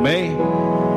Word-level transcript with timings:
Amém. 0.00 0.34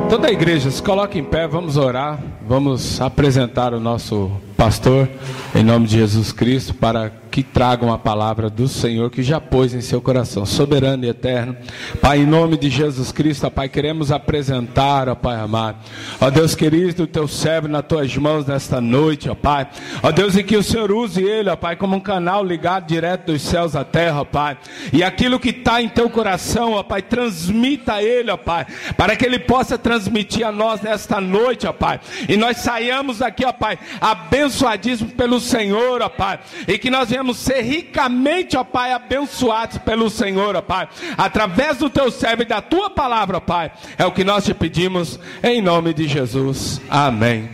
Toda 0.08 0.28
a 0.28 0.32
igreja 0.32 0.70
se 0.70 0.82
coloca 0.82 1.18
em 1.18 1.22
pé, 1.22 1.46
vamos 1.46 1.76
orar, 1.76 2.18
vamos 2.48 3.02
apresentar 3.02 3.74
o 3.74 3.78
nosso 3.78 4.30
pastor, 4.56 5.06
em 5.54 5.62
nome 5.62 5.86
de 5.86 5.98
Jesus 5.98 6.32
Cristo, 6.32 6.72
para 6.72 7.12
que 7.34 7.42
tragam 7.42 7.92
a 7.92 7.98
palavra 7.98 8.48
do 8.48 8.68
Senhor 8.68 9.10
que 9.10 9.20
já 9.20 9.40
pôs 9.40 9.74
em 9.74 9.80
seu 9.80 10.00
coração, 10.00 10.46
soberano 10.46 11.04
e 11.04 11.08
eterno. 11.08 11.56
Pai, 12.00 12.20
em 12.20 12.26
nome 12.26 12.56
de 12.56 12.70
Jesus 12.70 13.10
Cristo, 13.10 13.48
ó 13.48 13.50
Pai, 13.50 13.68
queremos 13.68 14.12
apresentar, 14.12 15.08
ó 15.08 15.16
Pai 15.16 15.40
amado, 15.40 15.78
ó 16.20 16.30
Deus 16.30 16.54
querido, 16.54 17.02
o 17.02 17.06
teu 17.08 17.26
servo 17.26 17.66
nas 17.66 17.84
tuas 17.84 18.16
mãos 18.16 18.46
nesta 18.46 18.80
noite, 18.80 19.28
ó 19.28 19.34
Pai, 19.34 19.66
ó 20.00 20.12
Deus, 20.12 20.36
e 20.36 20.44
que 20.44 20.56
o 20.56 20.62
Senhor 20.62 20.92
use 20.92 21.24
ele, 21.24 21.50
ó 21.50 21.56
Pai, 21.56 21.74
como 21.74 21.96
um 21.96 22.00
canal 22.00 22.44
ligado 22.44 22.86
direto 22.86 23.32
dos 23.32 23.42
céus 23.42 23.74
à 23.74 23.82
terra, 23.82 24.20
ó 24.20 24.24
Pai, 24.24 24.56
e 24.92 25.02
aquilo 25.02 25.40
que 25.40 25.48
está 25.48 25.82
em 25.82 25.88
teu 25.88 26.08
coração, 26.08 26.74
ó 26.74 26.84
Pai, 26.84 27.02
transmita 27.02 27.94
a 27.94 28.02
ele, 28.04 28.30
ó 28.30 28.36
Pai, 28.36 28.64
para 28.96 29.16
que 29.16 29.26
ele 29.26 29.40
possa 29.40 29.76
transmitir 29.76 30.46
a 30.46 30.52
nós 30.52 30.80
nesta 30.82 31.20
noite, 31.20 31.66
ó 31.66 31.72
Pai, 31.72 31.98
e 32.28 32.36
nós 32.36 32.58
saiamos 32.58 33.18
daqui, 33.18 33.44
ó 33.44 33.52
Pai, 33.52 33.76
abençoadíssimos 34.00 35.12
pelo 35.14 35.40
Senhor, 35.40 36.00
ó 36.00 36.08
Pai, 36.08 36.38
e 36.68 36.78
que 36.78 36.90
nós 36.90 37.10
venhamos 37.10 37.23
podemos 37.24 37.38
ser 37.38 37.62
ricamente, 37.62 38.54
ó 38.56 38.62
Pai, 38.62 38.92
abençoados 38.92 39.78
pelo 39.78 40.10
Senhor, 40.10 40.54
ó 40.54 40.60
Pai, 40.60 40.86
através 41.16 41.78
do 41.78 41.88
teu 41.88 42.10
servo 42.10 42.42
e 42.42 42.44
da 42.44 42.60
tua 42.60 42.90
palavra, 42.90 43.38
ó 43.38 43.40
Pai. 43.40 43.72
É 43.96 44.04
o 44.04 44.12
que 44.12 44.22
nós 44.22 44.44
te 44.44 44.52
pedimos 44.52 45.18
em 45.42 45.62
nome 45.62 45.94
de 45.94 46.06
Jesus. 46.06 46.80
Amém. 46.88 47.48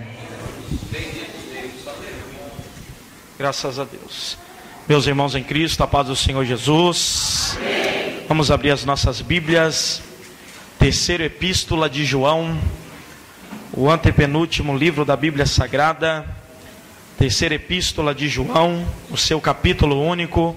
Graças 3.38 3.79
a 3.79 3.84
Deus. 3.84 4.37
Meus 4.88 5.07
irmãos 5.07 5.37
em 5.37 5.45
Cristo, 5.45 5.82
a 5.85 5.87
paz 5.87 6.09
do 6.09 6.16
Senhor 6.16 6.45
Jesus. 6.45 7.57
Amém. 7.57 8.24
Vamos 8.29 8.51
abrir 8.51 8.73
as 8.73 8.85
nossas 8.85 9.21
Bíblias. 9.21 10.02
Terceira 10.79 11.24
epístola 11.24 11.88
de 11.88 12.04
João, 12.04 12.59
o 13.73 13.91
antepenúltimo 13.91 14.76
livro 14.76 15.04
da 15.04 15.15
Bíblia 15.15 15.45
Sagrada 15.46 16.40
terceira 17.21 17.54
epístola 17.54 18.15
de 18.15 18.30
João, 18.30 18.82
o 19.10 19.16
seu 19.16 19.38
capítulo 19.43 20.02
único, 20.02 20.57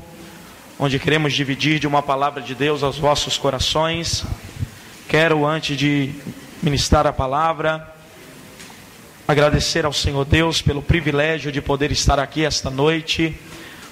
onde 0.79 0.97
queremos 0.97 1.33
dividir 1.33 1.77
de 1.77 1.85
uma 1.85 2.01
palavra 2.01 2.41
de 2.41 2.55
Deus 2.55 2.83
aos 2.83 2.97
vossos 2.97 3.37
corações. 3.37 4.23
Quero, 5.09 5.45
antes 5.45 5.75
de 5.75 6.11
ministrar 6.61 7.05
a 7.05 7.11
palavra, 7.11 7.93
agradecer 9.27 9.85
ao 9.85 9.91
Senhor 9.91 10.23
Deus 10.23 10.61
pelo 10.61 10.81
privilégio 10.81 11.51
de 11.51 11.61
poder 11.61 11.91
estar 11.91 12.17
aqui 12.17 12.45
esta 12.45 12.69
noite, 12.69 13.37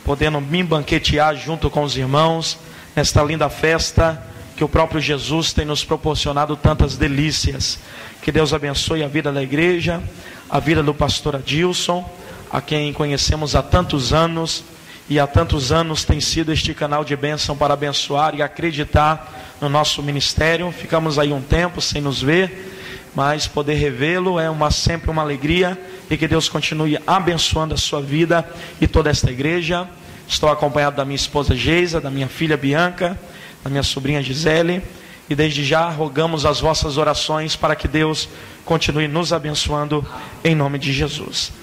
podendo 0.06 0.40
me 0.40 0.64
banquetear 0.64 1.36
junto 1.36 1.70
com 1.70 1.84
os 1.84 1.98
irmãos 1.98 2.58
nesta 2.96 3.22
linda 3.22 3.50
festa 3.50 4.26
que 4.56 4.64
o 4.64 4.70
próprio 4.70 5.02
Jesus 5.02 5.52
tem 5.52 5.66
nos 5.66 5.84
proporcionado 5.84 6.56
tantas 6.56 6.96
delícias. 6.96 7.80
Que 8.22 8.32
Deus 8.32 8.54
abençoe 8.54 9.04
a 9.04 9.10
vida 9.10 9.30
da 9.30 9.44
igreja, 9.44 10.02
a 10.50 10.58
vida 10.58 10.82
do 10.82 10.94
pastor 10.94 11.36
Adilson 11.36 12.10
a 12.52 12.60
quem 12.60 12.92
conhecemos 12.92 13.56
há 13.56 13.64
tantos 13.64 14.12
anos 14.12 14.64
e 15.10 15.20
há 15.20 15.26
tantos 15.26 15.72
anos 15.72 16.04
tem 16.04 16.20
sido 16.20 16.52
este 16.52 16.74
canal 16.74 17.04
de 17.04 17.16
bênção 17.16 17.56
para 17.56 17.74
abençoar 17.74 18.36
e 18.36 18.42
acreditar 18.42 19.56
no 19.62 19.70
nosso 19.70 20.04
ministério. 20.04 20.72
Ficamos 20.72 21.18
aí 21.18 21.32
um 21.32 21.42
tempo 21.42 21.82
sem 21.82 22.02
nos 22.02 22.22
ver, 22.22 23.10
mas 23.16 23.48
poder 23.48 23.76
revê-lo 23.76 24.40
é 24.40 24.50
uma, 24.50 24.70
sempre 24.70 25.10
uma 25.10 25.22
alegria 25.22 25.80
e 26.10 26.18
que 26.18 26.28
Deus 26.28 26.50
continue 26.50 27.00
abençoando 27.08 27.74
a 27.74 27.78
sua 27.78 28.02
vida 28.02 28.48
e 28.82 28.88
toda 28.88 29.10
esta 29.10 29.32
igreja. 29.32 29.88
Estou 30.28 30.50
acompanhado 30.50 30.98
da 30.98 31.06
minha 31.06 31.16
esposa 31.16 31.56
Geisa, 31.56 32.02
da 32.02 32.10
minha 32.10 32.28
filha 32.28 32.58
Bianca, 32.58 33.18
da 33.64 33.70
minha 33.70 33.84
sobrinha 33.84 34.22
Gisele. 34.22 34.82
E 35.30 35.36
desde 35.36 35.64
já 35.64 35.90
rogamos 35.90 36.46
as 36.46 36.60
vossas 36.60 36.98
orações 36.98 37.56
para 37.56 37.76
que 37.76 37.88
Deus 37.88 38.28
continue 38.66 39.08
nos 39.08 39.32
abençoando 39.32 40.06
em 40.44 40.54
nome 40.54 40.78
de 40.78 40.92
Jesus. 40.92 41.61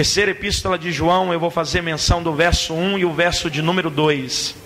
Terceira 0.00 0.30
epístola 0.30 0.78
de 0.78 0.90
João, 0.90 1.30
eu 1.30 1.38
vou 1.38 1.50
fazer 1.50 1.82
menção 1.82 2.22
do 2.22 2.32
verso 2.32 2.72
1 2.72 2.96
e 2.96 3.04
o 3.04 3.12
verso 3.12 3.50
de 3.50 3.60
número 3.60 3.90
2, 3.90 4.56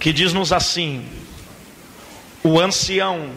que 0.00 0.14
diz-nos 0.14 0.50
assim: 0.50 1.04
O 2.42 2.58
ancião 2.58 3.28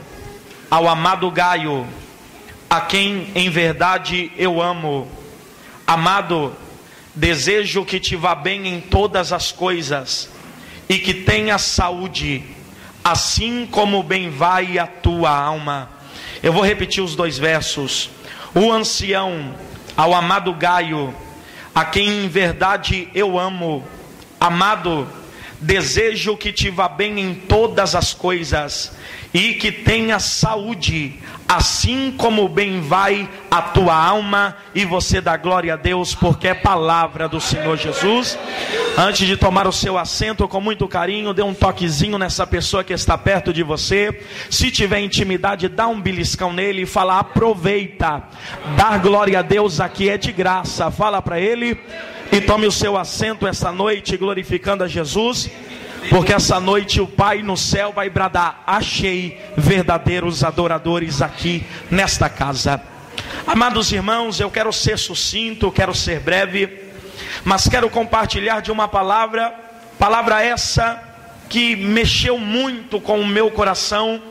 ao 0.70 0.88
amado 0.88 1.30
Gaio, 1.30 1.86
a 2.70 2.80
quem 2.80 3.28
em 3.36 3.50
verdade 3.50 4.32
eu 4.38 4.62
amo, 4.62 5.12
amado, 5.86 6.56
desejo 7.14 7.84
que 7.84 8.00
te 8.00 8.16
vá 8.16 8.34
bem 8.34 8.66
em 8.70 8.80
todas 8.80 9.34
as 9.34 9.52
coisas 9.52 10.30
e 10.88 10.98
que 11.00 11.14
tenha 11.14 11.58
saúde, 11.58 12.46
assim 13.04 13.68
como 13.70 14.02
bem 14.04 14.30
vai 14.30 14.80
a 14.80 14.88
tua 14.88 15.38
alma. 15.38 15.90
Eu 16.42 16.54
vou 16.54 16.64
repetir 16.64 17.04
os 17.04 17.14
dois 17.14 17.38
versos. 17.38 18.10
O 18.56 18.72
ancião 18.72 19.54
ao 20.02 20.16
amado 20.16 20.52
Gaio, 20.56 21.14
a 21.76 21.86
quem 21.86 22.26
em 22.26 22.28
verdade 22.28 23.08
eu 23.14 23.38
amo, 23.38 23.86
amado, 24.40 25.08
desejo 25.60 26.36
que 26.36 26.52
te 26.52 26.72
vá 26.72 26.90
bem 26.90 27.20
em 27.20 27.36
todas 27.36 27.94
as 27.94 28.12
coisas 28.12 28.94
e 29.32 29.54
que 29.54 29.72
tenha 29.72 30.18
saúde, 30.18 31.20
assim 31.52 32.14
como 32.18 32.48
bem 32.48 32.80
vai 32.80 33.30
a 33.50 33.62
tua 33.62 33.94
alma, 33.94 34.56
e 34.74 34.86
você 34.86 35.20
dá 35.20 35.36
glória 35.36 35.74
a 35.74 35.76
Deus, 35.76 36.16
porque 36.16 36.48
é 36.48 36.54
palavra 36.54 37.28
do 37.28 37.42
Senhor 37.42 37.76
Jesus. 37.76 38.40
Antes 38.98 39.28
de 39.28 39.36
tomar 39.36 39.68
o 39.68 39.72
seu 39.74 39.98
assento, 39.98 40.48
com 40.48 40.62
muito 40.62 40.88
carinho, 40.88 41.34
dê 41.34 41.42
um 41.42 41.54
toquezinho 41.54 42.18
nessa 42.18 42.48
pessoa 42.48 42.86
que 42.86 42.94
está 42.94 43.18
perto 43.18 43.52
de 43.52 43.64
você. 43.64 44.24
Se 44.50 44.72
tiver 44.72 45.02
intimidade, 45.02 45.68
dá 45.68 45.88
um 45.88 46.00
beliscão 46.00 46.54
nele 46.54 46.84
e 46.84 46.86
fala: 46.86 47.20
aproveita. 47.20 48.24
Dar 48.78 49.00
glória 49.00 49.40
a 49.40 49.42
Deus 49.42 49.82
aqui 49.82 50.10
é 50.10 50.18
de 50.18 50.32
graça. 50.32 50.90
Fala 50.90 51.22
para 51.22 51.38
ele 51.38 51.78
e 52.32 52.40
tome 52.40 52.66
o 52.66 52.72
seu 52.72 52.98
assento 52.98 53.46
essa 53.46 53.74
noite, 53.74 54.16
glorificando 54.16 54.86
a 54.86 54.88
Jesus. 54.88 55.50
Porque 56.10 56.34
essa 56.34 56.60
noite 56.60 57.00
o 57.00 57.08
Pai 57.08 57.42
no 57.44 57.56
céu 57.56 57.92
vai 57.94 58.10
bradar: 58.10 58.64
achei 58.66 59.40
verdadeiros 59.56 60.44
adoradores 60.44 61.22
aqui 61.22 61.66
nesta 61.90 62.30
casa. 62.30 62.82
Amados 63.46 63.92
irmãos, 63.92 64.40
eu 64.40 64.50
quero 64.50 64.72
ser 64.74 64.98
sucinto, 64.98 65.72
quero 65.72 65.94
ser 65.94 66.20
breve, 66.20 66.92
mas 67.44 67.68
quero 67.68 67.90
compartilhar 67.90 68.62
de 68.62 68.72
uma 68.72 68.88
palavra, 68.88 69.54
palavra 70.00 70.44
essa 70.44 71.02
que 71.50 71.76
mexeu 71.76 72.38
muito 72.38 73.00
com 73.00 73.20
o 73.20 73.28
meu 73.28 73.52
coração 73.52 74.22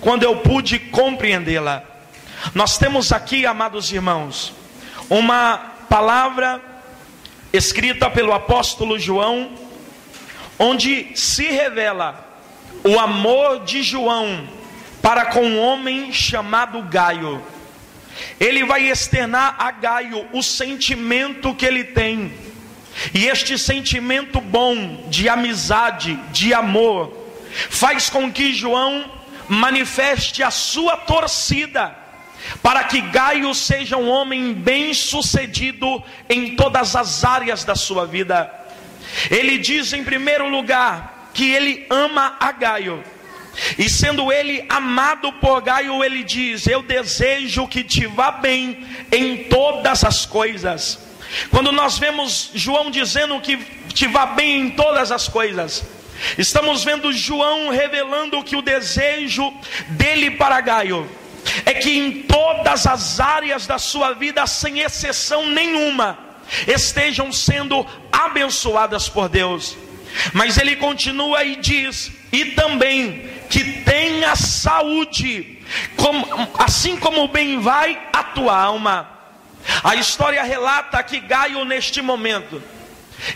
quando 0.00 0.22
eu 0.22 0.36
pude 0.36 0.78
compreendê-la. 0.78 1.82
Nós 2.54 2.78
temos 2.78 3.12
aqui, 3.12 3.44
amados 3.44 3.92
irmãos, 3.92 4.52
uma 5.10 5.58
palavra 5.88 6.60
escrita 7.52 8.08
pelo 8.08 8.32
apóstolo 8.32 8.98
João 8.98 9.67
onde 10.58 11.12
se 11.14 11.44
revela 11.44 12.26
o 12.84 12.98
amor 12.98 13.64
de 13.64 13.82
João 13.82 14.48
para 15.00 15.26
com 15.26 15.42
um 15.42 15.60
homem 15.60 16.12
chamado 16.12 16.82
Gaio. 16.82 17.42
Ele 18.40 18.64
vai 18.64 18.88
externar 18.88 19.56
a 19.58 19.70
Gaio 19.70 20.26
o 20.32 20.42
sentimento 20.42 21.54
que 21.54 21.64
ele 21.64 21.84
tem. 21.84 22.32
E 23.14 23.26
este 23.26 23.56
sentimento 23.56 24.40
bom 24.40 25.06
de 25.08 25.28
amizade, 25.28 26.16
de 26.32 26.52
amor, 26.52 27.16
faz 27.70 28.10
com 28.10 28.30
que 28.30 28.52
João 28.52 29.04
manifeste 29.48 30.42
a 30.42 30.50
sua 30.50 30.96
torcida 30.96 31.96
para 32.62 32.84
que 32.84 33.00
Gaio 33.00 33.54
seja 33.54 33.96
um 33.96 34.08
homem 34.08 34.52
bem-sucedido 34.52 36.02
em 36.28 36.56
todas 36.56 36.96
as 36.96 37.24
áreas 37.24 37.64
da 37.64 37.74
sua 37.74 38.06
vida. 38.06 38.50
Ele 39.30 39.58
diz 39.58 39.92
em 39.92 40.04
primeiro 40.04 40.48
lugar 40.48 41.30
que 41.34 41.50
ele 41.50 41.86
ama 41.90 42.36
a 42.40 42.52
Gaio. 42.52 43.02
E 43.76 43.88
sendo 43.88 44.32
ele 44.32 44.64
amado 44.68 45.32
por 45.34 45.60
Gaio, 45.60 46.02
ele 46.04 46.22
diz: 46.22 46.66
Eu 46.66 46.82
desejo 46.82 47.66
que 47.66 47.82
te 47.82 48.06
vá 48.06 48.30
bem 48.30 48.86
em 49.10 49.44
todas 49.44 50.04
as 50.04 50.24
coisas. 50.24 50.98
Quando 51.50 51.72
nós 51.72 51.98
vemos 51.98 52.50
João 52.54 52.90
dizendo 52.90 53.40
que 53.40 53.56
te 53.92 54.06
vá 54.06 54.26
bem 54.26 54.60
em 54.60 54.70
todas 54.70 55.10
as 55.10 55.28
coisas, 55.28 55.84
estamos 56.38 56.84
vendo 56.84 57.12
João 57.12 57.70
revelando 57.70 58.42
que 58.42 58.56
o 58.56 58.62
desejo 58.62 59.52
dele 59.88 60.30
para 60.32 60.60
Gaio 60.60 61.08
é 61.64 61.74
que 61.74 61.90
em 61.90 62.22
todas 62.22 62.86
as 62.86 63.20
áreas 63.20 63.66
da 63.66 63.78
sua 63.78 64.12
vida, 64.12 64.46
sem 64.46 64.80
exceção 64.80 65.46
nenhuma, 65.46 66.18
estejam 66.66 67.32
sendo 67.32 67.86
abençoadas 68.12 69.08
por 69.08 69.28
Deus. 69.28 69.76
Mas 70.32 70.58
ele 70.58 70.76
continua 70.76 71.44
e 71.44 71.56
diz: 71.56 72.10
e 72.32 72.46
também 72.46 73.28
que 73.48 73.82
tenha 73.82 74.34
saúde, 74.36 75.58
como, 75.96 76.26
assim 76.58 76.96
como 76.96 77.28
bem 77.28 77.60
vai 77.60 78.00
a 78.12 78.22
tua 78.22 78.56
alma. 78.56 79.08
A 79.82 79.94
história 79.96 80.42
relata 80.42 81.02
que 81.02 81.20
Gaio, 81.20 81.64
neste 81.64 82.00
momento, 82.00 82.62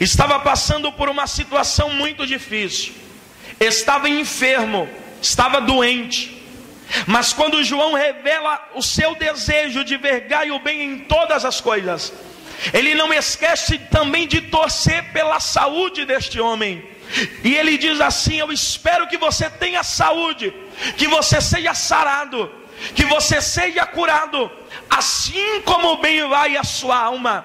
estava 0.00 0.38
passando 0.40 0.90
por 0.92 1.08
uma 1.08 1.26
situação 1.26 1.90
muito 1.90 2.26
difícil, 2.26 2.94
estava 3.60 4.08
enfermo, 4.08 4.88
estava 5.20 5.60
doente, 5.60 6.42
Mas 7.06 7.32
quando 7.32 7.64
João 7.64 7.94
revela 7.94 8.68
o 8.74 8.82
seu 8.82 9.14
desejo 9.14 9.84
de 9.84 9.96
ver 9.96 10.20
Gaio 10.28 10.58
bem 10.58 10.82
em 10.82 10.98
todas 11.00 11.44
as 11.44 11.60
coisas, 11.60 12.12
ele 12.72 12.94
não 12.94 13.12
esquece 13.12 13.78
também 13.78 14.26
de 14.26 14.40
torcer 14.42 15.12
pela 15.12 15.40
saúde 15.40 16.04
deste 16.04 16.40
homem. 16.40 16.86
E 17.42 17.54
ele 17.54 17.76
diz 17.76 18.00
assim: 18.00 18.38
Eu 18.38 18.52
espero 18.52 19.06
que 19.08 19.16
você 19.16 19.50
tenha 19.50 19.82
saúde, 19.82 20.54
que 20.96 21.06
você 21.06 21.40
seja 21.40 21.74
sarado, 21.74 22.50
que 22.94 23.04
você 23.04 23.40
seja 23.40 23.84
curado, 23.86 24.50
assim 24.88 25.60
como 25.62 25.96
bem 25.96 26.26
vai 26.28 26.56
a 26.56 26.64
sua 26.64 26.96
alma. 26.96 27.44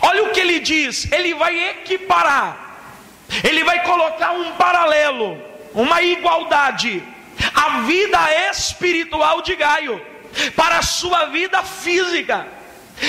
Olha 0.00 0.24
o 0.24 0.30
que 0.30 0.40
ele 0.40 0.60
diz: 0.60 1.10
ele 1.12 1.34
vai 1.34 1.70
equiparar, 1.70 2.78
ele 3.44 3.62
vai 3.64 3.82
colocar 3.84 4.32
um 4.32 4.52
paralelo, 4.52 5.40
uma 5.74 6.02
igualdade, 6.02 7.02
a 7.54 7.80
vida 7.80 8.18
espiritual 8.50 9.42
de 9.42 9.54
Gaio 9.54 10.04
para 10.56 10.78
a 10.78 10.82
sua 10.82 11.26
vida 11.26 11.62
física. 11.62 12.57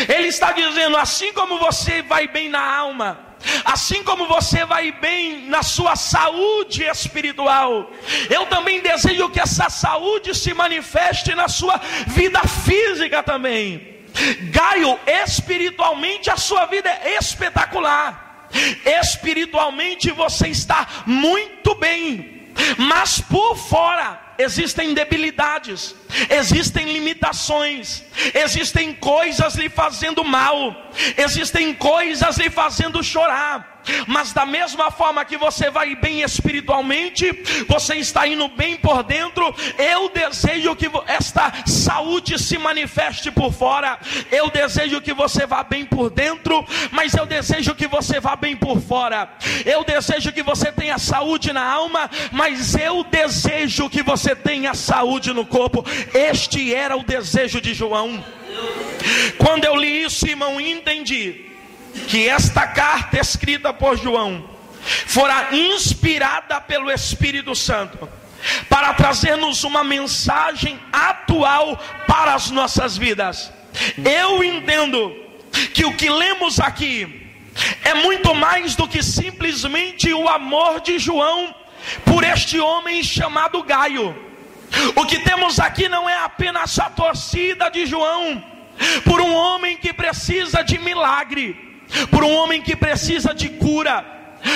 Ele 0.08 0.28
está 0.28 0.52
dizendo: 0.52 0.98
assim 0.98 1.34
como 1.34 1.58
você 1.60 2.02
vai 2.02 2.28
bem 2.28 2.50
na 2.50 2.62
alma, 2.62 3.30
Assim 3.64 4.04
como 4.04 4.28
você 4.28 4.66
vai 4.66 4.92
bem 4.92 5.48
na 5.48 5.64
sua 5.64 5.96
saúde 5.96 6.84
espiritual, 6.84 7.92
eu 8.30 8.46
também 8.48 8.82
desejo 8.82 9.30
que 9.30 9.40
essa 9.40 9.70
saúde 9.70 10.36
se 10.36 10.54
manifeste 10.54 11.34
na 11.34 11.48
sua 11.48 11.80
vida 12.08 12.42
física 12.42 13.24
também. 13.24 14.00
Gaio, 14.52 15.00
espiritualmente 15.08 16.30
a 16.30 16.38
sua 16.38 16.66
vida 16.66 16.90
é 16.90 17.18
espetacular. 17.18 18.48
Espiritualmente 19.02 20.12
você 20.12 20.48
está 20.50 20.88
muito 21.06 21.76
bem, 21.76 22.52
mas 22.78 23.22
por 23.22 23.56
fora 23.56 24.20
existem 24.38 24.94
debilidades, 24.94 25.96
existem 26.30 26.92
limitações, 26.92 28.04
existem 28.34 28.94
coisas 28.94 29.56
lhe 29.56 29.70
fazendo 29.70 30.24
mal, 30.24 30.90
existem 31.18 31.74
coisas 31.74 32.38
lhe 32.38 32.50
fazendo 32.50 33.04
chorar. 33.04 33.80
Mas 34.08 34.34
da 34.34 34.46
mesma 34.46 34.92
forma 34.92 35.26
que 35.26 35.38
você 35.38 35.70
vai 35.70 35.96
bem 35.96 36.22
espiritualmente, 36.22 37.32
você 37.68 37.96
está 37.96 38.28
indo 38.28 38.48
bem 38.50 38.76
por 38.76 39.04
dentro. 39.04 39.54
Eu 39.78 40.10
desejo 40.10 40.76
que 40.76 40.90
esta 41.08 41.52
saúde 41.66 42.38
se 42.38 42.58
manifeste 42.58 43.32
por 43.32 43.54
fora. 43.54 43.98
Eu 44.32 44.50
desejo 44.50 45.02
que 45.02 45.14
você 45.14 45.46
vá 45.46 45.64
bem 45.64 45.86
por 45.86 46.10
dentro, 46.10 46.66
mas 46.92 47.14
eu 47.14 47.26
desejo 47.26 47.76
que 47.76 47.88
você 47.88 48.20
vá 48.20 48.36
bem 48.36 48.56
por 48.56 48.80
fora. 48.82 49.30
Eu 49.66 49.84
desejo 49.84 50.32
que 50.32 50.44
você 50.44 50.72
tenha 50.72 50.98
saúde 50.98 51.52
na 51.52 51.64
alma, 51.64 52.10
mas 52.32 52.76
eu 52.76 53.04
desejo 53.04 53.90
que 53.90 54.04
você 54.04 54.36
tenha 54.36 54.74
saúde 54.74 55.34
no 55.34 55.46
corpo. 55.46 55.86
Este 56.14 56.74
era 56.74 56.96
o 56.98 57.04
desejo 57.04 57.62
de 57.62 57.74
João. 57.74 58.24
Quando 59.38 59.66
eu 59.66 59.76
li 59.76 60.04
isso, 60.04 60.28
irmão, 60.28 60.60
entendi 60.60 61.46
que 62.08 62.28
esta 62.28 62.68
carta 62.68 63.20
escrita 63.20 63.74
por 63.74 63.98
João 63.98 64.50
fora 65.06 65.50
inspirada 65.52 66.60
pelo 66.62 66.92
Espírito 66.92 67.56
Santo 67.56 68.10
para 68.70 68.94
trazer-nos 68.94 69.64
uma 69.64 69.84
mensagem 69.84 70.80
atual 70.92 71.78
para 72.08 72.34
as 72.34 72.50
nossas 72.50 72.98
vidas. 72.98 73.52
Eu 73.98 74.44
entendo 74.44 75.16
que 75.74 75.86
o 75.86 75.96
que 75.96 76.10
lemos 76.10 76.60
aqui 76.60 77.28
é 77.84 77.94
muito 77.94 78.34
mais 78.34 78.76
do 78.76 78.88
que 78.88 79.04
simplesmente 79.04 80.14
o 80.14 80.28
amor 80.28 80.80
de 80.80 80.98
João 80.98 81.54
por 82.06 82.24
este 82.24 82.60
homem 82.60 83.04
chamado 83.04 83.64
Gaio. 83.64 84.29
O 84.96 85.06
que 85.06 85.20
temos 85.20 85.60
aqui 85.60 85.88
não 85.90 86.10
é 86.10 86.18
apenas 86.24 86.78
a 86.80 86.90
torcida 86.90 87.70
de 87.70 87.86
João. 87.86 88.44
Por 89.04 89.20
um 89.20 89.34
homem 89.34 89.76
que 89.78 89.92
precisa 89.92 90.64
de 90.64 90.80
milagre 90.80 91.70
por 92.12 92.24
um 92.24 92.34
homem 92.36 92.62
que 92.62 92.76
precisa 92.76 93.34
de 93.34 93.50
cura, 93.50 94.06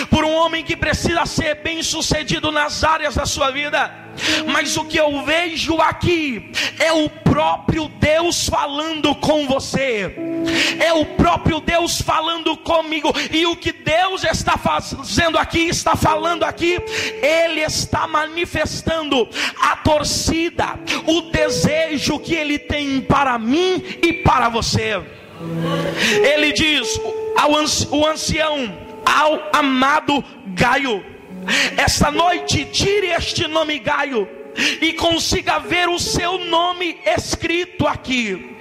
por 0.09 0.23
um 0.23 0.33
homem 0.33 0.63
que 0.63 0.75
precisa 0.75 1.25
ser 1.25 1.55
bem 1.55 1.81
sucedido 1.83 2.51
nas 2.51 2.83
áreas 2.83 3.15
da 3.15 3.25
sua 3.25 3.51
vida. 3.51 4.03
Mas 4.47 4.77
o 4.77 4.85
que 4.85 4.97
eu 4.97 5.23
vejo 5.23 5.75
aqui 5.81 6.51
é 6.79 6.91
o 6.91 7.09
próprio 7.09 7.87
Deus 7.99 8.47
falando 8.47 9.15
com 9.15 9.47
você, 9.47 10.15
é 10.79 10.93
o 10.93 11.05
próprio 11.05 11.59
Deus 11.59 11.99
falando 11.99 12.55
comigo, 12.57 13.11
e 13.31 13.45
o 13.45 13.55
que 13.55 13.71
Deus 13.71 14.23
está 14.23 14.55
fazendo 14.57 15.37
aqui, 15.37 15.67
está 15.67 15.95
falando 15.95 16.43
aqui, 16.43 16.79
Ele 17.21 17.61
está 17.61 18.07
manifestando 18.07 19.27
a 19.59 19.77
torcida, 19.77 20.79
o 21.07 21.21
desejo 21.31 22.19
que 22.19 22.35
Ele 22.35 22.59
tem 22.59 23.01
para 23.01 23.39
mim 23.39 23.83
e 24.01 24.13
para 24.13 24.47
você. 24.49 25.01
Ele 26.23 26.53
diz 26.53 26.99
ao 27.35 27.51
o 27.51 28.07
ancião, 28.07 28.82
ao 29.05 29.49
amado 29.53 30.23
Gaio: 30.47 31.03
Esta 31.77 32.11
noite 32.11 32.65
tire 32.65 33.07
este 33.07 33.47
nome 33.47 33.79
Gaio 33.79 34.27
e 34.81 34.93
consiga 34.93 35.59
ver 35.59 35.89
o 35.89 35.99
seu 35.99 36.37
nome 36.37 36.99
escrito 37.05 37.87
aqui. 37.87 38.52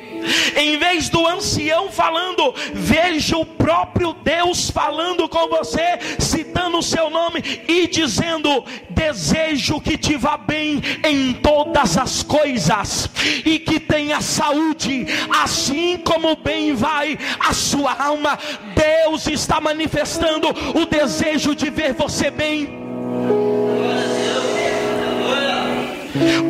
Em 0.57 0.77
vez 0.79 1.09
do 1.09 1.27
ancião 1.27 1.91
falando, 1.91 2.55
veja 2.73 3.37
o 3.37 3.45
próprio 3.45 4.13
Deus 4.13 4.71
falando 4.71 5.29
com 5.29 5.49
você, 5.49 5.99
citando 6.19 6.79
o 6.79 6.83
seu 6.83 7.11
nome 7.11 7.43
e 7.69 7.87
dizendo: 7.87 8.65
Desejo 8.91 9.81
que 9.81 9.97
te 9.97 10.17
vá 10.17 10.37
bem 10.37 10.83
em 11.05 11.33
todas 11.35 11.97
as 11.97 12.23
coisas 12.23 13.11
e 13.45 13.59
que 13.59 13.81
tenha 13.81 14.21
saúde, 14.21 15.07
assim 15.43 15.99
como 15.99 16.37
bem 16.37 16.75
vai 16.75 17.19
a 17.41 17.53
sua 17.53 17.93
alma. 17.93 18.39
Deus 18.75 19.27
está 19.27 19.61
manifestando 19.61 20.49
o 20.49 20.87
desejo 20.87 21.55
de 21.55 21.71
ver 21.71 21.93
você 21.95 22.31
bem. 22.31 22.81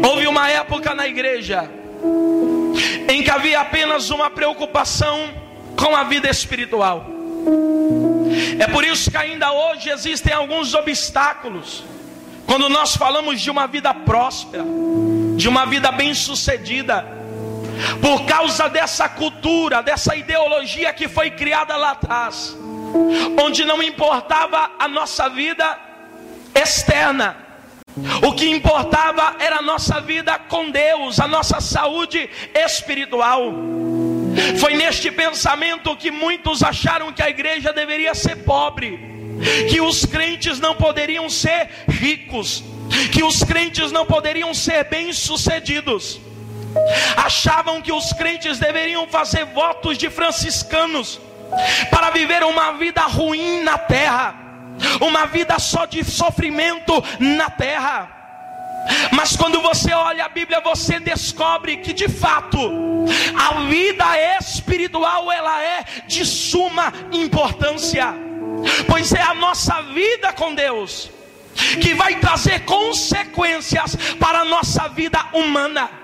Houve 0.04 0.26
uma 0.26 0.50
época 0.50 0.94
na 0.94 1.06
igreja 1.06 1.70
em 3.08 3.22
que 3.22 3.30
havia 3.30 3.60
apenas 3.60 4.10
uma 4.10 4.30
preocupação 4.30 5.30
com 5.76 5.94
a 5.94 6.04
vida 6.04 6.28
espiritual. 6.28 7.06
É 8.58 8.66
por 8.66 8.84
isso 8.84 9.10
que 9.10 9.16
ainda 9.16 9.52
hoje 9.52 9.90
existem 9.90 10.32
alguns 10.32 10.74
obstáculos 10.74 11.84
quando 12.46 12.68
nós 12.68 12.96
falamos 12.96 13.40
de 13.40 13.50
uma 13.50 13.66
vida 13.66 13.92
próspera, 13.94 14.64
de 15.36 15.48
uma 15.48 15.64
vida 15.64 15.90
bem-sucedida, 15.90 17.06
por 18.00 18.24
causa 18.26 18.68
dessa 18.68 19.08
cultura, 19.08 19.82
dessa 19.82 20.14
ideologia 20.14 20.92
que 20.92 21.08
foi 21.08 21.30
criada 21.30 21.76
lá 21.76 21.92
atrás, 21.92 22.56
onde 23.42 23.64
não 23.64 23.82
importava 23.82 24.70
a 24.78 24.86
nossa 24.86 25.28
vida 25.28 25.78
externa, 26.54 27.36
o 28.22 28.32
que 28.32 28.48
importava 28.48 29.36
era 29.38 29.58
a 29.58 29.62
nossa 29.62 30.00
vida 30.00 30.38
com 30.38 30.70
Deus, 30.70 31.20
a 31.20 31.28
nossa 31.28 31.60
saúde 31.60 32.28
espiritual. 32.54 33.52
Foi 34.58 34.74
neste 34.74 35.10
pensamento 35.10 35.96
que 35.96 36.10
muitos 36.10 36.62
acharam 36.62 37.12
que 37.12 37.22
a 37.22 37.28
igreja 37.28 37.72
deveria 37.72 38.14
ser 38.14 38.36
pobre, 38.36 38.98
que 39.68 39.80
os 39.80 40.06
crentes 40.06 40.58
não 40.58 40.74
poderiam 40.74 41.28
ser 41.28 41.68
ricos, 41.88 42.64
que 43.12 43.22
os 43.22 43.44
crentes 43.44 43.92
não 43.92 44.06
poderiam 44.06 44.54
ser 44.54 44.84
bem-sucedidos. 44.84 46.20
Achavam 47.16 47.82
que 47.82 47.92
os 47.92 48.14
crentes 48.14 48.58
deveriam 48.58 49.06
fazer 49.06 49.44
votos 49.44 49.98
de 49.98 50.08
franciscanos 50.08 51.20
para 51.90 52.10
viver 52.10 52.42
uma 52.42 52.72
vida 52.72 53.02
ruim 53.02 53.62
na 53.62 53.76
terra 53.76 54.41
uma 55.00 55.26
vida 55.26 55.58
só 55.58 55.86
de 55.86 56.04
sofrimento 56.04 57.02
na 57.18 57.50
terra. 57.50 58.22
Mas 59.12 59.36
quando 59.36 59.60
você 59.60 59.92
olha 59.92 60.24
a 60.24 60.28
Bíblia, 60.28 60.60
você 60.60 60.98
descobre 60.98 61.76
que 61.78 61.92
de 61.92 62.08
fato 62.08 62.58
a 63.36 63.60
vida 63.68 64.04
espiritual 64.40 65.30
ela 65.30 65.62
é 65.62 65.84
de 66.06 66.24
suma 66.26 66.92
importância. 67.12 68.14
Pois 68.88 69.12
é 69.12 69.22
a 69.22 69.34
nossa 69.34 69.80
vida 69.82 70.32
com 70.32 70.54
Deus 70.54 71.10
que 71.80 71.94
vai 71.94 72.18
trazer 72.18 72.64
consequências 72.64 73.96
para 74.18 74.40
a 74.40 74.44
nossa 74.44 74.88
vida 74.88 75.18
humana. 75.32 76.01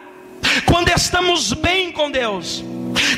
Quando 0.67 0.89
estamos 0.89 1.53
bem 1.53 1.93
com 1.93 2.11
Deus, 2.11 2.65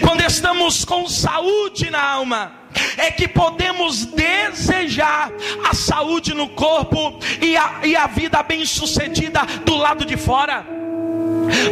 quando 0.00 0.22
estamos 0.22 0.84
com 0.84 1.08
saúde 1.08 1.90
na 1.90 2.02
alma, 2.02 2.52
é 2.96 3.10
que 3.10 3.26
podemos 3.26 4.04
desejar 4.06 5.30
a 5.68 5.74
saúde 5.74 6.34
no 6.34 6.48
corpo 6.50 7.18
e 7.40 7.56
a, 7.56 7.80
e 7.82 7.96
a 7.96 8.06
vida 8.06 8.42
bem-sucedida 8.42 9.40
do 9.64 9.76
lado 9.76 10.04
de 10.04 10.16
fora. 10.16 10.66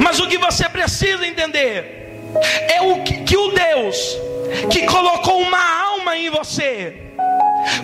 Mas 0.03 0.19
o 0.19 0.27
que 0.27 0.39
você 0.39 0.69
precisa 0.69 1.27
entender 1.27 2.31
é 2.69 2.83
o 2.83 3.03
que, 3.03 3.23
que 3.25 3.37
o 3.37 3.51
Deus 3.51 3.97
que 4.71 4.87
colocou 4.87 5.41
uma 5.41 5.83
alma 5.83 6.17
em 6.17 6.31
você 6.31 6.97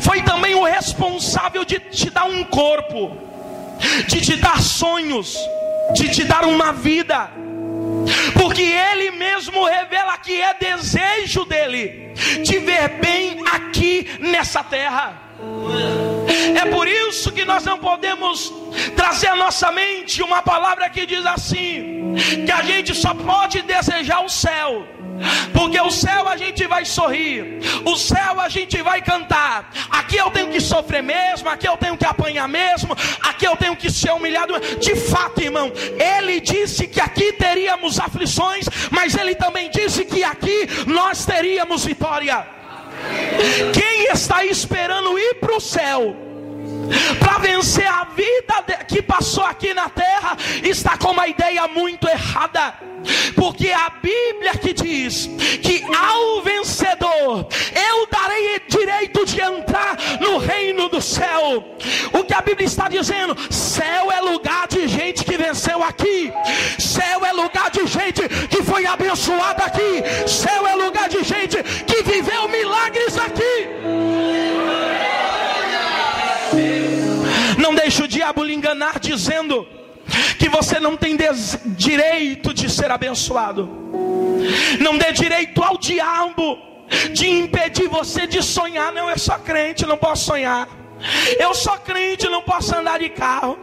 foi 0.01 0.23
também 0.23 0.55
o 0.55 0.65
responsável 0.65 1.65
de 1.65 1.79
te 1.79 2.11
dar 2.11 2.25
um 2.25 2.45
corpo, 2.45 3.17
de 4.07 4.21
te 4.21 4.37
dar 4.37 4.61
sonhos, 4.63 5.37
de 5.95 6.09
te 6.09 6.25
dar 6.25 6.45
uma 6.45 6.73
vida, 6.73 7.31
porque 8.35 8.63
Ele 8.63 9.11
mesmo 9.13 9.65
revela 9.65 10.17
que 10.19 10.41
é 10.41 10.55
desejo 10.55 11.45
dele 11.45 12.13
te 12.45 12.59
ver 12.59 12.89
bem 13.01 13.43
aqui 13.53 14.09
nessa 14.21 14.63
terra. 14.63 15.21
É 16.57 16.71
por 16.71 16.87
isso 16.87 17.33
que 17.33 17.45
nós 17.45 17.65
não 17.65 17.79
podemos 17.79 18.53
trazer 18.97 19.29
à 19.29 19.37
nossa 19.37 19.71
mente 19.73 20.23
uma 20.23 20.43
palavra 20.43 20.89
que 20.89 21.07
diz 21.07 21.25
assim: 21.27 22.15
que 22.45 22.53
a 22.53 22.63
gente 22.63 22.95
só 22.95 23.15
pode 23.15 23.63
desejar 23.63 24.21
o 24.21 24.29
céu. 24.29 24.87
Porque 25.53 25.81
o 25.81 25.91
céu 25.91 26.29
a 26.29 26.37
gente 26.37 26.67
vai 26.67 26.85
sorrir, 26.85 27.61
o 27.85 27.97
céu 27.97 28.41
a 28.41 28.49
gente 28.49 28.81
vai 28.83 29.01
cantar. 29.03 29.71
Aqui 29.91 30.17
eu 30.17 30.31
tenho 30.31 30.51
que 30.51 30.61
sofrer 30.61 31.03
mesmo, 31.03 31.49
aqui 31.49 31.69
eu 31.69 31.77
tenho 31.77 31.97
que 31.97 32.05
apanhar 32.05 32.49
mesmo, 32.49 32.97
aqui 33.23 33.47
eu 33.47 33.57
tenho 33.57 33.77
que 33.77 33.91
ser 33.91 34.13
humilhado. 34.13 34.59
De 34.79 34.97
fato, 34.97 35.41
irmão, 35.41 35.73
ele 35.99 36.41
disse 36.41 36.87
que 36.87 37.01
aqui 37.01 37.33
teríamos 37.33 37.99
aflições, 37.99 38.67
mas 38.91 39.15
ele 39.15 39.35
também 39.35 39.71
disse 39.71 40.05
que 40.05 40.25
aqui 40.25 40.69
nós 40.87 41.25
teríamos 41.25 41.85
vitória. 41.85 42.47
Quem 43.73 44.05
está 44.13 44.45
esperando 44.45 45.19
ir 45.19 45.35
para 45.35 45.57
o 45.57 45.61
céu? 45.61 46.24
Para 47.19 47.39
vencer 47.39 47.87
a 47.87 48.05
vida 48.05 48.63
que 48.87 49.03
passou 49.03 49.45
aqui 49.45 49.73
na 49.75 49.89
terra, 49.89 50.37
está 50.63 50.97
com 50.97 51.11
uma 51.11 51.27
ideia 51.29 51.67
muito 51.69 52.09
errada, 52.09 52.75
porque 53.35 53.71
a 53.71 53.91
Bíblia 53.91 54.53
que 54.57 54.73
diz 54.73 55.27
que 55.63 55.85
ao 55.95 56.43
vencedor 56.43 57.47
eu 57.75 58.07
darei 58.07 58.61
direito 58.69 59.25
de 59.25 59.41
entrar 59.41 59.97
no 60.21 60.39
reino 60.39 60.89
do 60.89 61.01
céu. 61.01 61.65
O 62.13 62.25
que 62.25 62.35
a 62.35 62.41
Bíblia 62.41 62.67
está 62.67 62.89
dizendo? 62.89 63.37
Céu 63.53 64.11
é 64.11 64.21
lugar 64.21 64.67
de 64.69 64.87
gente 64.89 65.25
que 65.25 65.37
venceu 65.37 65.83
aqui, 65.83 66.33
céu 66.79 67.25
é 67.25 67.33
lugar 67.33 67.71
de 67.71 67.87
gente 67.87 68.29
que 68.49 68.63
foi 68.63 68.87
abençoada 68.87 69.65
aqui, 69.65 70.03
céu 70.27 70.67
é 70.67 70.75
lugar 70.75 71.09
de 71.09 71.23
gente 71.23 71.63
que 71.87 72.03
viveu 72.03 72.49
milagres 72.49 73.14
Não 77.95 78.01
deixe 78.01 78.03
o 78.03 78.09
diabo 78.09 78.43
lhe 78.43 78.53
enganar 78.53 78.99
dizendo 78.99 79.65
que 80.37 80.49
você 80.49 80.81
não 80.81 80.97
tem 80.97 81.17
direito 81.77 82.53
de 82.53 82.69
ser 82.69 82.91
abençoado. 82.91 83.71
Não 84.81 84.99
dê 84.99 85.13
direito 85.13 85.63
ao 85.63 85.79
diabo 85.79 86.59
de 87.13 87.29
impedir 87.29 87.89
você 87.89 88.27
de 88.27 88.43
sonhar. 88.43 88.93
Não, 88.93 89.09
eu 89.09 89.19
sou 89.19 89.39
crente, 89.39 89.87
não 89.87 89.97
posso 89.97 90.25
sonhar. 90.25 90.69
Eu 91.39 91.55
sou 91.55 91.79
crente, 91.79 92.29
não 92.29 92.43
posso 92.43 92.75
andar 92.75 92.99
de 92.99 93.11
carro. 93.11 93.57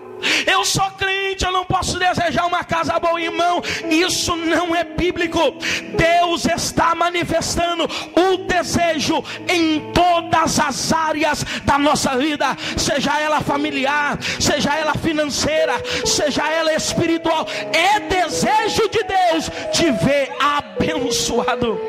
Eu 0.45 0.63
sou 0.65 0.89
crente, 0.91 1.45
eu 1.45 1.51
não 1.51 1.65
posso 1.65 1.97
desejar 1.97 2.45
uma 2.45 2.63
casa 2.63 2.99
boa, 2.99 3.21
irmão. 3.21 3.61
Isso 3.89 4.35
não 4.35 4.75
é 4.75 4.83
bíblico. 4.83 5.55
Deus 5.97 6.45
está 6.45 6.95
manifestando 6.95 7.85
o 7.85 8.37
desejo 8.47 9.23
em 9.47 9.91
todas 9.91 10.59
as 10.59 10.93
áreas 10.93 11.43
da 11.63 11.77
nossa 11.77 12.17
vida, 12.17 12.57
seja 12.77 13.19
ela 13.19 13.41
familiar, 13.41 14.17
seja 14.39 14.75
ela 14.75 14.93
financeira, 14.95 15.73
seja 16.05 16.47
ela 16.49 16.73
espiritual. 16.73 17.47
É 17.73 17.99
desejo 17.99 18.89
de 18.89 19.03
Deus 19.03 19.51
te 19.71 19.91
ver 19.91 20.31
abençoado. 20.39 21.79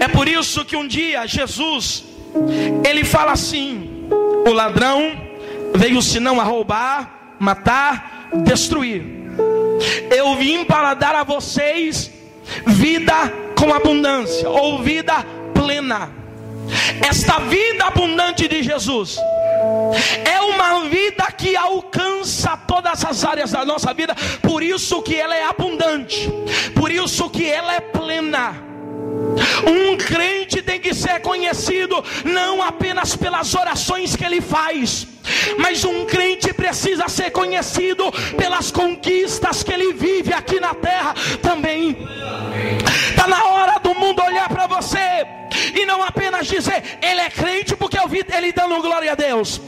É 0.00 0.08
por 0.08 0.28
isso 0.28 0.64
que 0.64 0.76
um 0.76 0.86
dia 0.86 1.26
Jesus 1.26 2.04
ele 2.88 3.04
fala 3.04 3.32
assim: 3.32 4.06
o 4.46 4.52
ladrão 4.52 5.25
veio 5.76 6.02
senão 6.02 6.40
a 6.40 6.44
roubar, 6.44 7.36
matar, 7.38 8.28
destruir. 8.44 9.04
Eu 10.14 10.34
vim 10.36 10.64
para 10.64 10.94
dar 10.94 11.14
a 11.14 11.24
vocês 11.24 12.10
vida 12.66 13.14
com 13.58 13.72
abundância, 13.72 14.48
ou 14.48 14.82
vida 14.82 15.14
plena. 15.54 16.10
Esta 17.06 17.38
vida 17.40 17.84
abundante 17.84 18.48
de 18.48 18.62
Jesus 18.62 19.18
é 20.24 20.40
uma 20.40 20.88
vida 20.88 21.24
que 21.32 21.56
alcança 21.56 22.56
todas 22.56 23.04
as 23.04 23.24
áreas 23.24 23.52
da 23.52 23.64
nossa 23.64 23.94
vida, 23.94 24.14
por 24.42 24.62
isso 24.62 25.00
que 25.02 25.14
ela 25.14 25.34
é 25.34 25.44
abundante, 25.44 26.28
por 26.74 26.90
isso 26.90 27.30
que 27.30 27.48
ela 27.48 27.74
é 27.74 27.80
plena. 27.80 28.54
Um 29.66 29.96
crente 29.96 30.62
tem 30.62 30.80
que 30.80 30.94
ser 30.94 31.20
conhecido 31.20 32.02
não 32.24 32.62
apenas 32.62 33.14
pelas 33.14 33.54
orações 33.54 34.16
que 34.16 34.24
ele 34.24 34.40
faz, 34.40 35.06
mas 35.58 35.84
um 35.84 36.04
crente 36.04 36.52
precisa 36.52 37.08
ser 37.08 37.30
conhecido 37.30 38.10
pelas 38.36 38.70
conquistas 38.70 39.62
que 39.62 39.72
ele 39.72 39.92
vive 39.92 40.32
aqui 40.32 40.60
na 40.60 40.74
terra 40.74 41.14
também. 41.42 41.96
Está 43.10 43.26
na 43.26 43.44
hora 43.44 43.78
do 43.78 43.94
mundo 43.94 44.22
olhar 44.22 44.48
para 44.48 44.66
você 44.66 45.26
e 45.74 45.86
não 45.86 46.02
apenas 46.02 46.46
dizer 46.46 46.82
ele 47.00 47.20
é 47.20 47.30
crente 47.30 47.76
porque 47.76 47.98
eu 47.98 48.08
vi 48.08 48.24
ele 48.32 48.52
dando 48.52 48.80
glória 48.80 49.12
a 49.12 49.14
Deus, 49.14 49.60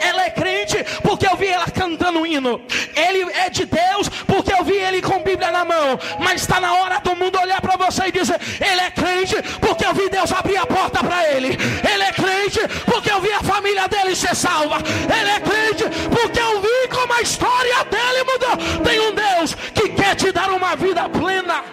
ela 0.00 0.24
é 0.24 0.30
crente 0.30 0.76
porque 1.02 1.26
eu 1.26 1.36
vi 1.36 1.46
ela 1.46 1.66
cantando 1.66 2.20
um 2.20 2.26
hino, 2.26 2.60
ele 2.96 3.30
é 3.32 3.50
de 3.50 3.64
Deus 3.64 4.08
porque 4.26 4.52
eu 4.52 4.64
vi 4.64 4.76
ele 4.76 5.02
com 5.02 5.22
Bíblia 5.22 5.50
na 5.50 5.64
mão, 5.64 5.98
mas 6.20 6.42
está 6.42 6.60
na 6.60 6.72
hora 6.74 7.00
do 7.00 7.14
mundo 7.14 7.38
olhar 7.38 7.60
para 7.60 7.76
você 7.76 8.04
e 8.06 8.12
dizer 8.12 8.40
ele 8.60 8.80
é 8.80 8.90
crente 8.90 9.36
porque 9.60 9.84
eu 9.84 9.94
vi 9.94 10.08
Deus 10.08 10.32
abrir 10.32 10.56
a 10.56 10.66
porta 10.66 11.02
para 11.02 11.28
ele, 11.32 11.48
ele 11.48 12.02
é 12.02 12.12
crente 12.12 12.60
porque 12.84 13.10
eu 13.10 13.20
vi 13.20 13.32
a 13.32 13.42
família 13.42 13.88
dele 13.88 14.14
ser 14.14 14.34
salva, 14.34 14.78
ele 15.04 15.30
é 15.30 15.40
crente 15.40 15.84
porque 16.08 16.40
eu 16.40 16.60
vi 16.60 16.88
como 16.88 17.12
a 17.12 17.20
história 17.22 17.84
dele 17.84 18.24
mudou. 18.24 18.82
Tem 18.84 19.00
um 19.00 19.14
Deus 19.14 19.54
que 19.74 19.88
quer 19.90 20.14
te 20.14 20.32
dar 20.32 20.50
uma 20.50 20.74
vida 20.76 21.08
plena. 21.08 21.64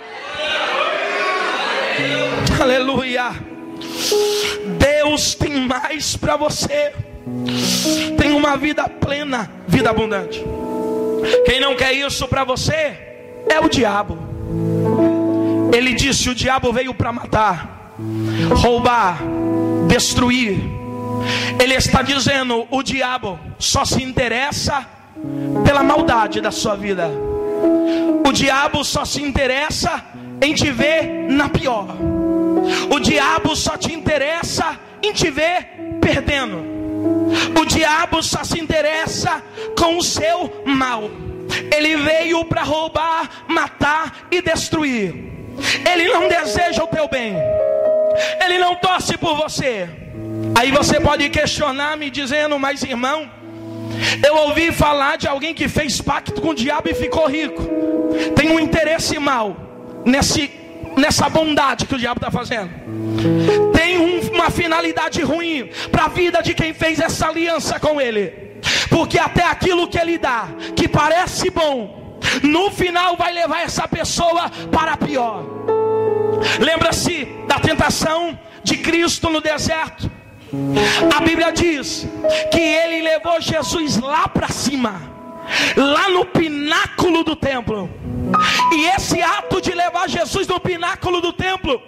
Aleluia. 2.60 3.32
Deus 4.78 5.36
tem 5.36 5.68
mais 5.68 6.16
para 6.16 6.36
você. 6.36 6.94
Tem 8.18 8.34
uma 8.34 8.56
vida 8.56 8.88
plena, 8.88 9.50
vida 9.68 9.90
abundante. 9.90 10.44
Quem 11.46 11.60
não 11.60 11.76
quer 11.76 11.94
isso 11.94 12.28
para 12.28 12.44
você 12.44 12.98
é 13.50 13.60
o 13.60 13.70
diabo. 13.70 14.18
Ele 15.74 15.94
disse: 15.94 16.30
o 16.30 16.36
diabo 16.36 16.72
veio 16.72 16.94
para 16.94 17.12
matar, 17.12 17.94
roubar, 18.56 19.20
destruir. 19.88 20.60
Ele 21.60 21.76
está 21.76 22.02
dizendo: 22.02 22.68
o 22.70 22.84
diabo 22.84 23.40
só 23.58 23.86
se 23.86 24.04
interessa 24.04 24.86
pela 25.66 25.84
maldade 25.84 26.42
da 26.42 26.52
sua 26.52 26.76
vida. 26.76 27.10
O 28.28 28.32
diabo 28.32 28.84
só 28.84 29.06
se 29.06 29.22
interessa 29.22 30.04
em 30.42 30.54
te 30.54 30.72
ver 30.72 31.28
na 31.30 31.50
pior. 31.50 31.88
O 32.90 33.00
diabo 33.00 33.56
só 33.56 33.78
te 33.78 33.94
interessa 33.94 34.78
em 35.02 35.14
te 35.14 35.30
ver 35.30 35.68
perdendo. 36.02 36.76
O 37.60 37.66
diabo 37.66 38.22
só 38.22 38.44
se 38.44 38.60
interessa 38.60 39.44
com 39.78 39.98
o 39.98 40.04
seu 40.04 40.64
mal. 40.66 41.10
Ele 41.76 41.98
veio 41.98 42.44
para 42.46 42.64
roubar, 42.64 43.30
matar 43.48 44.28
e 44.32 44.42
destruir. 44.42 45.14
Ele 45.90 46.08
não 46.10 46.28
deseja 46.28 46.84
o 46.84 46.88
teu 46.88 47.08
bem. 47.08 47.36
Ele 48.44 48.58
não 48.60 48.76
torce 48.76 49.18
por 49.18 49.36
você. 49.36 50.05
Aí 50.58 50.72
você 50.72 51.00
pode 51.00 51.30
questionar 51.30 51.98
me 51.98 52.10
dizendo, 52.10 52.58
mas 52.58 52.84
irmão, 52.84 53.30
eu 54.26 54.36
ouvi 54.36 54.72
falar 54.72 55.18
de 55.18 55.28
alguém 55.28 55.54
que 55.54 55.68
fez 55.68 56.02
pacto 56.02 56.42
com 56.42 56.50
o 56.50 56.56
diabo 56.56 56.90
e 56.90 56.94
ficou 56.94 57.28
rico. 57.28 57.64
Tem 58.36 58.50
um 58.50 58.60
interesse 58.60 59.18
mal 59.20 59.56
nesse, 60.06 60.52
nessa 60.98 61.30
bondade 61.30 61.86
que 61.86 61.96
o 61.96 61.98
diabo 61.98 62.20
está 62.20 62.32
fazendo. 62.32 62.70
Tem 63.74 63.98
um, 63.98 64.32
uma 64.34 64.50
finalidade 64.50 65.22
ruim 65.22 65.70
para 65.92 66.06
a 66.06 66.10
vida 66.10 66.42
de 66.42 66.54
quem 66.54 66.74
fez 66.74 67.00
essa 67.00 67.28
aliança 67.28 67.80
com 67.80 68.00
ele. 68.00 68.34
Porque 68.90 69.20
até 69.20 69.44
aquilo 69.44 69.88
que 69.88 70.00
ele 70.00 70.18
dá, 70.18 70.48
que 70.76 70.88
parece 70.88 71.50
bom, 71.50 72.20
no 72.42 72.72
final 72.72 73.16
vai 73.16 73.34
levar 73.34 73.62
essa 73.62 73.88
pessoa 73.88 74.50
para 74.72 74.98
pior. 74.98 75.44
Lembra-se 76.60 77.26
da 77.48 77.60
tentação 77.60 78.38
de 78.64 78.78
Cristo 78.78 79.30
no 79.30 79.42
deserto. 79.42 80.10
A 81.16 81.20
Bíblia 81.22 81.52
diz 81.52 82.08
que 82.52 82.60
ele 82.60 83.02
levou 83.02 83.42
Jesus 83.42 83.98
lá 83.98 84.28
para 84.28 84.48
cima, 84.50 85.02
lá 85.76 86.10
no 86.10 86.26
pináculo 86.26 87.24
do 87.24 87.36
templo. 87.36 87.90
E 88.74 88.86
esse 88.96 89.22
ato 89.22 89.62
de 89.62 89.72
levar 89.72 90.10
Jesus 90.10 90.48
no 90.48 90.60
pináculo 90.60 91.22
do 91.22 91.34
templo 91.34 91.82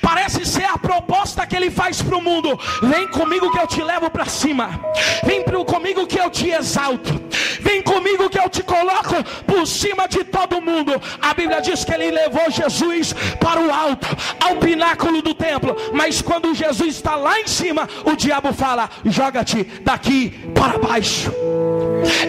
parece 0.00 0.44
ser 0.44 0.64
a 0.64 0.78
proposta 0.78 1.46
que 1.46 1.56
ele 1.56 1.70
faz 1.70 2.02
para 2.02 2.16
o 2.16 2.22
mundo. 2.22 2.58
Vem 2.82 3.08
comigo 3.08 3.50
que 3.50 3.58
eu 3.58 3.66
te 3.66 3.82
levo 3.82 4.10
para 4.10 4.26
cima. 4.26 4.80
Vem 5.24 5.44
comigo 5.64 6.06
que 6.06 6.18
eu 6.18 6.30
te 6.30 6.50
exalto. 6.50 7.20
Vem 7.60 7.82
comigo 7.82 8.28
que 8.28 8.38
eu 8.38 8.48
te 8.48 8.62
coloco 8.62 9.14
por 9.46 9.66
cima 9.66 10.06
de 10.08 10.24
todo 10.24 10.60
mundo. 10.60 11.00
A 11.20 11.34
Bíblia 11.34 11.60
diz 11.60 11.84
que 11.84 11.92
ele 11.92 12.10
levou 12.10 12.50
Jesus 12.50 13.12
para 13.40 13.60
o 13.60 13.72
alto, 13.72 14.06
ao 14.40 14.56
pináculo 14.56 15.22
do 15.22 15.34
templo. 15.34 15.76
Mas 15.92 16.20
quando 16.20 16.54
Jesus 16.54 16.96
está 16.96 17.16
lá 17.16 17.40
em 17.40 17.46
cima, 17.46 17.88
o 18.04 18.16
diabo 18.16 18.52
fala: 18.52 18.90
joga-te 19.04 19.64
daqui 19.82 20.30
para 20.54 20.78
baixo. 20.78 21.32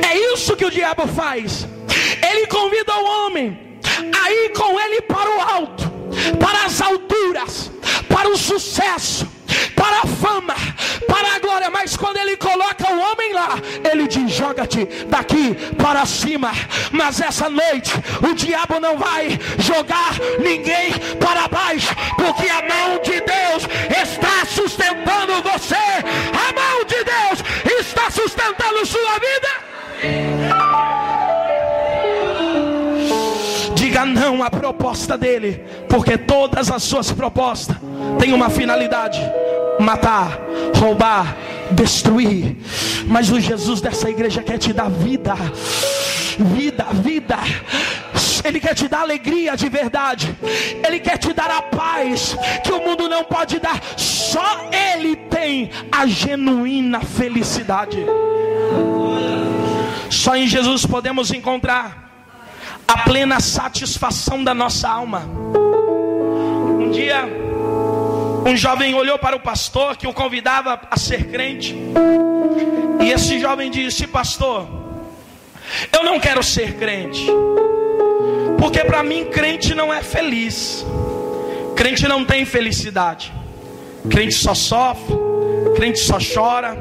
É 0.09 0.33
isso 0.33 0.55
que 0.55 0.65
o 0.65 0.71
diabo 0.71 1.07
faz. 1.07 1.67
Ele 2.29 2.47
convida 2.47 2.93
o 2.95 3.05
homem 3.05 3.79
a 4.23 4.31
ir 4.31 4.49
com 4.53 4.79
ele 4.79 5.01
para 5.01 5.29
o 5.29 5.41
alto, 5.41 5.91
para 6.39 6.65
as 6.65 6.81
alturas, 6.81 7.71
para 8.07 8.29
o 8.29 8.37
sucesso, 8.37 9.27
para 9.75 10.01
a 10.01 10.07
fama, 10.07 10.55
para 11.07 11.35
a 11.35 11.39
glória. 11.39 11.69
Mas 11.69 11.95
quando 11.95 12.17
ele 12.17 12.37
coloca 12.37 12.91
o 12.91 12.99
homem 12.99 13.33
lá, 13.33 13.57
ele 13.91 14.07
diz: 14.07 14.31
joga-te 14.31 14.85
daqui 15.07 15.55
para 15.77 16.05
cima. 16.05 16.51
Mas 16.91 17.19
essa 17.21 17.49
noite 17.49 17.91
o 18.27 18.33
diabo 18.33 18.79
não 18.79 18.97
vai 18.97 19.39
jogar 19.59 20.13
ninguém 20.39 20.91
para 21.19 21.47
baixo, 21.47 21.93
porque 22.15 22.49
a 22.49 22.61
mão 22.61 22.99
de 23.01 23.21
Deus 23.21 23.67
proposta 34.85 35.17
dele, 35.17 35.63
porque 35.89 36.15
todas 36.15 36.69
as 36.69 36.83
suas 36.83 37.11
propostas 37.11 37.75
têm 38.19 38.33
uma 38.33 38.51
finalidade: 38.51 39.19
matar, 39.79 40.39
roubar, 40.77 41.35
destruir. 41.71 42.55
Mas 43.07 43.31
o 43.31 43.39
Jesus 43.39 43.81
dessa 43.81 44.09
igreja 44.09 44.43
quer 44.43 44.59
te 44.59 44.71
dar 44.71 44.89
vida, 44.89 45.33
vida, 46.37 46.85
vida. 46.93 47.37
Ele 48.43 48.59
quer 48.59 48.75
te 48.75 48.87
dar 48.87 49.01
alegria 49.01 49.57
de 49.57 49.67
verdade. 49.69 50.35
Ele 50.85 50.99
quer 50.99 51.17
te 51.17 51.33
dar 51.33 51.49
a 51.49 51.63
paz 51.63 52.37
que 52.63 52.71
o 52.71 52.85
mundo 52.85 53.09
não 53.09 53.23
pode 53.23 53.59
dar. 53.59 53.81
Só 53.97 54.69
Ele 54.71 55.15
tem 55.15 55.71
a 55.91 56.05
genuína 56.05 57.01
felicidade. 57.01 58.05
Só 60.11 60.35
em 60.35 60.47
Jesus 60.47 60.85
podemos 60.85 61.31
encontrar 61.31 62.04
a 62.87 62.97
plena 62.99 63.39
satisfação 63.39 64.43
da 64.43 64.53
nossa 64.53 64.87
alma. 64.87 65.23
Um 66.79 66.89
dia, 66.91 67.25
um 68.45 68.55
jovem 68.55 68.93
olhou 68.93 69.17
para 69.17 69.35
o 69.35 69.39
pastor 69.39 69.97
que 69.97 70.07
o 70.07 70.13
convidava 70.13 70.79
a 70.89 70.97
ser 70.97 71.25
crente, 71.29 71.75
e 73.01 73.11
esse 73.11 73.39
jovem 73.39 73.71
disse: 73.71 74.07
Pastor, 74.07 74.67
eu 75.91 76.03
não 76.03 76.19
quero 76.19 76.43
ser 76.43 76.75
crente, 76.75 77.25
porque 78.59 78.83
para 78.83 79.03
mim 79.03 79.25
crente 79.25 79.73
não 79.73 79.93
é 79.93 80.03
feliz, 80.03 80.85
crente 81.75 82.07
não 82.07 82.23
tem 82.23 82.45
felicidade, 82.45 83.33
crente 84.09 84.35
só 84.35 84.53
sofre, 84.53 85.15
crente 85.75 85.99
só 85.99 86.17
chora, 86.19 86.77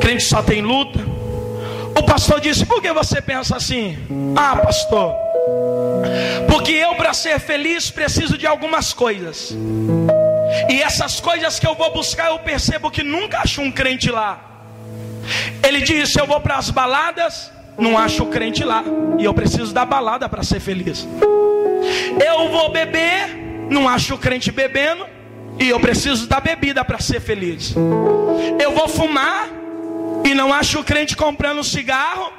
crente 0.00 0.24
só 0.24 0.42
tem 0.42 0.62
luta. 0.62 1.11
O 1.98 2.02
pastor 2.04 2.40
disse: 2.40 2.64
Por 2.64 2.80
que 2.80 2.92
você 2.92 3.20
pensa 3.20 3.56
assim? 3.56 3.96
Ah, 4.36 4.56
pastor, 4.56 5.14
porque 6.48 6.72
eu, 6.72 6.94
para 6.94 7.12
ser 7.12 7.38
feliz, 7.38 7.90
preciso 7.90 8.36
de 8.36 8.46
algumas 8.46 8.92
coisas. 8.92 9.56
E 10.68 10.82
essas 10.82 11.20
coisas 11.20 11.58
que 11.58 11.66
eu 11.66 11.74
vou 11.74 11.92
buscar, 11.92 12.28
eu 12.28 12.38
percebo 12.38 12.90
que 12.90 13.02
nunca 13.02 13.38
acho 13.38 13.60
um 13.60 13.70
crente 13.70 14.10
lá. 14.10 14.40
Ele 15.66 15.80
disse: 15.80 16.20
Eu 16.20 16.26
vou 16.26 16.40
para 16.40 16.56
as 16.56 16.70
baladas, 16.70 17.50
não 17.78 17.96
acho 17.96 18.24
o 18.24 18.26
crente 18.26 18.64
lá. 18.64 18.84
E 19.18 19.24
eu 19.24 19.34
preciso 19.34 19.72
da 19.72 19.84
balada 19.84 20.28
para 20.28 20.42
ser 20.42 20.60
feliz. 20.60 21.06
Eu 22.24 22.50
vou 22.50 22.70
beber, 22.70 23.28
não 23.70 23.88
acho 23.88 24.14
o 24.14 24.18
crente 24.18 24.50
bebendo. 24.50 25.06
E 25.58 25.68
eu 25.68 25.78
preciso 25.78 26.26
da 26.26 26.40
bebida 26.40 26.84
para 26.84 26.98
ser 26.98 27.20
feliz. 27.20 27.74
Eu 28.58 28.72
vou 28.72 28.88
fumar, 28.88 29.48
e 30.24 30.34
não 30.34 30.52
acho 30.52 30.80
o 30.80 30.84
crente 30.84 31.16
comprando 31.16 31.62
cigarro. 31.64 32.32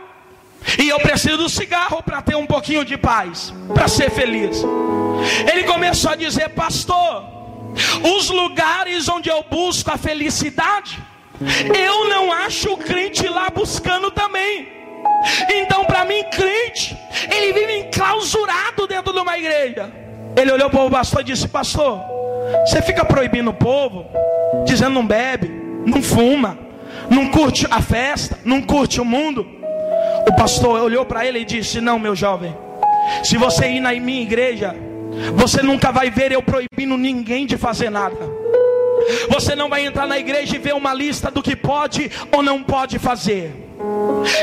E 0.79 0.87
eu 0.87 0.99
preciso 0.99 1.37
do 1.37 1.49
cigarro 1.49 2.01
para 2.01 2.21
ter 2.21 2.35
um 2.35 2.45
pouquinho 2.45 2.85
de 2.85 2.97
paz, 2.97 3.53
para 3.73 3.87
ser 3.87 4.09
feliz. 4.09 4.63
Ele 5.51 5.63
começou 5.63 6.11
a 6.11 6.15
dizer, 6.15 6.49
pastor, 6.49 7.25
os 8.15 8.29
lugares 8.29 9.09
onde 9.09 9.29
eu 9.29 9.43
busco 9.49 9.91
a 9.91 9.97
felicidade, 9.97 11.01
eu 11.75 12.07
não 12.07 12.31
acho 12.31 12.73
o 12.73 12.77
crente 12.77 13.27
lá 13.27 13.49
buscando 13.49 14.09
também. 14.11 14.71
Então, 15.49 15.85
para 15.85 16.05
mim, 16.05 16.23
crente, 16.31 16.97
ele 17.29 17.53
vive 17.53 17.79
enclausurado 17.79 18.87
dentro 18.87 19.11
de 19.11 19.19
uma 19.19 19.37
igreja. 19.37 19.91
Ele 20.35 20.51
olhou 20.51 20.69
para 20.69 20.81
o 20.81 20.89
pastor 20.89 21.21
e 21.21 21.25
disse: 21.25 21.47
Pastor, 21.47 21.99
você 22.65 22.81
fica 22.81 23.03
proibindo 23.05 23.49
o 23.49 23.53
povo, 23.53 24.05
dizendo 24.65 24.91
não 24.91 25.05
bebe, 25.05 25.47
não 25.85 26.01
fuma, 26.01 26.57
não 27.09 27.29
curte 27.29 27.67
a 27.69 27.81
festa, 27.81 28.39
não 28.43 28.61
curte 28.61 28.99
o 28.99 29.05
mundo. 29.05 29.45
O 30.27 30.33
pastor 30.35 30.81
olhou 30.81 31.05
para 31.05 31.25
ele 31.25 31.39
e 31.39 31.45
disse: 31.45 31.81
Não, 31.81 31.99
meu 31.99 32.15
jovem, 32.15 32.55
se 33.23 33.37
você 33.37 33.69
ir 33.69 33.79
na 33.79 33.91
minha 33.93 34.21
igreja, 34.21 34.75
você 35.35 35.61
nunca 35.61 35.91
vai 35.91 36.09
ver 36.09 36.31
eu 36.31 36.41
proibindo 36.41 36.97
ninguém 36.97 37.45
de 37.45 37.57
fazer 37.57 37.89
nada. 37.89 38.17
Você 39.29 39.55
não 39.55 39.69
vai 39.69 39.85
entrar 39.85 40.07
na 40.07 40.17
igreja 40.17 40.55
e 40.55 40.59
ver 40.59 40.73
uma 40.73 40.93
lista 40.93 41.29
do 41.29 41.43
que 41.43 41.55
pode 41.55 42.09
ou 42.31 42.41
não 42.41 42.63
pode 42.63 42.97
fazer. 42.99 43.51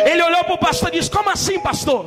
Ele 0.05 0.23
olhou 0.23 0.45
para 0.45 0.55
o 0.55 0.59
pastor 0.59 0.91
e 0.91 0.99
disse: 0.99 1.11
Como 1.11 1.31
assim, 1.31 1.59
pastor? 1.61 2.07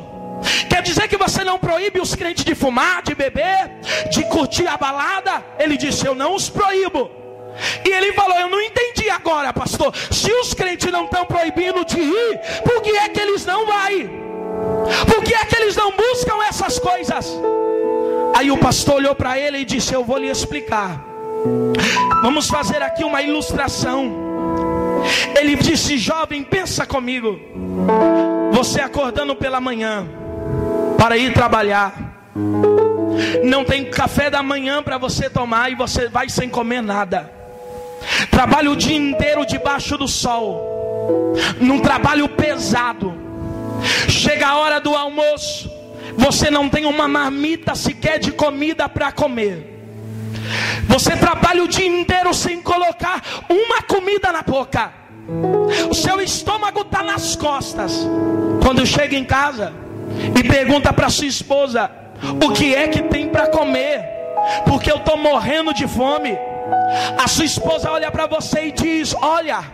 Quer 0.68 0.82
dizer 0.82 1.08
que 1.08 1.16
você 1.16 1.42
não 1.42 1.58
proíbe 1.58 2.00
os 2.00 2.14
crentes 2.14 2.44
de 2.44 2.54
fumar, 2.54 3.02
de 3.02 3.14
beber, 3.14 3.70
de 4.10 4.24
curtir 4.24 4.66
a 4.66 4.76
balada? 4.76 5.44
Ele 5.58 5.76
disse: 5.76 6.06
Eu 6.06 6.14
não 6.14 6.34
os 6.34 6.48
proíbo. 6.48 7.23
E 7.84 7.88
ele 7.88 8.12
falou: 8.12 8.36
Eu 8.38 8.48
não 8.48 8.60
entendi 8.60 9.08
agora, 9.10 9.52
pastor. 9.52 9.94
Se 10.10 10.32
os 10.32 10.54
crentes 10.54 10.90
não 10.90 11.04
estão 11.04 11.24
proibindo 11.24 11.84
de 11.84 12.00
ir, 12.00 12.40
por 12.62 12.82
que 12.82 12.90
é 12.90 13.08
que 13.08 13.20
eles 13.20 13.44
não 13.44 13.66
vão? 13.66 13.74
Por 15.06 15.22
que 15.22 15.34
é 15.34 15.44
que 15.44 15.56
eles 15.56 15.76
não 15.76 15.92
buscam 15.92 16.42
essas 16.48 16.78
coisas? 16.78 17.26
Aí 18.34 18.50
o 18.50 18.58
pastor 18.58 18.96
olhou 18.96 19.14
para 19.14 19.38
ele 19.38 19.58
e 19.58 19.64
disse: 19.64 19.94
Eu 19.94 20.04
vou 20.04 20.18
lhe 20.18 20.28
explicar. 20.28 21.04
Vamos 22.22 22.48
fazer 22.48 22.82
aqui 22.82 23.04
uma 23.04 23.22
ilustração. 23.22 24.12
Ele 25.38 25.56
disse: 25.56 25.96
Jovem, 25.96 26.42
pensa 26.42 26.86
comigo. 26.86 27.38
Você 28.52 28.80
acordando 28.80 29.36
pela 29.36 29.60
manhã 29.60 30.06
para 30.98 31.16
ir 31.16 31.32
trabalhar. 31.32 31.92
Não 33.44 33.64
tem 33.64 33.84
café 33.84 34.28
da 34.28 34.42
manhã 34.42 34.82
para 34.82 34.98
você 34.98 35.30
tomar 35.30 35.70
e 35.70 35.74
você 35.74 36.08
vai 36.08 36.28
sem 36.28 36.48
comer 36.48 36.82
nada 36.82 37.43
trabalha 38.30 38.70
o 38.70 38.76
dia 38.76 38.96
inteiro 38.96 39.46
debaixo 39.46 39.96
do 39.96 40.08
sol, 40.08 41.34
num 41.60 41.80
trabalho 41.80 42.28
pesado. 42.28 43.14
Chega 44.08 44.48
a 44.48 44.58
hora 44.58 44.80
do 44.80 44.94
almoço, 44.94 45.70
você 46.16 46.50
não 46.50 46.68
tem 46.68 46.86
uma 46.86 47.06
marmita 47.08 47.74
sequer 47.74 48.18
de 48.18 48.32
comida 48.32 48.88
para 48.88 49.12
comer. 49.12 49.72
Você 50.86 51.16
trabalha 51.16 51.62
o 51.62 51.68
dia 51.68 51.86
inteiro 51.86 52.32
sem 52.34 52.60
colocar 52.60 53.22
uma 53.48 53.82
comida 53.82 54.32
na 54.32 54.42
boca. 54.42 54.92
O 55.88 55.94
seu 55.94 56.20
estômago 56.20 56.82
está 56.82 57.02
nas 57.02 57.34
costas. 57.34 58.06
Quando 58.62 58.86
chega 58.86 59.16
em 59.16 59.24
casa 59.24 59.72
e 60.38 60.42
pergunta 60.46 60.92
para 60.92 61.08
sua 61.08 61.26
esposa: 61.26 61.90
O 62.44 62.52
que 62.52 62.74
é 62.74 62.88
que 62.88 63.02
tem 63.02 63.28
para 63.28 63.48
comer? 63.48 64.04
Porque 64.66 64.90
eu 64.90 64.96
estou 64.96 65.16
morrendo 65.16 65.72
de 65.72 65.88
fome. 65.88 66.36
A 67.18 67.28
sua 67.28 67.44
esposa 67.44 67.90
olha 67.90 68.10
para 68.10 68.26
você 68.26 68.66
e 68.66 68.72
diz: 68.72 69.14
Olha, 69.20 69.64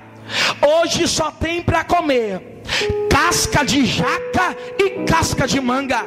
hoje 0.61 1.07
só 1.07 1.31
tem 1.31 1.63
para 1.63 1.85
comer 1.85 2.61
casca 3.09 3.65
de 3.65 3.85
jaca 3.85 4.57
e 4.79 5.05
casca 5.05 5.47
de 5.47 5.61
manga. 5.61 6.05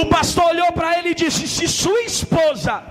O 0.00 0.06
pastor 0.06 0.46
olhou 0.46 0.72
para 0.72 0.98
ele 0.98 1.10
e 1.10 1.14
disse: 1.14 1.46
Se 1.46 1.68
sua 1.68 2.02
esposa 2.02 2.82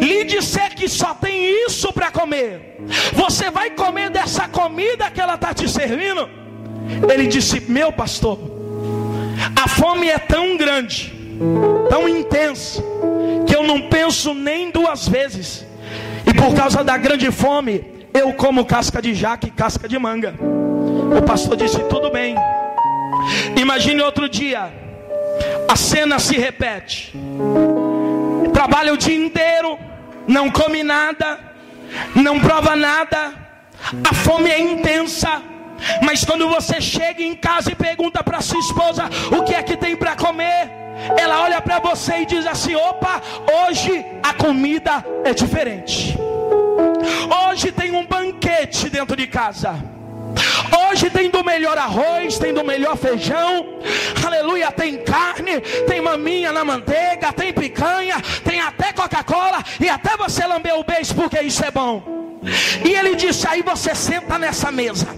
lhe 0.00 0.24
disser 0.24 0.74
que 0.74 0.88
só 0.88 1.14
tem 1.14 1.66
isso 1.66 1.92
para 1.92 2.10
comer, 2.10 2.76
você 3.12 3.50
vai 3.50 3.70
comer 3.70 4.10
dessa 4.10 4.48
comida 4.48 5.10
que 5.10 5.20
ela 5.20 5.34
está 5.34 5.52
te 5.54 5.68
servindo? 5.68 6.28
Ele 7.10 7.26
disse: 7.26 7.60
Meu 7.60 7.92
pastor, 7.92 8.38
a 9.54 9.68
fome 9.68 10.08
é 10.08 10.18
tão 10.18 10.56
grande, 10.56 11.12
tão 11.88 12.08
intensa, 12.08 12.82
que 13.46 13.54
eu 13.54 13.62
não 13.62 13.88
penso 13.88 14.34
nem 14.34 14.70
duas 14.70 15.08
vezes 15.08 15.71
e 16.26 16.34
por 16.34 16.54
causa 16.54 16.82
da 16.84 16.96
grande 16.96 17.30
fome, 17.30 17.84
eu 18.14 18.32
como 18.34 18.64
casca 18.64 19.00
de 19.00 19.14
jaca 19.14 19.46
e 19.46 19.50
casca 19.50 19.88
de 19.88 19.98
manga. 19.98 20.34
O 21.18 21.22
pastor 21.22 21.56
disse: 21.56 21.78
Tudo 21.84 22.10
bem. 22.10 22.36
Imagine 23.56 24.02
outro 24.02 24.28
dia, 24.28 24.72
a 25.68 25.76
cena 25.76 26.18
se 26.18 26.36
repete. 26.36 27.12
Trabalha 28.52 28.92
o 28.92 28.96
dia 28.96 29.16
inteiro, 29.16 29.78
não 30.26 30.50
come 30.50 30.82
nada, 30.82 31.38
não 32.14 32.40
prova 32.40 32.76
nada, 32.76 33.32
a 34.08 34.14
fome 34.14 34.50
é 34.50 34.60
intensa. 34.60 35.42
Mas 36.02 36.24
quando 36.24 36.48
você 36.48 36.80
chega 36.80 37.22
em 37.22 37.34
casa 37.34 37.72
e 37.72 37.74
pergunta 37.74 38.22
para 38.22 38.40
sua 38.40 38.60
esposa 38.60 39.04
o 39.36 39.42
que 39.42 39.54
é 39.54 39.62
que 39.62 39.76
tem 39.76 39.96
para 39.96 40.14
comer, 40.14 40.70
ela 41.18 41.42
olha 41.42 41.60
para 41.60 41.78
você 41.78 42.18
e 42.18 42.26
diz 42.26 42.46
assim: 42.46 42.74
opa, 42.74 43.20
hoje 43.66 44.04
a 44.22 44.34
comida 44.34 45.04
é 45.24 45.34
diferente. 45.34 46.16
Hoje 47.48 47.72
tem 47.72 47.90
um 47.92 48.06
banquete 48.06 48.88
dentro 48.88 49.16
de 49.16 49.26
casa. 49.26 49.92
Hoje 50.88 51.10
tem 51.10 51.28
do 51.30 51.44
melhor 51.44 51.76
arroz, 51.76 52.38
tem 52.38 52.54
do 52.54 52.64
melhor 52.64 52.96
feijão, 52.96 53.66
aleluia, 54.24 54.72
tem 54.72 54.98
carne, 54.98 55.60
tem 55.86 56.00
maminha 56.00 56.52
na 56.52 56.64
manteiga, 56.64 57.32
tem 57.32 57.52
picanha, 57.52 58.16
tem 58.44 58.60
até 58.60 58.92
Coca-Cola 58.92 59.62
e 59.78 59.88
até 59.88 60.16
você 60.16 60.46
lamber 60.46 60.74
o 60.78 60.84
beijo 60.84 61.14
porque 61.14 61.40
isso 61.40 61.64
é 61.64 61.70
bom. 61.70 62.38
E 62.84 62.94
ele 62.94 63.14
disse: 63.14 63.46
Aí 63.46 63.62
você 63.62 63.94
senta 63.94 64.38
nessa 64.38 64.72
mesa, 64.72 65.08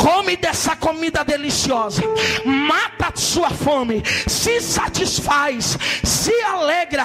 come 0.00 0.34
dessa 0.34 0.74
comida 0.74 1.22
deliciosa, 1.22 2.02
mata 2.44 3.12
a 3.12 3.20
sua 3.20 3.50
fome, 3.50 4.02
se 4.26 4.58
satisfaz, 4.60 5.78
se 6.02 6.32
alegra. 6.42 7.04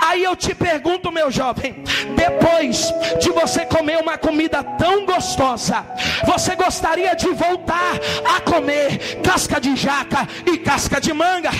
Aí 0.00 0.22
eu 0.22 0.36
te 0.36 0.54
pergunto, 0.54 1.10
meu 1.10 1.30
jovem, 1.30 1.82
depois 2.14 2.92
de 3.20 3.30
você 3.30 3.66
comer 3.66 3.98
uma 3.98 4.16
comida 4.16 4.62
tão 4.62 5.04
gostosa, 5.04 5.84
você 6.24 6.54
gostaria 6.54 7.14
de 7.16 7.28
voltar 7.30 7.94
a 8.36 8.40
comer 8.40 9.20
casca 9.22 9.60
de 9.60 9.74
jaca 9.74 10.28
e 10.46 10.58
casca 10.58 11.00
de 11.00 11.12
manga? 11.12 11.50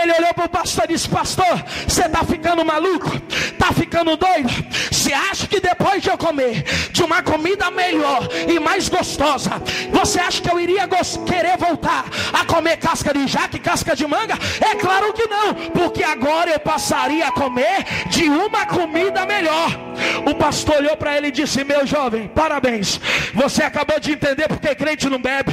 Ele 0.00 0.12
olhou 0.12 0.34
para 0.34 0.46
o 0.46 0.48
pastor 0.48 0.84
e 0.84 0.94
disse: 0.94 1.08
Pastor, 1.08 1.64
você 1.86 2.06
está 2.06 2.24
ficando 2.24 2.64
maluco? 2.64 3.10
Está 3.30 3.72
ficando 3.72 4.16
doido? 4.16 4.50
Você 4.90 5.12
acha 5.12 5.46
que 5.46 5.60
depois 5.60 6.02
de 6.02 6.10
eu 6.10 6.18
comer 6.18 6.64
de 6.90 7.02
uma 7.02 7.22
comida 7.22 7.70
melhor 7.70 8.28
e 8.48 8.58
mais 8.58 8.88
gostosa, 8.88 9.50
você 9.92 10.15
acha 10.18 10.40
que 10.40 10.50
eu 10.50 10.58
iria 10.58 10.88
querer 11.26 11.56
voltar 11.56 12.04
a 12.32 12.44
comer 12.44 12.76
casca 12.78 13.12
de 13.12 13.26
jaca 13.26 13.56
e 13.56 13.60
casca 13.60 13.94
de 13.94 14.06
manga? 14.06 14.34
É 14.60 14.74
claro 14.76 15.12
que 15.12 15.26
não, 15.26 15.54
porque 15.70 16.02
agora 16.02 16.50
eu 16.50 16.60
passaria 16.60 17.26
a 17.26 17.32
comer 17.32 17.84
de 18.08 18.28
uma 18.28 18.66
comida 18.66 19.24
melhor. 19.26 19.86
O 20.26 20.34
pastor 20.34 20.76
olhou 20.76 20.96
para 20.96 21.16
ele 21.16 21.28
e 21.28 21.30
disse: 21.30 21.64
Meu 21.64 21.86
jovem, 21.86 22.28
parabéns. 22.28 23.00
Você 23.34 23.62
acabou 23.62 23.98
de 23.98 24.12
entender 24.12 24.48
porque 24.48 24.74
crente 24.74 25.08
não 25.08 25.20
bebe, 25.20 25.52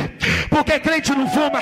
porque 0.50 0.80
crente 0.80 1.12
não 1.12 1.30
fuma, 1.30 1.60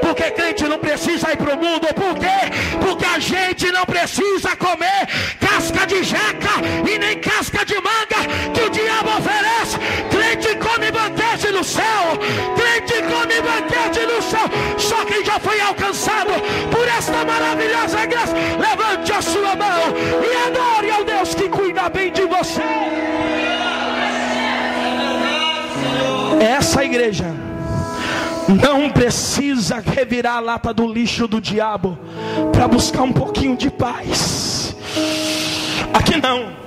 porque 0.00 0.30
crente 0.30 0.64
não 0.64 0.78
precisa 0.78 1.32
ir 1.32 1.36
para 1.36 1.54
o 1.54 1.58
mundo. 1.58 1.86
Por 1.94 2.14
quê? 2.18 2.78
Porque 2.80 3.04
a 3.04 3.18
gente 3.18 3.70
não 3.70 3.84
precisa 3.84 4.56
comer 4.56 5.06
casca 5.40 5.86
de 5.86 6.02
jaca 6.02 6.52
e 6.88 6.98
nem 6.98 7.18
casca 7.18 7.64
de 7.64 7.74
manga 7.74 8.52
que 8.54 8.60
o 8.62 8.70
diabo 8.70 9.10
oferece. 9.18 9.78
Crente 10.10 10.54
no 11.62 11.64
céu, 11.64 12.18
crente 12.56 12.94
come 13.02 13.40
banquete 13.40 14.04
no 14.04 14.20
céu. 14.20 14.46
Só 14.76 15.04
quem 15.04 15.24
já 15.24 15.38
foi 15.38 15.60
alcançado 15.60 16.32
por 16.72 16.88
esta 16.88 17.24
maravilhosa 17.24 18.04
graça, 18.04 18.34
levante 18.58 19.12
a 19.12 19.22
sua 19.22 19.54
mão 19.54 19.80
e 20.28 20.48
adore 20.48 20.90
ao 20.90 21.04
Deus 21.04 21.34
que 21.36 21.48
cuida 21.48 21.88
bem 21.88 22.12
de 22.12 22.22
você. 22.22 22.62
Essa 26.40 26.84
igreja 26.84 27.32
não 28.48 28.90
precisa 28.90 29.78
revirar 29.78 30.38
a 30.38 30.40
lata 30.40 30.74
do 30.74 30.92
lixo 30.92 31.28
do 31.28 31.40
diabo 31.40 31.96
para 32.52 32.66
buscar 32.66 33.02
um 33.02 33.12
pouquinho 33.12 33.56
de 33.56 33.70
paz. 33.70 34.74
Aqui 35.94 36.20
não. 36.20 36.60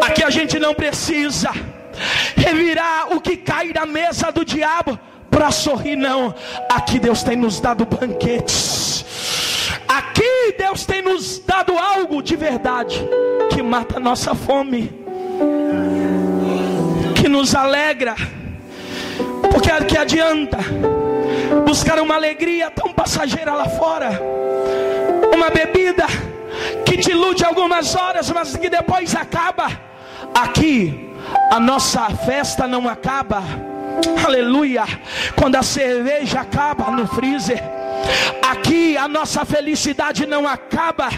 Aqui 0.00 0.24
a 0.24 0.30
gente 0.30 0.58
não 0.58 0.74
precisa 0.74 1.50
revirar 2.36 3.12
o 3.12 3.20
que 3.20 3.36
cai 3.36 3.72
da 3.72 3.86
mesa 3.86 4.30
do 4.30 4.44
diabo 4.44 4.98
para 5.30 5.50
sorrir, 5.50 5.96
não. 5.96 6.34
Aqui 6.68 6.98
Deus 6.98 7.22
tem 7.22 7.36
nos 7.36 7.60
dado 7.60 7.86
banquetes. 7.86 9.04
Aqui 9.88 10.54
Deus 10.58 10.84
tem 10.84 11.02
nos 11.02 11.38
dado 11.38 11.76
algo 11.76 12.22
de 12.22 12.36
verdade 12.36 13.02
que 13.50 13.62
mata 13.62 13.96
a 13.96 14.00
nossa 14.00 14.34
fome, 14.34 14.92
que 17.14 17.28
nos 17.28 17.54
alegra. 17.54 18.14
Porque 19.50 19.70
que 19.84 19.98
adianta 19.98 20.58
buscar 21.66 22.00
uma 22.00 22.14
alegria 22.14 22.70
tão 22.70 22.92
passageira 22.92 23.52
lá 23.54 23.68
fora, 23.68 24.20
uma 25.34 25.50
bebida 25.50 26.06
que 26.84 26.96
te 26.96 27.10
ilude 27.10 27.44
algumas 27.44 27.94
horas, 27.94 28.30
mas 28.30 28.56
que 28.56 28.68
depois 28.68 29.14
acaba. 29.14 29.68
Aqui, 30.34 31.11
a 31.50 31.60
nossa 31.60 32.08
festa 32.10 32.66
não 32.66 32.88
acaba. 32.88 33.42
Aleluia. 34.24 34.84
Quando 35.36 35.56
a 35.56 35.62
cerveja 35.62 36.40
acaba 36.40 36.90
no 36.90 37.06
freezer. 37.06 37.62
Aqui 38.42 38.96
a 38.96 39.06
nossa 39.06 39.44
felicidade 39.44 40.26
não 40.26 40.46
acaba 40.46 41.08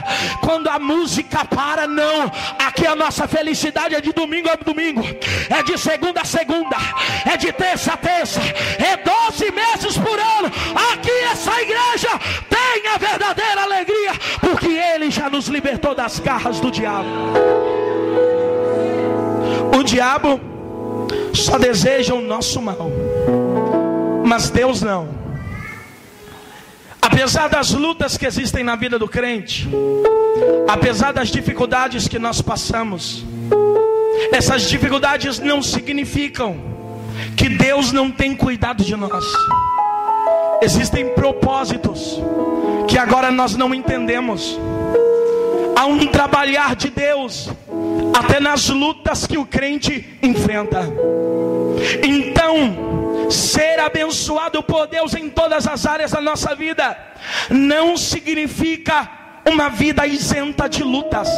quando 0.40 0.68
a 0.68 0.78
música 0.78 1.44
para, 1.44 1.86
não. 1.86 2.30
Aqui 2.58 2.86
a 2.86 2.94
nossa 2.94 3.26
felicidade 3.26 3.94
é 3.94 4.00
de 4.00 4.12
domingo 4.12 4.50
a 4.50 4.56
domingo, 4.56 5.02
é 5.50 5.62
de 5.62 5.78
segunda 5.78 6.20
a 6.20 6.24
segunda, 6.24 6.76
é 7.24 7.36
de 7.36 7.52
terça 7.52 7.94
a 7.94 7.96
terça, 7.96 8.40
é 8.78 8.96
12 8.96 9.50
meses 9.50 9.96
por 9.96 10.18
ano. 10.18 10.50
Aqui 10.92 11.10
essa 11.32 11.60
igreja 11.60 12.10
tem 12.48 12.88
a 12.92 12.98
verdadeira 12.98 13.62
alegria, 13.62 14.12
porque 14.40 14.68
Ele 14.68 15.10
já 15.10 15.30
nos 15.30 15.48
libertou 15.48 15.94
das 15.94 16.18
garras 16.18 16.60
do 16.60 16.70
diabo. 16.70 17.08
O 19.76 19.82
diabo 19.82 20.40
só 21.32 21.58
deseja 21.58 22.14
o 22.14 22.20
nosso 22.20 22.62
mal, 22.62 22.90
mas 24.24 24.50
Deus 24.50 24.80
não. 24.82 25.08
Apesar 27.02 27.48
das 27.48 27.70
lutas 27.70 28.16
que 28.16 28.26
existem 28.26 28.64
na 28.64 28.76
vida 28.76 28.98
do 28.98 29.08
crente, 29.08 29.68
apesar 30.66 31.12
das 31.12 31.28
dificuldades 31.28 32.08
que 32.08 32.18
nós 32.18 32.40
passamos, 32.40 33.24
essas 34.32 34.62
dificuldades 34.62 35.38
não 35.38 35.62
significam 35.62 36.56
que 37.36 37.48
Deus 37.48 37.92
não 37.92 38.10
tem 38.10 38.34
cuidado 38.34 38.82
de 38.82 38.96
nós. 38.96 39.24
Existem 40.62 41.14
propósitos 41.14 42.20
que 42.88 42.96
agora 42.96 43.30
nós 43.30 43.54
não 43.54 43.74
entendemos. 43.74 44.58
Há 45.76 45.86
um 45.86 46.06
trabalhar 46.06 46.76
de 46.76 46.90
Deus 46.90 47.48
até 48.16 48.40
nas 48.40 48.68
lutas 48.68 49.26
que 49.26 49.38
o 49.38 49.46
crente 49.46 50.18
enfrenta. 50.22 50.80
Então, 52.02 52.94
Ser 53.30 53.80
abençoado 53.80 54.62
por 54.62 54.86
Deus 54.86 55.14
em 55.14 55.28
todas 55.28 55.66
as 55.66 55.86
áreas 55.86 56.10
da 56.10 56.20
nossa 56.20 56.54
vida 56.54 56.96
não 57.50 57.96
significa 57.96 59.08
uma 59.46 59.68
vida 59.68 60.06
isenta 60.06 60.68
de 60.68 60.82
lutas, 60.82 61.28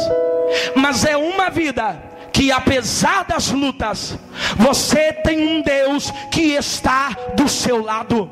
mas 0.75 1.05
é 1.05 1.15
uma 1.17 1.49
vida 1.49 2.01
que 2.31 2.51
apesar 2.51 3.23
das 3.23 3.49
lutas, 3.49 4.17
você 4.55 5.11
tem 5.11 5.57
um 5.57 5.61
Deus 5.61 6.11
que 6.31 6.53
está 6.53 7.15
do 7.35 7.49
seu 7.49 7.83
lado. 7.83 8.29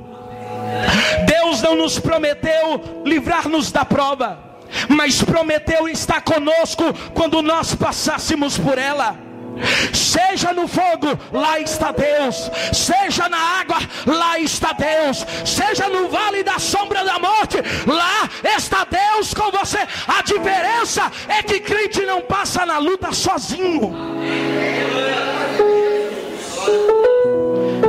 Deus 1.25 1.61
não 1.61 1.75
nos 1.75 1.97
prometeu 1.97 3.03
livrar-nos 3.03 3.71
da 3.71 3.83
prova, 3.83 4.39
mas 4.89 5.21
prometeu 5.21 5.87
estar 5.87 6.21
conosco 6.21 6.83
quando 7.13 7.41
nós 7.41 7.75
passássemos 7.75 8.57
por 8.57 8.77
ela. 8.77 9.25
Seja 9.93 10.51
no 10.53 10.67
fogo, 10.67 11.17
lá 11.31 11.59
está 11.59 11.91
Deus. 11.91 12.51
Seja 12.73 13.29
na 13.29 13.37
água, 13.37 13.77
lá 14.05 14.39
está 14.39 14.73
Deus. 14.73 15.25
Seja 15.45 15.87
no 15.89 16.09
vale 16.09 16.43
da 16.43 16.59
sombra 16.59 17.03
da 17.03 17.17
morte, 17.19 17.57
lá 17.85 18.29
está 18.57 18.85
Deus 18.85 19.33
com 19.33 19.51
você. 19.51 19.79
A 20.07 20.21
diferença 20.21 21.11
é 21.27 21.41
que 21.41 21.59
crente 21.59 22.01
não 22.01 22.21
passa 22.21 22.65
na 22.65 22.77
luta 22.77 23.11
sozinho. 23.13 23.93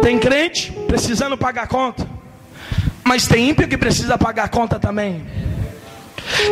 Tem 0.03 0.19
crente 0.19 0.73
precisando 0.87 1.37
pagar 1.37 1.67
conta, 1.67 2.09
mas 3.03 3.27
tem 3.27 3.49
ímpio 3.49 3.67
que 3.67 3.77
precisa 3.77 4.17
pagar 4.17 4.49
conta 4.51 4.79
também. 4.79 5.27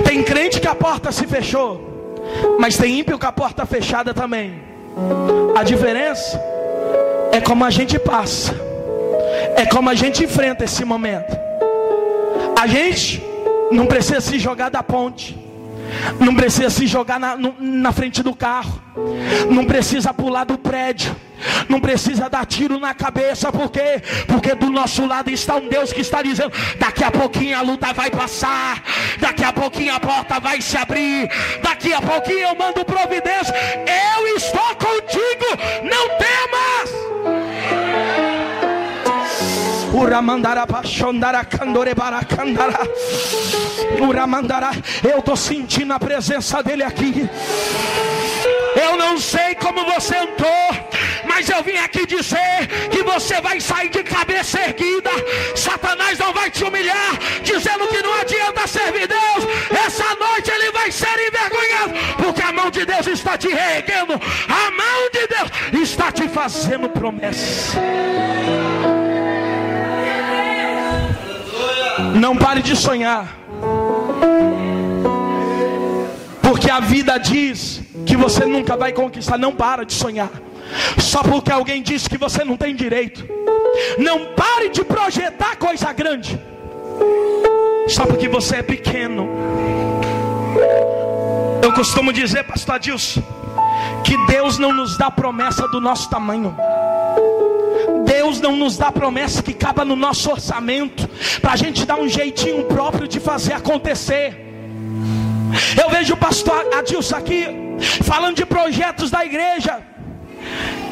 Tem 0.04 0.22
crente 0.22 0.60
que 0.60 0.68
a 0.68 0.74
porta 0.74 1.10
se 1.10 1.26
fechou, 1.26 2.16
mas 2.58 2.76
tem 2.76 3.00
ímpio 3.00 3.18
com 3.18 3.26
a 3.26 3.32
porta 3.32 3.66
fechada 3.66 4.14
também. 4.14 4.62
A 5.56 5.62
diferença 5.62 6.40
é 7.32 7.40
como 7.40 7.64
a 7.64 7.70
gente 7.70 7.98
passa, 7.98 8.54
é 9.56 9.66
como 9.66 9.90
a 9.90 9.94
gente 9.94 10.24
enfrenta 10.24 10.64
esse 10.64 10.84
momento. 10.84 11.36
A 12.60 12.66
gente 12.66 13.22
não 13.70 13.86
precisa 13.86 14.20
se 14.20 14.38
jogar 14.38 14.70
da 14.70 14.82
ponte, 14.82 15.36
não 16.20 16.34
precisa 16.34 16.70
se 16.70 16.86
jogar 16.86 17.18
na, 17.18 17.36
na 17.58 17.92
frente 17.92 18.22
do 18.22 18.34
carro, 18.34 18.80
não 19.50 19.64
precisa 19.64 20.14
pular 20.14 20.44
do 20.44 20.56
prédio, 20.56 21.14
não 21.68 21.80
precisa 21.80 22.28
dar 22.28 22.46
tiro 22.46 22.78
na 22.78 22.94
cabeça, 22.94 23.50
por 23.52 23.70
quê? 23.70 24.02
Porque 24.26 24.54
do 24.54 24.70
nosso 24.70 25.06
lado 25.06 25.30
está 25.30 25.56
um 25.56 25.68
Deus 25.68 25.92
que 25.92 26.00
está 26.00 26.22
dizendo: 26.22 26.52
daqui 26.78 27.04
a 27.04 27.10
pouquinho 27.10 27.58
a 27.58 27.62
luta 27.62 27.92
vai 27.92 28.10
passar, 28.10 28.82
daqui 29.18 29.44
a 29.44 29.52
pouquinho 29.52 29.94
a 29.94 30.00
porta 30.00 30.40
vai 30.40 30.60
se 30.60 30.76
abrir, 30.76 31.28
daqui 31.62 31.92
a 31.92 32.00
pouquinho 32.00 32.40
eu 32.40 32.54
mando 32.56 32.84
providência. 32.84 33.54
Eu 34.16 34.36
estou 34.36 34.74
contigo, 34.76 35.46
não 35.82 36.08
temas. 36.18 37.04
Candore 41.44 41.90
eu 45.02 45.18
estou 45.18 45.36
sentindo 45.36 45.92
a 45.92 46.00
presença 46.00 46.62
dele 46.62 46.82
aqui. 46.82 47.28
Eu 48.74 48.96
não 48.96 49.18
sei 49.18 49.54
como 49.54 49.84
você 49.84 50.16
entrou 50.16 50.93
mas 51.34 51.48
eu 51.48 51.64
vim 51.64 51.76
aqui 51.78 52.06
dizer 52.06 52.88
que 52.92 53.02
você 53.02 53.40
vai 53.40 53.60
sair 53.60 53.88
de 53.88 54.04
cabeça 54.04 54.56
erguida. 54.60 55.10
Satanás 55.56 56.16
não 56.16 56.32
vai 56.32 56.48
te 56.48 56.62
humilhar, 56.62 57.18
dizendo 57.42 57.88
que 57.88 58.00
não 58.00 58.14
adianta 58.20 58.68
servir 58.68 59.08
Deus. 59.08 59.42
Essa 59.84 60.14
noite 60.14 60.48
ele 60.52 60.70
vai 60.70 60.92
ser 60.92 61.16
envergonhado, 61.28 61.92
porque 62.22 62.40
a 62.40 62.52
mão 62.52 62.70
de 62.70 62.86
Deus 62.86 63.08
está 63.08 63.36
te 63.36 63.48
reerguendo, 63.48 64.14
a 64.14 64.70
mão 64.70 65.00
de 65.12 65.26
Deus 65.26 65.82
está 65.82 66.12
te 66.12 66.28
fazendo 66.28 66.88
promessa. 66.88 67.80
Não 72.14 72.36
pare 72.36 72.62
de 72.62 72.76
sonhar. 72.76 73.26
Porque 76.40 76.70
a 76.70 76.78
vida 76.78 77.18
diz 77.18 77.82
que 78.06 78.16
você 78.16 78.44
nunca 78.44 78.76
vai 78.76 78.92
conquistar. 78.92 79.36
Não 79.36 79.52
para 79.52 79.84
de 79.84 79.92
sonhar. 79.92 80.30
Só 80.98 81.22
porque 81.22 81.52
alguém 81.52 81.82
disse 81.82 82.08
que 82.08 82.18
você 82.18 82.44
não 82.44 82.56
tem 82.56 82.74
direito. 82.74 83.26
Não 83.98 84.34
pare 84.34 84.68
de 84.68 84.84
projetar 84.84 85.56
coisa 85.56 85.92
grande. 85.92 86.40
Só 87.88 88.06
porque 88.06 88.28
você 88.28 88.56
é 88.56 88.62
pequeno. 88.62 89.28
Eu 91.62 91.72
costumo 91.72 92.12
dizer, 92.12 92.44
pastor 92.44 92.76
Adilson, 92.76 93.22
que 94.04 94.16
Deus 94.26 94.58
não 94.58 94.72
nos 94.72 94.96
dá 94.98 95.10
promessa 95.10 95.66
do 95.68 95.80
nosso 95.80 96.08
tamanho. 96.08 96.56
Deus 98.04 98.40
não 98.40 98.56
nos 98.56 98.76
dá 98.76 98.92
promessa 98.92 99.42
que 99.42 99.52
caba 99.52 99.84
no 99.84 99.96
nosso 99.96 100.30
orçamento, 100.30 101.08
para 101.40 101.52
a 101.52 101.56
gente 101.56 101.84
dar 101.84 101.96
um 101.96 102.08
jeitinho 102.08 102.64
próprio 102.64 103.08
de 103.08 103.20
fazer 103.20 103.52
acontecer. 103.54 104.40
Eu 105.80 105.90
vejo 105.90 106.14
o 106.14 106.16
pastor 106.16 106.66
Adilson 106.74 107.16
aqui, 107.16 107.46
falando 108.02 108.36
de 108.36 108.46
projetos 108.46 109.10
da 109.10 109.24
igreja, 109.24 109.82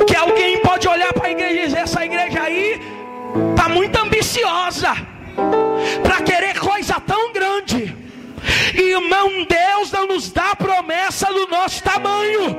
que 0.07 0.17
alguém 0.17 0.61
pode 0.61 0.89
olhar 0.89 1.13
para 1.13 1.29
a 1.29 1.31
igreja 1.31 1.61
e 1.61 1.65
dizer: 1.67 1.79
essa 1.79 2.05
igreja 2.05 2.43
aí 2.43 2.81
está 3.51 3.69
muito 3.69 3.97
ambiciosa, 3.97 4.95
para 6.03 6.23
querer 6.23 6.59
coisa 6.59 7.01
tão 7.01 7.33
grande. 7.33 7.97
Irmão, 8.75 9.29
Deus 9.49 9.93
não 9.93 10.07
nos 10.07 10.33
dá 10.33 10.55
promessa 10.57 11.27
do 11.27 11.47
nosso 11.47 11.83
tamanho. 11.83 12.57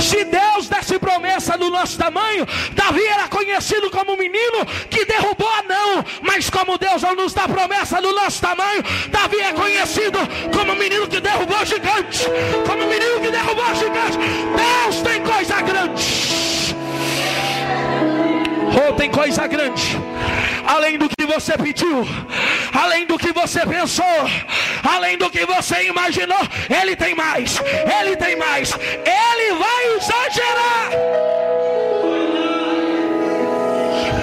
Se 0.00 0.24
Deus 0.24 0.68
desse 0.68 0.98
promessa 0.98 1.56
do 1.56 1.70
nosso 1.70 1.98
tamanho, 1.98 2.46
Davi 2.72 3.04
era 3.04 3.28
conhecido 3.28 3.90
como 3.90 4.12
um 4.12 4.16
menino 4.16 4.64
que 4.90 5.04
derrubou 5.04 5.48
não, 5.68 6.04
mas 6.22 6.50
como 6.50 6.78
Deus 6.78 7.02
não 7.02 7.14
nos 7.14 7.32
dá 7.34 7.48
promessa 7.48 8.00
do 8.00 8.12
nosso 8.12 8.40
tamanho, 8.40 8.82
Davi 9.08 9.40
é 9.40 9.52
conhecido 9.52 10.18
como 10.52 10.72
um 10.72 10.76
menino 10.76 11.06
que 11.08 11.20
derrubou 11.20 11.64
gigante, 11.64 12.24
como 12.66 12.84
um 12.84 12.88
menino 12.88 13.20
que 13.20 13.30
derrubou 13.30 13.74
gigante. 13.74 14.18
Deus 14.56 15.02
tem 15.02 15.22
coisa 15.22 15.60
grande. 15.62 16.76
Oh, 18.88 18.92
tem 18.92 19.10
coisa 19.10 19.46
grande 19.46 20.05
além 20.66 20.98
do 20.98 21.08
que 21.08 21.24
você 21.26 21.56
pediu, 21.56 22.06
além 22.72 23.06
do 23.06 23.16
que 23.18 23.32
você 23.32 23.64
pensou, 23.64 24.04
além 24.82 25.16
do 25.16 25.30
que 25.30 25.46
você 25.46 25.84
imaginou. 25.84 26.40
Ele 26.68 26.96
tem 26.96 27.14
mais, 27.14 27.60
ele 28.00 28.16
tem 28.16 28.36
mais, 28.36 28.72
ele 28.72 29.58
vai 29.58 29.96
exagerar. 29.96 30.90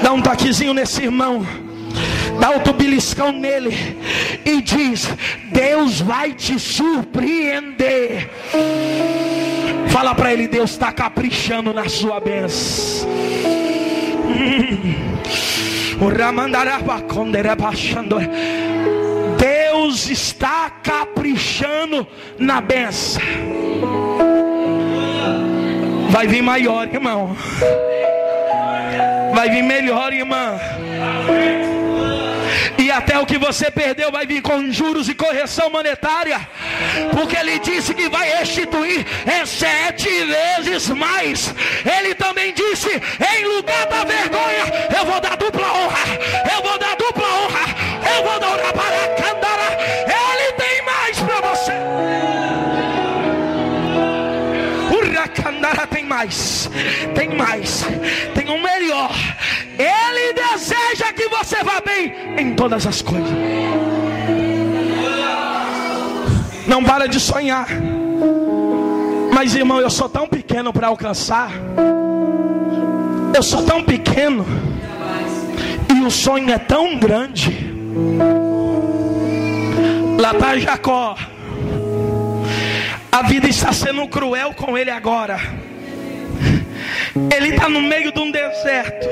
Dá 0.01 0.11
um 0.11 0.21
toquezinho 0.21 0.73
nesse 0.73 1.03
irmão 1.03 1.45
dá 2.39 2.49
outro 2.49 2.73
beliscão 2.73 3.31
nele 3.31 3.95
e 4.43 4.59
diz: 4.61 5.07
Deus 5.51 6.01
vai 6.01 6.33
te 6.33 6.59
surpreender. 6.59 8.29
Fala 9.89 10.15
para 10.15 10.33
ele: 10.33 10.47
Deus 10.47 10.71
está 10.71 10.91
caprichando 10.91 11.71
na 11.73 11.87
sua 11.87 12.19
bênção. 12.19 13.07
Deus 19.37 20.09
está 20.09 20.69
caprichando 20.69 22.07
na 22.37 22.61
benção. 22.61 23.21
Vai 26.09 26.27
vir 26.27 26.41
maior, 26.41 26.87
irmão. 26.87 27.35
Vai 29.33 29.49
vir 29.49 29.63
melhor, 29.63 30.13
irmã. 30.13 30.59
E 32.77 32.91
até 32.91 33.17
o 33.19 33.25
que 33.25 33.37
você 33.37 33.71
perdeu 33.71 34.11
vai 34.11 34.25
vir 34.25 34.41
com 34.41 34.71
juros 34.71 35.07
e 35.07 35.13
correção 35.13 35.69
monetária. 35.69 36.47
Porque 37.11 37.35
ele 37.35 37.59
disse 37.59 37.93
que 37.93 38.09
vai 38.09 38.29
restituir 38.37 39.05
em 39.25 39.45
sete 39.45 40.09
vezes 40.25 40.89
mais. 40.89 41.53
Ele 41.97 42.13
também 42.15 42.53
disse: 42.53 42.89
em 42.89 43.45
lugar 43.45 43.85
da 43.87 44.03
vergonha, 44.03 44.65
eu 44.97 45.05
vou 45.05 45.19
dar 45.21 45.37
dupla 45.37 45.67
honra. 45.67 45.99
Eu 46.55 46.61
vou 46.61 46.77
dar 46.77 46.95
dupla 46.95 47.27
honra. 47.27 47.93
Eu 48.15 48.23
vou 48.23 48.39
dar 48.39 48.53
para 48.73 49.07
Candara. 49.21 49.77
Ele 50.07 50.51
tem 50.53 50.81
mais 50.85 51.19
para 51.19 51.41
você. 51.41 51.73
O 54.91 55.13
Racandara 55.15 55.87
tem 55.87 56.03
mais. 56.05 56.69
Tem 57.15 57.29
mais. 57.29 57.85
Você 61.43 61.61
vá 61.63 61.81
bem 61.81 62.13
em 62.37 62.55
todas 62.55 62.87
as 62.87 63.01
coisas. 63.01 63.29
Não 66.65 66.83
para 66.83 67.07
de 67.07 67.19
sonhar. 67.19 67.67
Mas 69.33 69.53
irmão, 69.53 69.79
eu 69.79 69.89
sou 69.89 70.07
tão 70.07 70.27
pequeno 70.27 70.71
para 70.71 70.87
alcançar. 70.87 71.51
Eu 73.35 73.43
sou 73.43 73.63
tão 73.63 73.83
pequeno. 73.83 74.45
E 75.93 76.01
o 76.01 76.09
sonho 76.09 76.49
é 76.49 76.57
tão 76.57 76.97
grande. 76.97 77.73
Lá 80.19 80.31
está 80.31 80.57
Jacó. 80.57 81.17
A 83.11 83.21
vida 83.23 83.47
está 83.47 83.73
sendo 83.73 84.07
cruel 84.07 84.53
com 84.53 84.77
ele 84.77 84.89
agora. 84.89 85.39
Ele 87.35 87.49
está 87.49 87.69
no 87.69 87.81
meio 87.81 88.11
de 88.11 88.19
um 88.19 88.31
deserto. 88.31 89.07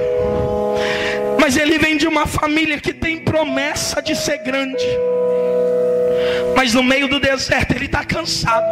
Mas 1.39 1.57
ele 1.57 1.77
vem 1.79 1.97
de 1.97 2.07
uma 2.07 2.27
família 2.27 2.79
que 2.79 2.93
tem 2.93 3.19
promessa 3.19 4.01
de 4.01 4.15
ser 4.15 4.37
grande. 4.39 4.85
Mas 6.55 6.73
no 6.73 6.83
meio 6.83 7.07
do 7.07 7.19
deserto 7.19 7.71
ele 7.73 7.85
está 7.85 8.03
cansado. 8.03 8.65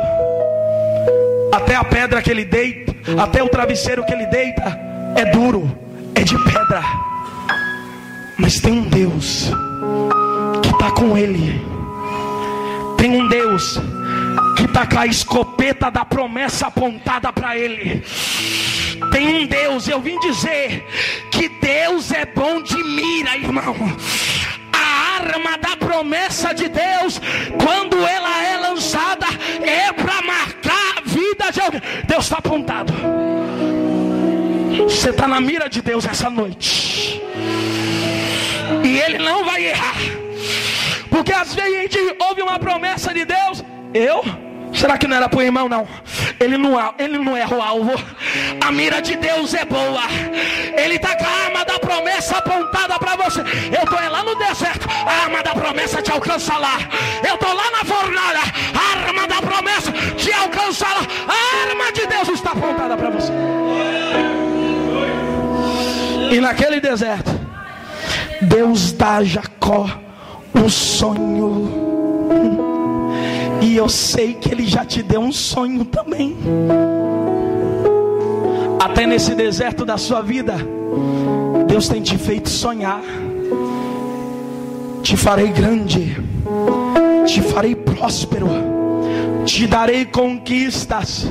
Até 1.51 1.75
a 1.75 1.83
pedra 1.83 2.21
que 2.21 2.29
ele 2.29 2.45
deita, 2.45 2.95
até 3.21 3.41
o 3.41 3.49
travesseiro 3.49 4.05
que 4.05 4.13
ele 4.13 4.27
deita, 4.27 4.79
é 5.15 5.25
duro, 5.25 5.75
é 6.13 6.21
de 6.21 6.37
pedra. 6.43 6.83
Mas 8.37 8.59
tem 8.59 8.73
um 8.73 8.83
Deus 8.83 9.51
que 10.61 10.69
está 10.69 10.91
com 10.91 11.17
ele. 11.17 11.59
Tem 12.97 13.19
um 13.19 13.27
Deus 13.27 13.79
que 14.55 14.65
está 14.65 14.85
com 14.85 14.99
a 14.99 15.05
escopeta 15.05 15.89
da 15.89 16.05
promessa 16.05 16.67
apontada 16.67 17.31
para 17.31 17.57
ele. 17.57 18.03
Tem 19.11 19.43
um 19.43 19.47
Deus, 19.47 19.87
eu 19.87 20.01
vim 20.01 20.19
dizer 20.19 20.85
que 21.31 21.49
Deus 21.49 22.11
é 22.11 22.25
bom 22.25 22.61
de 22.61 22.75
mira, 22.83 23.37
irmão. 23.37 23.75
A 24.73 25.15
arma 25.21 25.57
da 25.57 25.77
promessa 25.77 26.53
de 26.53 26.67
Deus, 26.67 27.21
quando 27.63 27.97
ela 27.97 28.43
é 28.43 28.57
lançada, 28.57 29.25
é 29.61 29.91
para 29.93 30.21
marcar 30.21 30.97
a 30.97 31.01
vida 31.01 31.51
de 31.51 31.61
alguém. 31.61 31.81
Deus 32.05 32.25
está 32.25 32.37
apontado. 32.37 32.93
Você 34.83 35.09
está 35.09 35.27
na 35.27 35.41
mira 35.41 35.69
de 35.69 35.81
Deus 35.81 36.05
essa 36.05 36.29
noite. 36.29 37.21
E 38.83 38.99
Ele 38.99 39.17
não 39.17 39.43
vai 39.45 39.65
errar. 39.65 39.95
Porque 41.09 41.33
às 41.33 41.53
vezes 41.53 41.77
a 41.77 41.81
gente 41.81 42.15
ouve 42.19 42.41
uma 42.41 42.59
promessa 42.59 43.13
de 43.13 43.25
Deus. 43.25 43.63
Eu 43.93 44.23
Será 44.73 44.97
que 44.97 45.07
não 45.07 45.17
era 45.17 45.27
para 45.27 45.39
o 45.39 45.41
irmão? 45.41 45.67
Não. 45.67 45.87
Ele 46.39 46.57
não, 46.57 46.77
ele 46.97 47.17
não 47.17 47.35
erra 47.35 47.55
o 47.55 47.61
alvo. 47.61 47.93
A 48.61 48.71
mira 48.71 49.01
de 49.01 49.15
Deus 49.15 49.53
é 49.53 49.65
boa. 49.65 50.03
Ele 50.77 50.95
está 50.95 51.15
com 51.15 51.25
a 51.25 51.45
arma 51.45 51.65
da 51.65 51.79
promessa 51.79 52.37
apontada 52.37 52.97
para 52.99 53.15
você. 53.15 53.41
Eu 53.41 53.83
estou 53.83 54.09
lá 54.09 54.23
no 54.23 54.35
deserto. 54.35 54.87
A 55.05 55.23
arma 55.23 55.43
da 55.43 55.53
promessa 55.53 56.01
te 56.01 56.11
alcança 56.11 56.57
lá. 56.57 56.77
Eu 57.27 57.35
estou 57.35 57.53
lá 57.53 57.71
na 57.71 57.83
fornalha. 57.83 58.39
A 58.73 58.99
arma 58.99 59.27
da 59.27 59.41
promessa 59.41 59.91
te 60.15 60.31
alcança 60.31 60.85
lá. 60.85 61.01
A 61.27 61.69
arma 61.69 61.91
de 61.91 62.05
Deus 62.05 62.29
está 62.29 62.51
apontada 62.51 62.95
para 62.95 63.09
você. 63.09 63.33
E 66.31 66.39
naquele 66.39 66.79
deserto, 66.79 67.31
Deus 68.41 68.91
dá 68.91 69.15
a 69.15 69.23
Jacó 69.23 69.89
um 70.53 70.69
sonho. 70.69 71.89
E 73.61 73.75
eu 73.75 73.89
sei 73.89 74.33
que 74.33 74.51
Ele 74.51 74.65
já 74.65 74.85
te 74.85 75.03
deu 75.03 75.19
um 75.19 75.31
sonho 75.31 75.83
também. 75.83 76.35
Até 78.79 79.05
nesse 79.05 79.35
deserto 79.35 79.85
da 79.85 79.97
sua 79.97 80.21
vida, 80.21 80.55
Deus 81.67 81.87
tem 81.87 82.01
te 82.01 82.17
feito 82.17 82.49
sonhar. 82.49 83.01
Te 85.03 85.17
farei 85.17 85.47
grande, 85.47 86.17
te 87.25 87.41
farei 87.41 87.75
próspero, 87.75 88.47
te 89.45 89.67
darei 89.67 90.05
conquistas. 90.05 91.27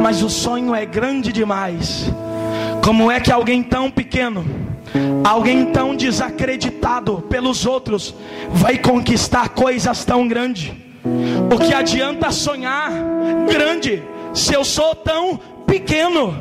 Mas 0.00 0.22
o 0.22 0.28
sonho 0.28 0.74
é 0.74 0.84
grande 0.84 1.32
demais. 1.32 2.10
Como 2.84 3.10
é 3.10 3.20
que 3.20 3.32
alguém 3.32 3.62
tão 3.62 3.90
pequeno, 3.90 4.44
alguém 5.24 5.66
tão 5.66 5.94
desacreditado 5.94 7.22
pelos 7.28 7.66
outros, 7.66 8.14
vai 8.50 8.78
conquistar 8.78 9.50
coisas 9.50 10.04
tão 10.04 10.26
grandes? 10.26 10.72
O 11.04 11.58
que 11.58 11.74
adianta 11.74 12.30
sonhar 12.30 12.92
grande 13.48 14.02
se 14.34 14.54
eu 14.54 14.64
sou 14.64 14.94
tão 14.94 15.38
pequeno? 15.66 16.34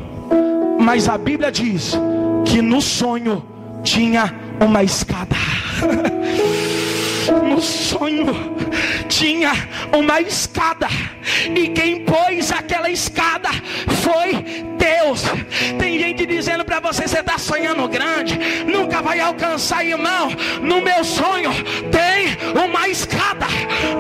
Mas 0.80 1.08
a 1.08 1.18
Bíblia 1.18 1.52
diz 1.52 1.94
que 2.46 2.62
no 2.62 2.82
sonho 2.82 3.44
tinha 3.84 4.34
uma 4.60 4.84
escada. 4.84 5.36
no 7.32 7.62
sonho 7.62 8.56
tinha 9.08 9.52
uma 9.92 10.22
escada, 10.22 10.88
e 11.56 11.68
quem 11.70 12.06
pôs 12.06 12.52
aquela 12.52 12.90
escada 12.90 13.50
foi 14.04 14.34
Deus. 14.78 15.24
Tem 15.78 16.00
gente 16.00 16.26
dizendo 16.26 16.64
para 16.64 16.80
você: 16.80 17.08
você 17.08 17.20
está 17.20 17.38
sonhando 17.38 17.88
grande, 17.88 18.38
nunca 18.66 19.02
vai 19.02 19.20
alcançar, 19.20 19.86
irmão. 19.86 20.30
No 20.62 20.82
meu 20.82 21.04
sonho 21.04 21.52
tem 21.92 22.38
uma 22.64 22.88
escada, 22.88 23.48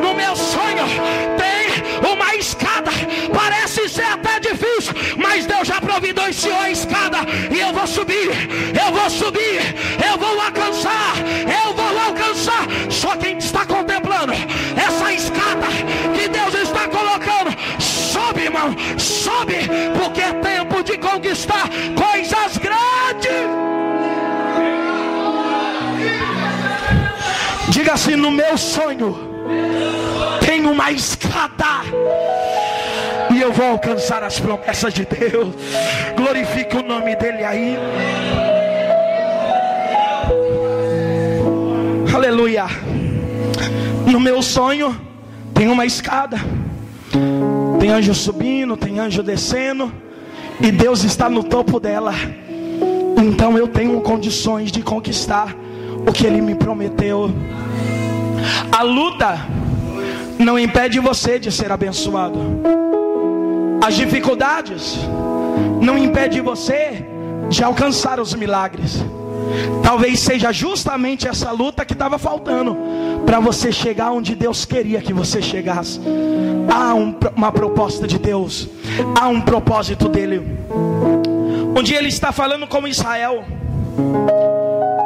no 0.02 0.14
meu 0.14 0.36
sonho 0.36 0.86
tem 1.38 2.10
uma 2.12 2.36
escada. 2.36 2.92
Parece 3.34 3.90
ser 3.90 4.04
até 4.04 4.40
difícil, 4.40 4.94
mas 5.18 5.46
Deus 5.46 5.68
já 5.68 5.82
providenciou 5.82 6.60
a 6.60 6.70
escada, 6.72 7.20
e 7.54 7.60
eu 7.60 7.74
vou 7.74 7.88
subir, 7.88 8.30
eu 8.84 8.94
vou 8.94 9.10
subir, 9.10 9.76
eu 10.09 10.09
Só 13.10 13.18
quem 13.18 13.40
está 13.40 13.66
contemplando 13.66 14.34
essa 14.34 15.12
escada 15.12 15.66
que 16.14 16.28
Deus 16.28 16.54
está 16.54 16.88
colocando, 16.88 17.58
sobe, 17.82 18.42
irmão, 18.42 18.76
sobe, 19.00 19.68
porque 20.00 20.22
é 20.22 20.32
tempo 20.34 20.84
de 20.84 20.96
conquistar 21.00 21.68
coisas 21.96 22.58
grandes. 22.60 23.32
Diga 27.70 27.94
assim: 27.94 28.16
no 28.16 28.30
meu 28.30 28.56
sonho 28.60 29.18
tem 30.46 30.68
uma 30.68 30.92
escada 30.92 31.82
e 33.34 33.42
eu 33.42 33.52
vou 33.52 33.72
alcançar 33.72 34.22
as 34.22 34.40
promessas 34.40 34.94
de 34.94 35.06
Deus. 35.06 35.56
Glorifique 36.16 36.78
o 36.78 36.84
nome 36.84 37.16
dele 37.16 37.44
aí. 37.44 37.76
Aleluia. 42.14 42.68
No 44.10 44.20
meu 44.20 44.42
sonho 44.42 45.00
tem 45.54 45.68
uma 45.68 45.86
escada. 45.86 46.38
Tem 47.80 47.92
anjo 47.92 48.14
subindo, 48.14 48.76
tem 48.76 49.00
anjo 49.00 49.24
descendo, 49.24 49.92
e 50.60 50.72
Deus 50.72 51.04
está 51.04 51.30
no 51.30 51.44
topo 51.44 51.80
dela. 51.80 52.14
Então 53.18 53.58
eu 53.58 53.68
tenho 53.68 54.02
condições 54.02 54.72
de 54.72 54.82
conquistar 54.82 55.56
o 56.08 56.12
que 56.12 56.26
ele 56.26 56.42
me 56.42 56.56
prometeu. 56.56 57.32
A 58.72 58.82
luta 58.82 59.46
não 60.38 60.58
impede 60.58 61.00
você 61.00 61.38
de 61.40 61.52
ser 61.52 61.72
abençoado. 61.72 62.40
As 63.86 63.96
dificuldades 63.96 64.98
não 65.82 65.98
impedem 65.98 66.42
você 66.42 67.06
de 67.48 67.64
alcançar 67.64 68.20
os 68.20 68.34
milagres. 68.34 69.04
Talvez 69.84 70.20
seja 70.20 70.52
justamente 70.52 71.28
essa 71.28 71.52
luta 71.52 71.84
que 71.86 71.94
estava 71.94 72.18
faltando 72.18 72.78
para 73.26 73.40
você 73.40 73.72
chegar 73.72 74.12
onde 74.12 74.36
Deus 74.36 74.66
queria 74.66 75.02
que 75.02 75.14
você 75.14 75.42
chegasse. 75.42 76.00
Há 76.72 76.94
um, 76.94 77.16
uma 77.36 77.52
proposta 77.52 78.08
de 78.08 78.20
Deus, 78.20 78.68
há 79.20 79.28
um 79.28 79.42
propósito 79.42 80.08
dele. 80.08 80.42
Um 81.76 81.82
dia 81.82 81.98
ele 81.98 82.10
está 82.10 82.32
falando 82.32 82.68
com 82.68 82.88
Israel. 82.88 83.44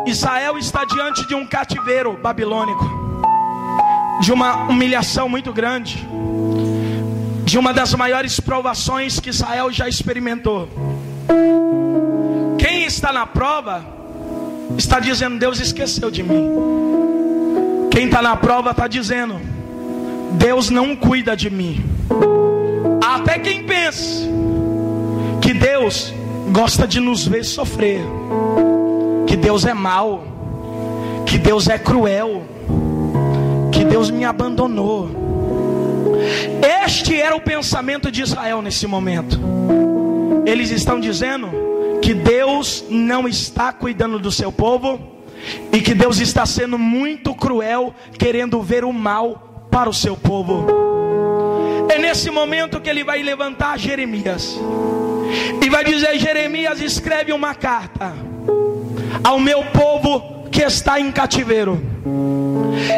Israel 0.06 0.58
está 0.58 0.84
diante 0.86 1.28
de 1.28 1.36
um 1.36 1.46
cativeiro 1.46 2.18
babilônico, 2.22 2.84
de 4.20 4.34
uma 4.34 4.64
humilhação 4.66 5.30
muito 5.30 5.54
grande, 5.54 6.06
de 7.46 7.58
uma 7.58 7.74
das 7.74 7.94
maiores 7.94 8.40
provações 8.40 9.20
que 9.20 9.30
Israel 9.30 9.72
já 9.72 9.88
experimentou. 9.88 10.68
Quem 12.58 12.84
está 12.84 13.12
na 13.14 13.26
prova 13.26 14.03
está 14.84 15.00
dizendo: 15.00 15.38
Deus 15.40 15.60
esqueceu 15.60 16.12
de 16.12 16.22
mim. 16.22 16.50
Quem 17.90 18.06
está 18.06 18.22
na 18.22 18.36
prova 18.36 18.72
está 18.72 18.88
dizendo: 18.88 19.40
Deus 20.34 20.70
não 20.70 20.96
cuida 20.96 21.36
de 21.36 21.50
mim. 21.50 21.84
Até 23.02 23.40
quem 23.40 23.64
pensa 23.64 24.28
que 25.42 25.54
Deus 25.54 26.14
gosta 26.52 26.88
de 26.88 27.00
nos 27.00 27.26
ver 27.26 27.46
sofrer, 27.46 28.02
que 29.26 29.36
Deus 29.38 29.66
é 29.66 29.74
mau, 29.74 30.24
que 31.26 31.38
Deus 31.38 31.68
é 31.68 31.78
cruel, 31.78 32.44
que 33.72 33.86
Deus 33.86 34.10
me 34.10 34.26
abandonou. 34.26 35.10
Este 36.86 37.20
era 37.20 37.36
o 37.36 37.42
pensamento 37.42 38.12
de 38.12 38.22
Israel 38.22 38.62
nesse 38.62 38.86
momento. 38.86 39.40
Eles 40.46 40.72
estão 40.72 41.00
dizendo 41.00 41.63
Deus 42.64 42.86
não 42.90 43.28
está 43.28 43.74
cuidando 43.74 44.18
do 44.18 44.32
seu 44.32 44.50
povo 44.50 44.98
e 45.70 45.82
que 45.82 45.94
Deus 45.94 46.20
está 46.20 46.46
sendo 46.46 46.80
muito 46.80 47.36
cruel, 47.36 47.94
querendo 48.18 48.62
ver 48.62 48.86
o 48.86 48.94
mal 48.94 49.68
para 49.70 49.90
o 49.90 49.94
seu 49.94 50.16
povo. 50.16 50.66
É 51.90 51.98
nesse 51.98 52.32
momento 52.32 52.80
que 52.80 52.90
ele 52.90 53.04
vai 53.04 53.22
levantar 53.22 53.78
Jeremias 53.78 54.58
e 55.62 55.70
vai 55.70 55.84
dizer: 55.84 56.18
Jeremias, 56.18 56.80
escreve 56.80 57.34
uma 57.34 57.54
carta 57.54 58.14
ao 59.22 59.42
meu 59.42 59.66
povo 59.66 60.48
que 60.50 60.62
está 60.62 61.02
em 61.02 61.12
cativeiro. 61.12 61.82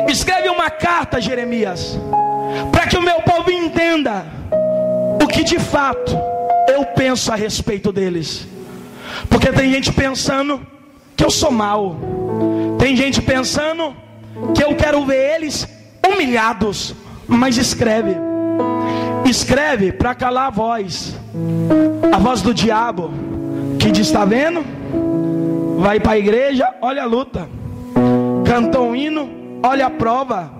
Escreve 0.08 0.48
uma 0.48 0.70
carta, 0.70 1.20
Jeremias, 1.20 1.98
para 2.72 2.86
que 2.86 2.98
o 2.98 3.02
meu 3.02 3.20
povo 3.22 3.50
entenda 3.50 4.28
o 5.20 5.26
que 5.26 5.44
de 5.44 5.58
fato 5.58 6.16
eu 6.68 6.86
penso 6.86 7.32
a 7.32 7.36
respeito 7.36 7.92
deles. 7.92 8.54
Porque 9.30 9.52
tem 9.52 9.72
gente 9.72 9.92
pensando 9.92 10.66
que 11.16 11.24
eu 11.24 11.32
sou 11.32 11.52
mal. 11.52 11.96
Tem 12.78 12.96
gente 12.96 13.22
pensando 13.22 13.96
que 14.54 14.64
eu 14.64 14.76
quero 14.76 15.06
ver 15.06 15.36
eles 15.36 15.68
humilhados. 16.08 16.96
Mas 17.28 17.58
escreve. 17.58 18.16
Escreve 19.26 19.92
para 19.92 20.14
calar 20.14 20.48
a 20.48 20.52
voz. 20.52 21.16
A 22.12 22.18
voz 22.18 22.42
do 22.42 22.54
diabo. 22.54 23.12
Que 23.80 23.92
diz: 23.92 24.08
está 24.08 24.26
vendo? 24.26 24.64
Vai 25.80 26.00
para 26.00 26.14
a 26.14 26.18
igreja, 26.18 26.74
olha 26.82 27.04
a 27.04 27.06
luta. 27.06 27.50
Cantou 28.46 28.90
um 28.90 28.96
hino, 28.96 29.30
olha 29.64 29.88
a 29.88 29.90
prova. 29.90 30.52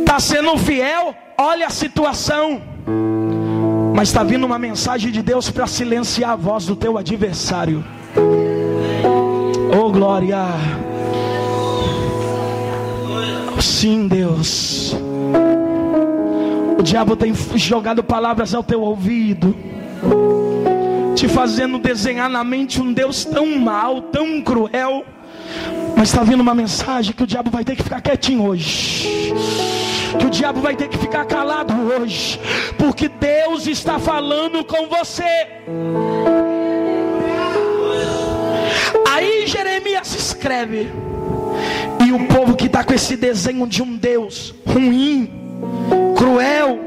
Está 0.00 0.20
sendo 0.20 0.56
fiel, 0.56 1.14
olha 1.36 1.66
a 1.66 1.70
situação. 1.70 2.62
Mas 4.02 4.08
está 4.08 4.24
vindo 4.24 4.44
uma 4.44 4.58
mensagem 4.58 5.12
de 5.12 5.22
Deus 5.22 5.48
para 5.48 5.64
silenciar 5.64 6.30
a 6.30 6.34
voz 6.34 6.66
do 6.66 6.74
teu 6.74 6.98
adversário. 6.98 7.84
Oh 9.80 9.92
glória. 9.92 10.38
Sim, 13.60 14.08
Deus. 14.08 14.96
O 16.76 16.82
diabo 16.82 17.14
tem 17.14 17.32
jogado 17.54 18.02
palavras 18.02 18.52
ao 18.52 18.64
teu 18.64 18.80
ouvido, 18.80 19.54
te 21.14 21.28
fazendo 21.28 21.78
desenhar 21.78 22.28
na 22.28 22.42
mente 22.42 22.82
um 22.82 22.92
Deus 22.92 23.24
tão 23.24 23.56
mau, 23.56 24.02
tão 24.02 24.42
cruel. 24.42 25.04
Mas 25.96 26.08
está 26.08 26.24
vindo 26.24 26.40
uma 26.40 26.56
mensagem 26.56 27.12
que 27.12 27.22
o 27.22 27.26
diabo 27.26 27.52
vai 27.52 27.62
ter 27.62 27.76
que 27.76 27.84
ficar 27.84 28.00
quietinho 28.00 28.48
hoje 28.48 29.32
que 30.18 30.26
o 30.26 30.30
diabo 30.30 30.60
vai 30.60 30.76
ter 30.76 30.88
que 30.88 30.98
ficar 30.98 31.24
calado 31.24 31.74
hoje, 31.74 32.38
porque 32.78 33.08
Deus 33.08 33.66
está 33.66 33.98
falando 33.98 34.64
com 34.64 34.86
você. 34.86 35.46
Aí 39.08 39.46
Jeremias 39.46 40.14
escreve, 40.14 40.90
e 42.04 42.12
o 42.12 42.26
povo 42.26 42.56
que 42.56 42.66
está 42.66 42.84
com 42.84 42.92
esse 42.92 43.16
desenho 43.16 43.66
de 43.66 43.82
um 43.82 43.96
Deus 43.96 44.54
ruim, 44.66 45.30
cruel, 46.16 46.78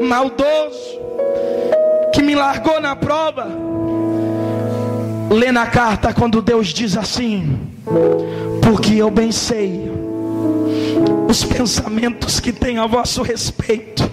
maldoso, 0.00 0.98
que 2.12 2.22
me 2.22 2.34
largou 2.34 2.80
na 2.80 2.94
prova, 2.94 3.48
lê 5.30 5.52
na 5.52 5.66
carta 5.66 6.12
quando 6.12 6.42
Deus 6.42 6.68
diz 6.68 6.96
assim: 6.96 7.58
Porque 8.62 8.94
eu 8.94 9.10
bem 9.10 9.32
sei 9.32 9.88
os 11.28 11.44
pensamentos 11.44 12.40
que 12.40 12.52
tem 12.52 12.78
a 12.78 12.86
vosso 12.86 13.22
respeito 13.22 14.10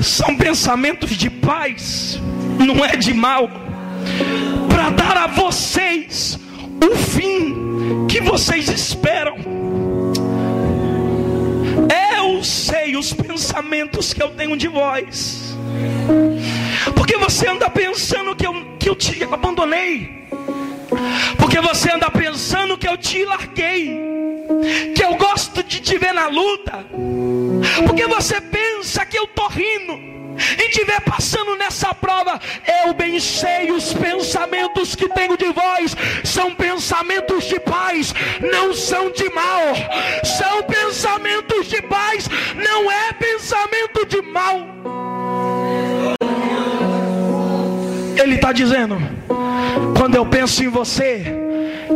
são 0.00 0.36
pensamentos 0.36 1.10
de 1.10 1.28
paz, 1.28 2.20
não 2.58 2.84
é 2.84 2.96
de 2.96 3.12
mal, 3.12 3.50
para 4.68 4.90
dar 4.90 5.16
a 5.16 5.26
vocês 5.26 6.38
o 6.80 6.96
fim 6.96 8.06
que 8.08 8.20
vocês 8.20 8.68
esperam. 8.68 9.36
Eu 12.16 12.44
sei 12.44 12.96
os 12.96 13.12
pensamentos 13.12 14.14
que 14.14 14.22
eu 14.22 14.30
tenho 14.30 14.56
de 14.56 14.68
vós. 14.68 15.56
Porque 16.94 17.16
você 17.16 17.48
anda 17.48 17.68
pensando 17.68 18.36
que 18.36 18.46
eu, 18.46 18.76
que 18.78 18.88
eu 18.88 18.94
te 18.94 19.22
abandonei. 19.24 20.21
Porque 21.38 21.60
você 21.60 21.90
anda 21.90 22.10
pensando 22.10 22.76
que 22.78 22.88
eu 22.88 22.96
te 22.96 23.24
larguei. 23.24 24.00
Que 24.94 25.04
eu 25.04 25.14
gosto 25.16 25.62
de 25.62 25.80
te 25.80 25.98
ver 25.98 26.12
na 26.12 26.26
luta. 26.28 26.84
Porque 27.86 28.06
você 28.06 28.40
pensa 28.40 29.04
que 29.06 29.18
eu 29.18 29.26
tô 29.28 29.46
rindo 29.48 30.12
e 30.58 30.68
estiver 30.68 31.00
passando 31.00 31.56
nessa 31.56 31.94
prova, 31.94 32.40
eu 32.84 32.94
bem 32.94 33.20
sei 33.20 33.70
os 33.70 33.92
pensamentos 33.92 34.94
que 34.94 35.08
tenho 35.08 35.36
de 35.36 35.50
vós, 35.52 35.96
são 36.24 36.54
pensamentos 36.54 37.44
de 37.44 37.60
paz, 37.60 38.14
não 38.40 38.72
são 38.72 39.10
de 39.10 39.28
mal, 39.30 39.74
são 40.24 40.62
pensamentos 40.62 41.68
de 41.68 41.82
paz, 41.82 42.28
não 42.56 42.90
é 42.90 43.12
pensamento 43.12 44.06
de 44.06 44.22
mal. 44.22 44.66
Ele 48.22 48.34
está 48.36 48.52
dizendo: 48.52 48.96
quando 49.96 50.14
eu 50.16 50.26
penso 50.26 50.62
em 50.62 50.68
você, 50.68 51.24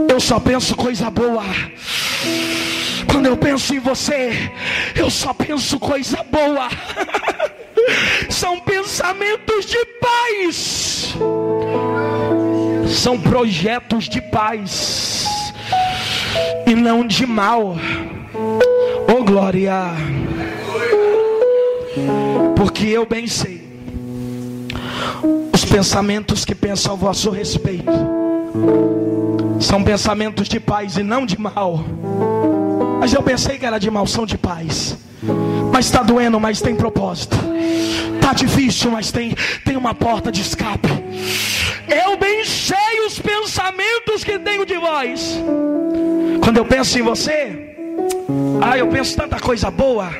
eu 0.08 0.20
só 0.20 0.38
penso 0.38 0.76
coisa 0.76 1.10
boa. 1.10 1.44
Quando 3.10 3.26
eu 3.26 3.36
penso 3.36 3.74
em 3.74 3.78
você, 3.78 4.50
eu 4.94 5.10
só 5.10 5.32
penso 5.34 5.78
coisa 5.78 6.22
boa. 6.24 6.68
São 8.30 8.60
pensamentos 8.60 9.66
de 9.66 9.84
paz. 10.00 11.14
São 12.88 13.18
projetos 13.20 14.08
de 14.08 14.20
paz. 14.20 15.26
E 16.66 16.74
não 16.74 17.06
de 17.06 17.26
mal. 17.26 17.76
Oh 19.08 19.24
glória. 19.24 19.92
Porque 22.56 22.86
eu 22.86 23.06
bem 23.06 23.26
sei 23.26 23.65
os 25.56 25.64
pensamentos 25.64 26.44
que 26.44 26.54
pensam 26.54 26.92
ao 26.92 26.98
vosso 26.98 27.30
respeito 27.30 27.90
são 29.58 29.82
pensamentos 29.82 30.50
de 30.50 30.60
paz 30.60 30.98
e 30.98 31.02
não 31.02 31.24
de 31.24 31.40
mal. 31.40 31.82
Mas 33.00 33.14
eu 33.14 33.22
pensei 33.22 33.58
que 33.58 33.64
era 33.64 33.78
de 33.78 33.90
mal, 33.90 34.06
são 34.06 34.26
de 34.26 34.36
paz. 34.36 34.98
Mas 35.72 35.86
está 35.86 36.02
doendo, 36.02 36.38
mas 36.38 36.60
tem 36.60 36.76
propósito. 36.76 37.38
Está 38.16 38.34
difícil, 38.34 38.90
mas 38.90 39.10
tem, 39.10 39.34
tem 39.64 39.78
uma 39.78 39.94
porta 39.94 40.30
de 40.30 40.42
escape. 40.42 40.90
Eu 41.88 42.18
bem 42.18 42.44
sei 42.44 43.06
os 43.06 43.18
pensamentos 43.18 44.22
que 44.22 44.38
tenho 44.38 44.66
de 44.66 44.76
vós. 44.76 45.40
Quando 46.44 46.58
eu 46.58 46.66
penso 46.66 46.98
em 46.98 47.02
você, 47.02 47.74
ah, 48.60 48.76
eu 48.76 48.88
penso 48.88 49.16
tanta 49.16 49.40
coisa 49.40 49.70
boa. 49.70 50.10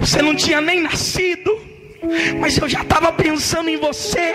Você 0.00 0.20
não 0.20 0.34
tinha 0.34 0.60
nem 0.60 0.82
nascido, 0.82 1.69
mas 2.38 2.56
eu 2.58 2.68
já 2.68 2.82
estava 2.82 3.12
pensando 3.12 3.68
em 3.68 3.76
você. 3.76 4.34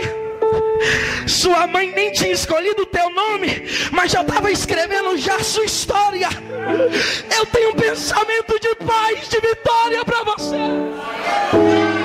Sua 1.27 1.65
mãe 1.67 1.91
nem 1.95 2.11
tinha 2.11 2.31
escolhido 2.31 2.83
o 2.83 2.85
teu 2.85 3.09
nome, 3.09 3.63
mas 3.91 4.11
já 4.11 4.21
estava 4.21 4.51
escrevendo 4.51 5.17
já 5.17 5.39
sua 5.39 5.65
história. 5.65 6.29
Eu 7.35 7.45
tenho 7.47 7.71
um 7.71 7.75
pensamento 7.75 8.59
de 8.59 8.75
paz, 8.85 9.29
de 9.29 9.39
vitória 9.39 10.05
para 10.05 10.23
você. 10.23 12.04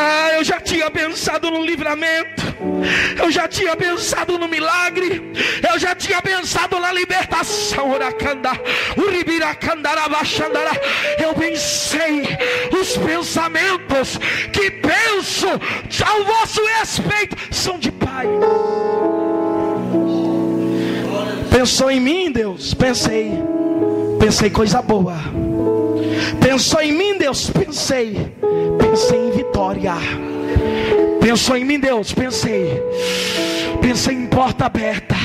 Ah, 0.00 0.30
eu 0.34 0.44
já 0.44 0.60
tinha 0.60 0.88
pensado 0.88 1.50
no 1.50 1.64
livramento, 1.64 2.44
eu 3.20 3.32
já 3.32 3.48
tinha 3.48 3.74
pensado 3.76 4.38
no 4.38 4.46
milagre, 4.46 5.32
eu 5.68 5.76
já 5.76 5.92
tinha 5.92 6.22
pensado 6.22 6.78
na 6.78 6.92
libertação. 6.92 7.88
Eu 11.18 11.34
pensei 11.34 12.22
os 12.80 12.96
pensamentos 12.96 14.18
que 14.52 14.70
penso 14.70 15.48
ao 15.48 16.24
vosso 16.24 16.64
respeito 16.78 17.36
são 17.50 17.76
de 17.76 17.90
paz. 17.90 18.28
Pensou 21.50 21.90
em 21.90 21.98
mim, 21.98 22.30
Deus? 22.30 22.72
Pensei. 22.72 23.32
Pensei 24.20 24.48
coisa 24.48 24.80
boa. 24.80 25.16
Pensou 26.40 26.80
em 26.80 26.92
mim, 26.92 27.18
Deus? 27.18 27.50
Pensei. 27.50 28.32
Pensei 28.78 29.18
em 29.18 29.30
vitória. 29.30 29.94
Pensou 31.20 31.56
em 31.56 31.64
mim, 31.64 31.78
Deus? 31.78 32.12
Pensei. 32.12 32.82
Pensei 33.80 34.14
em 34.14 34.26
porta 34.26 34.66
aberta. 34.66 35.16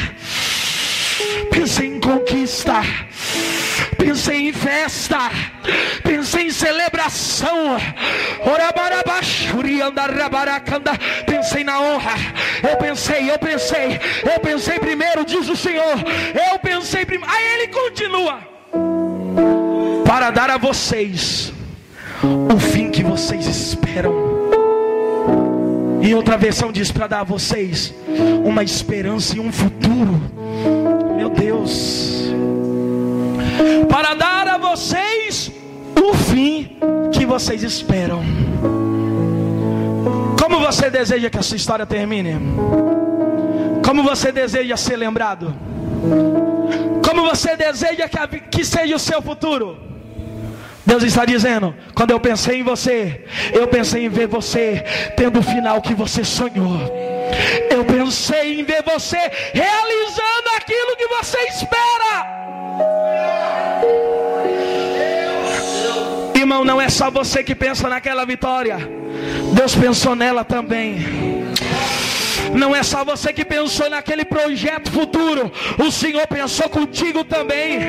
Pensei 1.52 1.88
em 1.88 2.00
conquista. 2.00 2.82
Pensei 3.98 4.50
em 4.50 4.54
festa. 4.54 5.32
Pensei 6.04 6.48
em 6.48 6.52
celebração. 6.52 7.78
Pensei 11.26 11.64
na 11.64 11.82
honra. 11.82 12.14
Eu 12.70 12.78
pensei, 12.78 13.32
eu 13.32 13.40
pensei, 13.40 14.00
eu 14.24 14.40
pensei 14.40 14.80
primeiro, 14.80 15.26
diz 15.26 15.48
o 15.50 15.56
Senhor. 15.56 15.96
Eu 16.52 16.60
pensei 16.60 17.06
primeiro. 17.06 17.34
Aí 17.34 17.46
ele 17.56 17.68
continua. 17.70 18.40
Para 20.06 20.32
dar 20.32 20.50
a 20.50 20.58
vocês 20.58 21.52
o 22.54 22.60
fim 22.60 22.90
que 22.90 23.04
vocês 23.04 23.46
esperam. 23.48 24.14
E 26.02 26.14
outra 26.14 26.38
versão 26.38 26.72
diz 26.72 26.92
para 26.92 27.08
dar 27.08 27.20
a 27.22 27.24
vocês 27.24 27.94
uma 28.46 28.64
esperança 28.64 29.38
e 29.38 29.40
um 29.40 29.52
futuro. 29.52 30.22
Meu 31.16 31.30
Deus. 31.30 32.34
Para 33.90 34.14
dar 34.14 34.48
a 34.48 34.58
vocês 34.58 35.52
o 35.96 36.14
fim 36.14 36.78
que 37.12 37.26
vocês 37.26 37.64
esperam. 37.64 38.22
Como 40.42 40.60
você 40.60 40.90
deseja 40.90 41.30
que 41.30 41.38
a 41.38 41.42
sua 41.42 41.58
história 41.58 41.86
termine? 41.86 42.36
Como 43.86 44.04
você 44.04 44.32
deseja 44.32 44.76
ser 44.76 44.98
lembrado? 44.98 45.54
Você 47.34 47.56
deseja 47.56 48.08
que, 48.08 48.20
a, 48.20 48.28
que 48.28 48.64
seja 48.64 48.96
o 48.96 49.00
seu 49.00 49.20
futuro? 49.20 49.76
Deus 50.86 51.02
está 51.02 51.26
dizendo: 51.26 51.76
quando 51.96 52.12
eu 52.12 52.20
pensei 52.20 52.60
em 52.60 52.64
você, 52.64 53.26
eu 53.52 53.68
pensei 53.68 54.06
em 54.06 54.10
ver 54.10 54.28
você 54.28 54.84
tendo 55.18 55.40
o 55.40 55.42
final 55.42 55.82
que 55.82 55.96
você 55.96 56.24
sonhou. 56.24 56.80
Eu 57.72 57.84
pensei 57.86 58.60
em 58.60 58.64
ver 58.64 58.84
você 58.84 59.18
realizando 59.52 60.48
aquilo 60.56 60.96
que 60.96 61.08
você 61.08 61.40
espera. 61.48 62.14
Irmão, 66.36 66.64
não 66.64 66.80
é 66.80 66.88
só 66.88 67.10
você 67.10 67.44
que 67.44 67.56
pensa 67.56 67.90
naquela 67.90 68.28
vitória, 68.28 68.78
Deus 69.56 69.74
pensou 69.74 70.16
nela 70.16 70.44
também. 70.46 71.44
Não 72.52 72.76
é 72.76 72.84
só 72.84 73.04
você 73.04 73.32
que 73.32 73.46
pensou 73.46 73.90
naquele 73.90 74.26
projeto 74.26 74.92
futuro, 74.92 75.52
o 75.78 75.92
Senhor 75.92 76.26
pensou 76.28 76.70
contigo 76.70 77.24
também. 77.24 77.80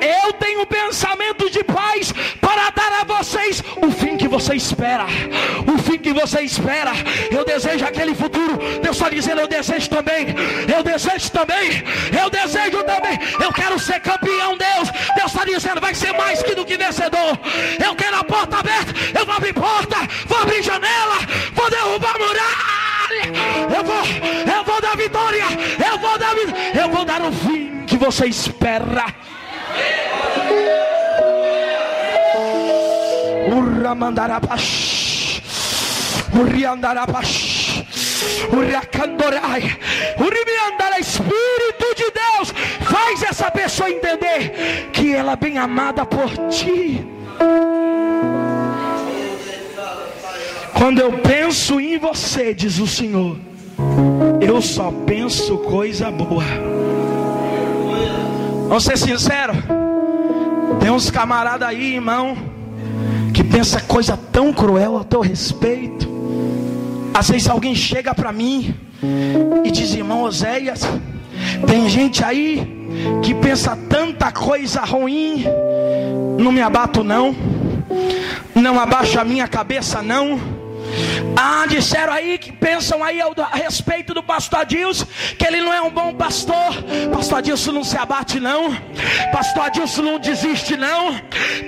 Eu 0.00 0.32
tenho 0.34 0.66
pensamento 0.66 1.50
de 1.50 1.64
paz 1.64 2.12
para 2.40 2.70
dar 2.70 3.00
a 3.00 3.04
vocês 3.04 3.62
o 3.82 3.90
fim 3.90 4.16
que 4.16 4.28
você 4.28 4.54
espera. 4.54 5.06
O 5.66 5.78
fim 5.78 5.98
que 5.98 6.12
você 6.12 6.42
espera. 6.42 6.92
Eu 7.30 7.44
desejo 7.44 7.84
aquele 7.84 8.14
futuro. 8.14 8.58
Deus 8.82 8.96
está 8.96 9.08
dizendo: 9.08 9.40
Eu 9.40 9.48
desejo 9.48 9.88
também. 9.88 10.26
Eu 10.74 10.82
desejo 10.82 11.30
também. 11.30 11.82
Eu 12.20 12.30
desejo 12.30 12.82
também. 12.84 13.18
Eu 13.40 13.52
quero 13.52 13.78
ser 13.78 14.00
campeão, 14.00 14.56
Deus. 14.56 14.90
Deus 15.16 15.32
está 15.32 15.44
dizendo: 15.44 15.80
Vai 15.80 15.94
ser 15.94 16.12
mais 16.12 16.42
que 16.42 16.54
do 16.54 16.64
que 16.64 16.76
vencedor. 16.76 17.38
Eu 17.84 17.94
quero 17.94 18.16
a 18.16 18.24
porta 18.24 18.58
aberta. 18.58 18.92
Eu 19.18 19.26
vou 19.26 19.34
abrir 19.34 19.52
porta. 19.52 19.96
Vou 20.26 20.38
abrir 20.38 20.62
janela. 20.62 21.16
Vou 21.54 21.70
derrubar 21.70 22.18
muralha. 22.18 22.87
Eu 23.76 23.84
vou, 23.84 24.02
eu 24.56 24.64
vou 24.64 24.80
dar 24.80 24.96
vitória. 24.96 25.44
Eu 25.90 25.98
vou 25.98 26.18
dar 26.18 26.34
Eu 26.74 26.88
vou 26.90 27.04
dar 27.04 27.22
o 27.22 27.32
fim 27.32 27.84
que 27.86 27.96
você 27.96 28.26
espera. 28.26 29.06
Uramandarabash. 33.52 35.42
Uriandarabash. 36.34 37.84
Uriacandorai. 38.52 39.78
Urimiandara, 40.18 40.98
Espírito 40.98 41.94
de 41.96 42.10
Deus, 42.10 42.52
faz 42.82 43.22
essa 43.22 43.50
pessoa 43.50 43.90
entender 43.90 44.90
que 44.92 45.14
ela 45.14 45.32
é 45.32 45.36
bem 45.36 45.58
amada 45.58 46.04
por 46.04 46.30
ti. 46.48 47.06
Quando 50.78 51.00
eu 51.00 51.12
penso 51.18 51.80
em 51.80 51.98
você, 51.98 52.54
diz 52.54 52.78
o 52.78 52.86
Senhor, 52.86 53.36
eu 54.40 54.62
só 54.62 54.92
penso 55.04 55.58
coisa 55.58 56.08
boa. 56.08 56.44
Vamos 58.68 58.84
ser 58.84 58.96
sincero. 58.96 59.54
Tem 60.78 60.88
uns 60.88 61.10
camaradas 61.10 61.68
aí, 61.68 61.96
irmão, 61.96 62.36
que 63.34 63.42
pensa 63.42 63.80
coisa 63.80 64.16
tão 64.30 64.52
cruel 64.52 64.96
a 64.96 65.02
teu 65.02 65.20
respeito. 65.20 66.08
Às 67.12 67.28
vezes 67.28 67.48
alguém 67.48 67.74
chega 67.74 68.14
para 68.14 68.30
mim 68.30 68.72
e 69.64 69.72
diz: 69.72 69.92
Irmão 69.94 70.22
Oséias, 70.22 70.88
tem 71.66 71.88
gente 71.88 72.22
aí 72.22 72.88
que 73.24 73.34
pensa 73.34 73.76
tanta 73.88 74.30
coisa 74.30 74.82
ruim, 74.82 75.44
não 76.38 76.52
me 76.52 76.60
abato 76.60 77.02
não, 77.02 77.34
não 78.54 78.78
abaixo 78.78 79.18
a 79.18 79.24
minha 79.24 79.48
cabeça 79.48 80.00
não 80.00 80.57
ah, 81.40 81.66
disseram 81.68 82.12
aí 82.12 82.36
que 82.36 82.50
pensam 82.50 83.04
aí 83.04 83.20
a 83.20 83.56
respeito 83.56 84.12
do 84.12 84.24
pastor 84.24 84.58
Adilson, 84.58 85.06
que 85.38 85.46
ele 85.46 85.60
não 85.60 85.72
é 85.72 85.80
um 85.80 85.88
bom 85.88 86.12
pastor. 86.12 86.74
Pastor 87.12 87.38
Adilson 87.38 87.70
não 87.70 87.84
se 87.84 87.96
abate, 87.96 88.40
não. 88.40 88.74
Pastor 89.30 89.66
Adilson 89.66 90.02
não 90.02 90.18
desiste, 90.18 90.76
não. 90.76 91.16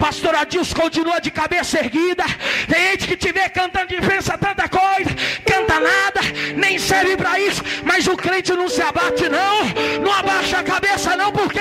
Pastor 0.01 0.35
Adilson 0.35 0.75
continua 0.75 1.21
de 1.21 1.31
cabeça 1.31 1.79
erguida. 1.79 2.25
Tem 2.69 2.91
gente 2.91 3.07
que 3.07 3.17
te 3.17 3.31
vê 3.31 3.49
cantando 3.49 3.95
e 3.95 4.01
pensa 4.01 4.37
tanta 4.37 4.69
coisa, 4.69 5.15
canta 5.47 5.79
nada, 5.79 6.21
nem 6.57 6.77
serve 6.77 7.17
para 7.17 7.39
isso. 7.39 7.63
Mas 7.85 8.09
o 8.09 8.17
crente 8.17 8.53
não 8.53 8.69
se 8.69 8.83
abate, 8.83 9.29
não. 9.29 10.03
Não 10.03 10.13
abaixa 10.13 10.59
a 10.59 10.65
cabeça, 10.65 11.15
não. 11.15 11.31
Por 11.31 11.53
quê? 11.53 11.61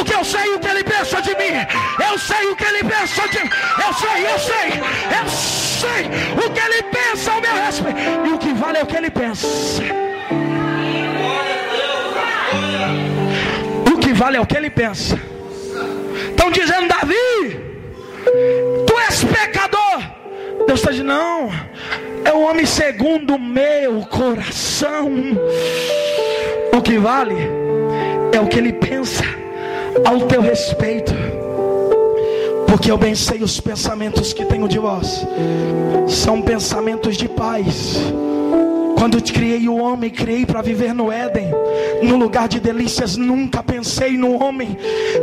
Porque 0.00 0.14
eu 0.14 0.24
sei 0.24 0.54
o 0.54 0.58
que 0.58 0.66
ele 0.66 0.82
pensa 0.82 1.20
de 1.20 1.28
mim. 1.36 1.52
Eu 2.10 2.18
sei 2.18 2.46
o 2.46 2.56
que 2.56 2.64
ele 2.64 2.82
pensa 2.82 3.28
de 3.28 3.38
mim. 3.38 3.50
Eu 3.86 3.92
sei, 3.92 4.26
eu 4.32 4.38
sei, 4.38 4.68
eu 5.20 5.28
sei 5.28 6.46
o 6.46 6.50
que 6.50 6.58
ele 6.58 6.82
pensa 6.84 7.32
ao 7.32 7.40
meu 7.42 7.52
respeito. 7.52 7.98
E 8.26 8.32
o 8.32 8.38
que 8.38 8.54
vale 8.54 8.78
é 8.78 8.82
o 8.82 8.86
que 8.86 8.96
ele 8.96 9.10
pensa. 9.10 9.46
O 13.92 13.98
que 13.98 14.12
vale 14.14 14.38
é 14.38 14.40
o 14.40 14.46
que 14.46 14.56
ele 14.56 14.70
pensa. 14.70 15.20
Estão 16.30 16.50
dizendo, 16.50 16.88
Davi, 16.88 17.60
tu 18.86 18.98
és 19.00 19.22
pecador. 19.22 20.00
Deus 20.66 20.80
está 20.80 20.92
dizendo, 20.92 21.08
não, 21.08 21.50
é 22.24 22.32
o 22.32 22.40
homem 22.40 22.64
segundo 22.64 23.34
o 23.34 23.38
meu 23.38 24.00
coração. 24.06 25.12
O 26.72 26.80
que 26.80 26.96
vale 26.96 27.36
é 28.32 28.40
o 28.40 28.46
que 28.46 28.56
ele 28.56 28.72
pensa 28.72 29.40
ao 30.04 30.20
teu 30.26 30.40
respeito. 30.40 31.12
Porque 32.66 32.90
eu 32.90 32.96
bem 32.96 33.14
sei 33.14 33.42
os 33.42 33.60
pensamentos 33.60 34.32
que 34.32 34.44
tenho 34.44 34.68
de 34.68 34.78
vós, 34.78 35.26
são 36.08 36.40
pensamentos 36.40 37.16
de 37.16 37.28
paz. 37.28 37.98
Quando 39.00 39.18
te 39.18 39.32
criei 39.32 39.66
o 39.66 39.78
homem, 39.78 40.10
criei 40.10 40.44
para 40.44 40.60
viver 40.60 40.92
no 40.92 41.10
Éden, 41.10 41.50
no 42.02 42.18
lugar 42.18 42.46
de 42.46 42.60
delícias, 42.60 43.16
nunca 43.16 43.62
pensei 43.62 44.14
no 44.14 44.38
homem, 44.38 44.76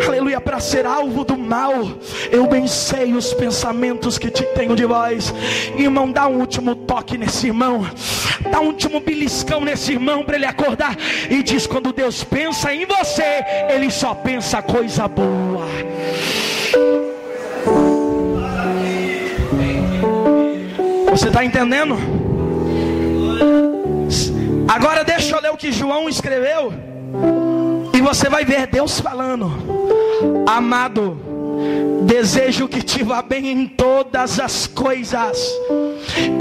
aleluia, 0.04 0.42
para 0.42 0.60
ser 0.60 0.88
alvo 0.88 1.24
do 1.24 1.38
mal. 1.38 1.88
Eu 2.32 2.48
bem 2.48 2.66
sei 2.66 3.14
os 3.14 3.36
pensamentos 3.36 4.18
que 4.18 4.32
te 4.32 4.42
tenho 4.56 4.76
de 4.76 4.84
vós, 4.84 5.32
irmão. 5.78 6.12
Dá 6.12 6.28
um 6.28 6.40
último 6.40 6.74
toque 6.74 7.20
nesse 7.20 7.46
irmão, 7.46 7.88
dá 8.50 8.62
um 8.62 8.66
último 8.66 9.00
beliscão 9.00 9.62
nesse 9.62 9.92
irmão 9.92 10.24
para 10.24 10.38
ele 10.38 10.46
acordar. 10.46 10.98
E 11.30 11.44
diz: 11.44 11.68
quando 11.68 11.94
Deus 11.94 12.24
pensa 12.24 12.74
em 12.74 12.84
você, 12.84 13.46
Ele 13.70 13.92
só 13.92 14.16
pensa 14.16 14.60
coisa 14.60 15.08
boa. 15.08 15.68
Você 21.12 21.28
está 21.28 21.46
entendendo? 21.46 22.17
Agora 24.68 25.04
deixa 25.04 25.36
eu 25.36 25.42
ler 25.42 25.52
o 25.52 25.58
que 25.58 25.72
João 25.72 26.10
escreveu. 26.10 26.74
E 27.94 28.02
você 28.02 28.30
vai 28.30 28.46
ver 28.46 28.68
Deus 28.68 29.00
falando: 29.00 29.52
Amado, 30.46 31.18
desejo 32.04 32.68
que 32.68 32.82
te 32.82 33.04
vá 33.04 33.22
bem 33.22 33.50
em 33.50 33.68
todas 33.68 34.40
as 34.40 34.68
coisas 34.68 35.38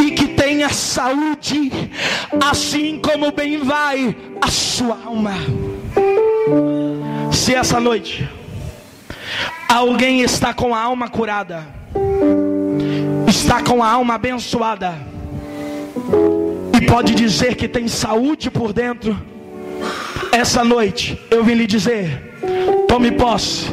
e 0.00 0.10
que 0.10 0.28
tenha 0.28 0.68
saúde, 0.68 1.90
assim 2.44 3.00
como 3.00 3.32
bem 3.32 3.58
vai 3.58 4.16
a 4.40 4.48
sua 4.48 4.98
alma. 5.04 5.34
Se 7.32 7.54
essa 7.54 7.80
noite 7.80 8.28
alguém 9.68 10.20
está 10.20 10.52
com 10.52 10.74
a 10.74 10.80
alma 10.80 11.08
curada, 11.08 11.66
está 13.26 13.62
com 13.62 13.82
a 13.82 13.90
alma 13.90 14.14
abençoada 14.14 15.15
e 16.76 16.86
pode 16.86 17.14
dizer 17.14 17.54
que 17.54 17.66
tem 17.66 17.88
saúde 17.88 18.50
por 18.50 18.72
dentro, 18.72 19.16
essa 20.32 20.62
noite 20.62 21.18
eu 21.30 21.42
vim 21.42 21.54
lhe 21.54 21.66
dizer: 21.66 22.36
tome 22.86 23.12
posse 23.12 23.66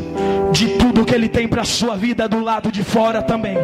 de 0.52 0.70
tudo 0.78 1.06
que 1.06 1.14
Ele 1.14 1.28
tem 1.28 1.48
para 1.48 1.62
a 1.62 1.66
sua 1.66 1.96
vida 1.96 2.28
do 2.28 2.40
lado 2.40 2.72
de 2.72 2.84
fora 2.84 3.22
também. 3.22 3.58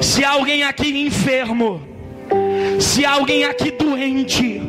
Se 0.00 0.24
alguém 0.24 0.62
aqui 0.64 1.06
enfermo, 1.06 1.82
se 2.80 3.04
alguém 3.04 3.44
aqui 3.44 3.70
doente, 3.70 4.60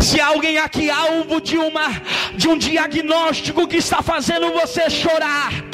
se 0.00 0.20
alguém 0.20 0.58
aqui 0.58 0.90
alvo 0.90 1.40
de 1.40 1.56
uma 1.56 2.02
de 2.34 2.48
um 2.48 2.56
diagnóstico 2.56 3.66
que 3.66 3.76
está 3.76 4.02
fazendo 4.02 4.52
você 4.52 4.88
chorar, 4.88 5.67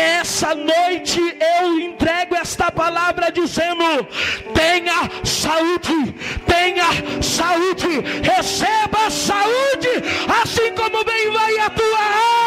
essa 0.00 0.54
noite 0.54 1.20
eu 1.58 1.78
entrego 1.78 2.34
esta 2.34 2.70
palavra 2.70 3.30
dizendo: 3.30 3.84
tenha 4.54 5.10
saúde, 5.24 6.14
tenha 6.46 7.22
saúde, 7.22 8.00
receba 8.22 9.10
saúde, 9.10 9.88
assim 10.42 10.72
como 10.74 11.04
bem 11.04 11.30
vai 11.30 11.58
a 11.58 11.70
tua 11.70 11.98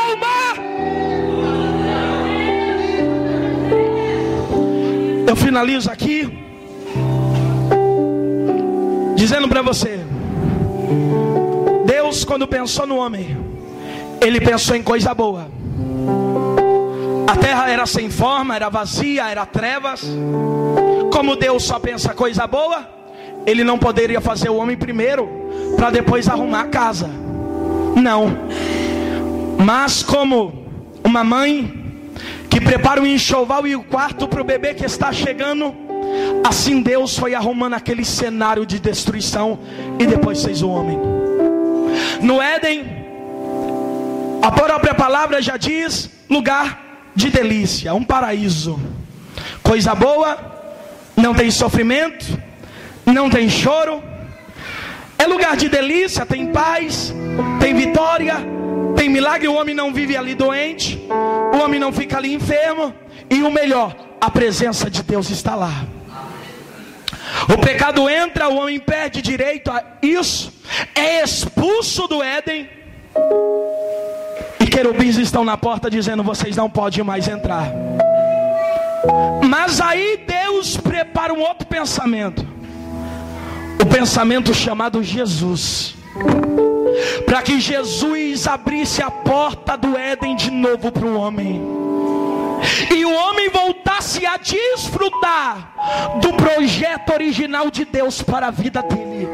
alma. 0.09 0.73
Eu 5.27 5.35
finalizo 5.35 5.89
aqui 5.91 6.29
dizendo 9.15 9.47
para 9.47 9.61
você: 9.61 9.99
Deus, 11.85 12.25
quando 12.25 12.47
pensou 12.47 12.87
no 12.87 12.97
homem, 12.97 13.37
Ele 14.19 14.41
pensou 14.41 14.75
em 14.75 14.83
coisa 14.83 15.13
boa. 15.13 15.62
A 17.27 17.35
terra 17.35 17.69
era 17.69 17.85
sem 17.85 18.09
forma, 18.09 18.55
era 18.55 18.69
vazia, 18.69 19.29
era 19.29 19.45
trevas. 19.45 20.03
Como 21.11 21.35
Deus 21.35 21.63
só 21.63 21.79
pensa 21.79 22.13
coisa 22.13 22.45
boa, 22.47 22.89
Ele 23.45 23.63
não 23.63 23.77
poderia 23.77 24.21
fazer 24.21 24.49
o 24.49 24.55
homem 24.55 24.77
primeiro, 24.77 25.29
para 25.75 25.89
depois 25.89 26.27
arrumar 26.27 26.61
a 26.61 26.67
casa. 26.67 27.09
Não. 27.95 28.37
Mas 29.57 30.01
como 30.01 30.65
uma 31.03 31.23
mãe 31.23 31.81
que 32.49 32.61
prepara 32.61 33.01
o 33.01 33.07
enxoval 33.07 33.65
e 33.67 33.75
o 33.75 33.83
quarto 33.83 34.27
para 34.27 34.41
o 34.41 34.43
bebê 34.43 34.73
que 34.73 34.85
está 34.85 35.11
chegando, 35.11 35.73
assim 36.43 36.81
Deus 36.81 37.17
foi 37.17 37.33
arrumando 37.33 37.73
aquele 37.73 38.05
cenário 38.05 38.65
de 38.65 38.79
destruição 38.79 39.59
e 39.99 40.05
depois 40.05 40.43
fez 40.43 40.61
o 40.61 40.69
homem. 40.69 40.99
No 42.21 42.41
Éden, 42.41 42.85
a 44.41 44.51
própria 44.51 44.93
palavra 44.93 45.41
já 45.41 45.57
diz: 45.57 46.09
lugar 46.29 46.82
de 47.15 47.29
delícia, 47.29 47.93
um 47.93 48.03
paraíso. 48.03 48.79
Coisa 49.61 49.95
boa, 49.95 50.37
não 51.15 51.33
tem 51.33 51.49
sofrimento, 51.51 52.25
não 53.05 53.29
tem 53.29 53.49
choro. 53.49 54.03
É 55.17 55.25
lugar 55.25 55.55
de 55.55 55.69
delícia, 55.69 56.25
tem 56.25 56.51
paz, 56.51 57.13
tem 57.59 57.73
vitória, 57.73 58.35
tem 58.95 59.09
milagre. 59.09 59.47
O 59.47 59.55
homem 59.55 59.73
não 59.73 59.93
vive 59.93 60.17
ali 60.17 60.35
doente, 60.35 61.01
o 61.09 61.57
homem 61.57 61.79
não 61.79 61.93
fica 61.93 62.17
ali 62.17 62.33
enfermo. 62.33 62.93
E 63.29 63.41
o 63.41 63.51
melhor, 63.51 63.95
a 64.19 64.29
presença 64.29 64.89
de 64.89 65.01
Deus 65.01 65.29
está 65.29 65.55
lá. 65.55 65.85
O 67.49 67.57
pecado 67.57 68.09
entra, 68.09 68.49
o 68.49 68.57
homem 68.57 68.79
perde 68.79 69.21
direito 69.21 69.71
a 69.71 69.83
isso, 70.01 70.53
é 70.93 71.23
expulso 71.23 72.07
do 72.07 72.21
Éden 72.21 72.69
querubins 74.73 75.17
estão 75.17 75.45
na 75.45 75.55
porta 75.55 75.89
dizendo: 75.89 76.23
vocês 76.23 76.55
não 76.55 76.69
podem 76.69 77.03
mais 77.03 77.27
entrar. 77.27 77.71
Mas 79.47 79.79
aí 79.79 80.25
Deus 80.25 80.77
prepara 80.77 81.33
um 81.33 81.41
outro 81.41 81.67
pensamento, 81.67 82.45
o 83.79 83.85
pensamento 83.85 84.53
chamado 84.53 85.03
Jesus, 85.03 85.95
para 87.25 87.41
que 87.43 87.59
Jesus 87.59 88.47
abrisse 88.47 89.03
a 89.03 89.11
porta 89.11 89.77
do 89.77 89.95
Éden 89.95 90.35
de 90.35 90.49
novo 90.49 90.91
para 90.91 91.05
o 91.05 91.17
homem, 91.17 91.61
e 92.91 93.05
o 93.05 93.13
homem 93.13 93.49
voltasse 93.49 94.25
a 94.25 94.37
desfrutar 94.37 95.73
do 96.19 96.33
projeto 96.33 97.13
original 97.13 97.69
de 97.69 97.85
Deus 97.85 98.21
para 98.23 98.47
a 98.47 98.51
vida 98.51 98.81
dele. 98.81 99.27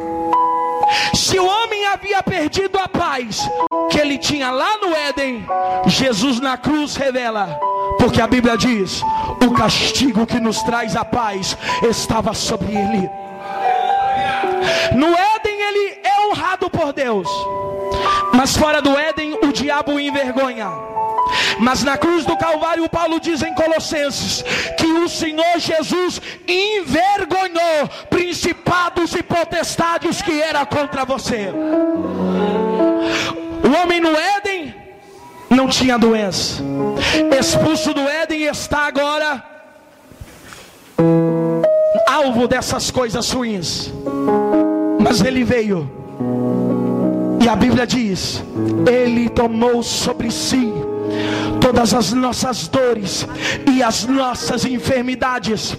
Se 1.14 1.40
o 1.40 1.46
homem 1.46 1.86
havia 1.88 2.22
perdido 2.24 2.78
a 2.80 2.88
paz 2.88 3.50
que 3.90 4.00
ele 4.00 4.18
tinha 4.18 4.52
lá 4.52 4.78
no 4.78 4.96
Éden, 4.96 5.46
Jesus 5.86 6.40
na 6.40 6.58
cruz 6.58 6.96
revela, 6.96 7.60
porque 7.98 8.22
a 8.22 8.28
Bíblia 8.28 8.58
diz: 8.58 9.02
o 9.46 9.52
castigo 9.54 10.26
que 10.26 10.40
nos 10.40 10.62
traz 10.64 10.96
a 10.96 11.06
paz 11.06 11.58
estava 11.84 12.34
sobre 12.34 12.76
ele. 12.76 13.10
No 14.96 15.08
Éden 15.08 15.62
ele 15.62 16.00
é 16.04 16.28
honrado 16.28 16.70
por 16.70 16.92
Deus, 16.94 17.28
mas 18.34 18.56
fora 18.56 18.82
do 18.82 18.98
Éden 18.98 19.39
diabo 19.70 20.00
envergonha. 20.00 20.68
Mas 21.60 21.84
na 21.84 21.96
cruz 21.96 22.26
do 22.26 22.36
Calvário, 22.36 22.90
Paulo 22.90 23.20
diz 23.20 23.44
em 23.44 23.54
Colossenses 23.54 24.44
que 24.76 24.88
o 24.88 25.08
Senhor 25.08 25.60
Jesus 25.60 26.20
envergonhou 26.48 27.88
principados 28.10 29.14
e 29.14 29.22
potestades 29.22 30.24
que 30.24 30.42
era 30.42 30.66
contra 30.66 31.06
você. 31.06 31.54
O 33.64 33.84
homem 33.84 34.00
no 34.00 34.10
Éden 34.10 34.74
não 35.52 35.68
tinha 35.68 36.00
doença, 36.00 36.64
expulso 37.40 37.94
do 37.94 38.02
Éden 38.02 38.44
está 38.46 38.88
agora 38.88 39.44
alvo 42.08 42.48
dessas 42.48 42.90
coisas 42.90 43.30
ruins. 43.32 43.94
Mas 45.00 45.22
ele 45.22 45.44
veio, 45.44 45.88
a 47.50 47.56
Bíblia 47.56 47.88
diz: 47.88 48.44
Ele 48.88 49.28
tomou 49.28 49.82
sobre 49.82 50.30
si 50.30 50.72
todas 51.60 51.94
as 51.94 52.14
nossas 52.14 52.68
dores 52.68 53.28
e 53.72 53.82
as 53.82 54.06
nossas 54.06 54.66
enfermidades. 54.66 55.76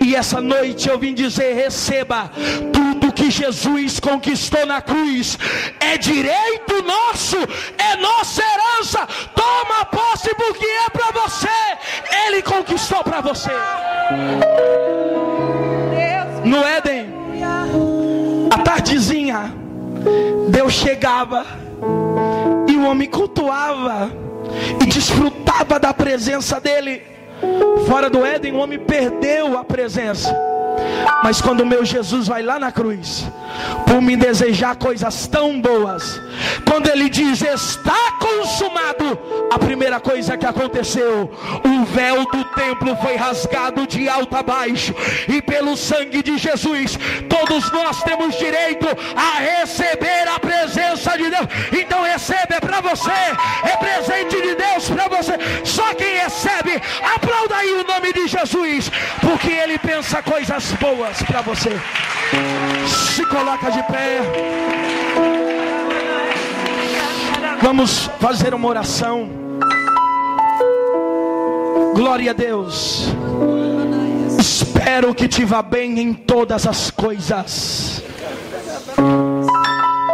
E 0.00 0.16
essa 0.16 0.40
noite 0.40 0.88
eu 0.88 0.98
vim 0.98 1.12
dizer: 1.12 1.54
receba 1.54 2.30
tudo 2.72 3.12
que 3.12 3.30
Jesus 3.30 4.00
conquistou 4.00 4.64
na 4.64 4.80
cruz, 4.80 5.38
é 5.78 5.98
direito 5.98 6.82
nosso, 6.82 7.36
é 7.36 7.96
nossa 7.96 8.42
herança. 8.42 9.06
Toma 9.34 9.84
posse 9.84 10.34
porque 10.34 10.64
é 10.64 10.88
para 10.88 11.10
você, 11.22 11.48
Ele 12.26 12.42
conquistou 12.42 13.04
para 13.04 13.20
você. 13.20 13.50
No 16.44 16.64
Éden, 16.64 17.12
a 18.50 18.58
tardezinha, 18.58 19.59
Deus 20.48 20.72
chegava 20.72 21.44
e 22.68 22.76
o 22.76 22.84
homem 22.86 23.08
cultuava 23.08 24.10
e 24.80 24.86
desfrutava 24.86 25.78
da 25.78 25.92
presença 25.94 26.60
dele. 26.60 27.02
Fora 27.86 28.08
do 28.10 28.24
Éden, 28.24 28.52
o 28.52 28.58
homem 28.58 28.78
perdeu 28.78 29.58
a 29.58 29.64
presença. 29.64 30.34
Mas 31.22 31.40
quando 31.40 31.60
o 31.60 31.66
meu 31.66 31.84
Jesus 31.84 32.28
vai 32.28 32.42
lá 32.42 32.58
na 32.58 32.72
cruz, 32.72 33.26
por 33.86 34.00
me 34.00 34.16
desejar 34.16 34.76
coisas 34.76 35.26
tão 35.26 35.60
boas, 35.60 36.20
quando 36.66 36.88
ele 36.88 37.08
diz 37.08 37.42
está 37.42 38.12
consumado, 38.18 39.18
a 39.50 39.58
primeira 39.58 40.00
coisa 40.00 40.36
que 40.36 40.46
aconteceu, 40.46 41.30
o 41.64 41.84
véu 41.86 42.24
do 42.26 42.44
templo 42.54 42.96
foi 42.96 43.16
rasgado 43.16 43.86
de 43.86 44.08
alto 44.08 44.36
a 44.36 44.42
baixo, 44.42 44.94
e 45.28 45.42
pelo 45.42 45.76
sangue 45.76 46.22
de 46.22 46.38
Jesus, 46.38 46.98
todos 47.28 47.70
nós 47.72 48.02
temos 48.02 48.36
direito 48.38 48.86
a 49.16 49.40
receber 49.40 50.28
a 50.28 50.38
presença 50.38 51.16
de 51.18 51.28
Deus. 51.28 51.46
Então 51.72 52.02
recebe, 52.02 52.54
é 52.54 52.60
para 52.60 52.80
você, 52.80 53.10
é 53.10 53.76
presente 53.76 54.40
de 54.40 54.54
Deus 54.54 54.88
para 54.88 55.08
você. 55.08 55.32
Só 55.64 55.92
quem 55.94 56.16
recebe, 56.16 56.80
aplauda 57.30 57.56
aí 57.56 57.72
o 57.72 57.84
nome 57.84 58.12
de 58.12 58.26
Jesus, 58.26 58.90
porque 59.20 59.50
ele 59.50 59.78
pensa 59.78 60.20
coisas 60.20 60.72
boas 60.72 61.22
para 61.22 61.40
você. 61.42 61.70
Se 62.86 63.24
coloca 63.26 63.70
de 63.70 63.82
pé. 63.84 64.20
Vamos 67.62 68.10
fazer 68.18 68.52
uma 68.52 68.68
oração. 68.68 69.30
Glória 71.94 72.32
a 72.32 72.34
Deus. 72.34 73.08
Espero 74.38 75.14
que 75.14 75.28
te 75.28 75.44
vá 75.44 75.62
bem 75.62 76.00
em 76.00 76.12
todas 76.12 76.66
as 76.66 76.90
coisas. 76.90 78.02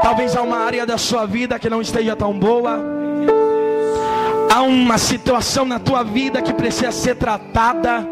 Talvez 0.03 0.37
há 0.37 0.43
uma 0.43 0.59
área 0.59 0.85
da 0.85 0.99
sua 0.99 1.25
vida 1.27 1.59
que 1.59 1.71
não 1.71 1.81
esteja 1.81 2.15
tão 2.15 2.39
boa. 2.39 2.96
Há 4.51 4.63
uma 4.63 4.99
situação 4.99 5.65
na 5.65 5.79
tua 5.79 6.03
vida 6.03 6.41
que 6.41 6.53
precisa 6.53 6.93
ser 6.93 7.17
tratada. 7.17 8.07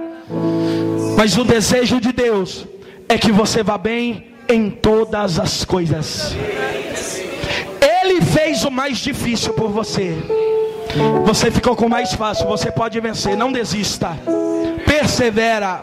Mas 1.17 1.37
o 1.39 1.45
desejo 1.45 2.01
de 2.01 2.13
Deus 2.13 2.67
é 3.09 3.17
que 3.17 3.33
você 3.33 3.63
vá 3.63 3.79
bem 3.79 4.27
em 4.49 4.71
todas 4.71 5.39
as 5.39 5.65
coisas. 5.65 6.35
Ele 7.81 8.21
fez 8.21 8.65
o 8.65 8.71
mais 8.71 8.99
difícil 8.99 9.53
por 9.55 9.71
você. 9.71 10.17
Você 11.25 11.51
ficou 11.51 11.75
com 11.75 11.87
o 11.87 11.91
mais 11.91 12.13
fácil, 12.13 12.47
você 12.47 12.71
pode 12.71 12.99
vencer, 13.01 13.37
não 13.37 13.51
desista. 13.51 14.17
Persevera. 14.87 15.83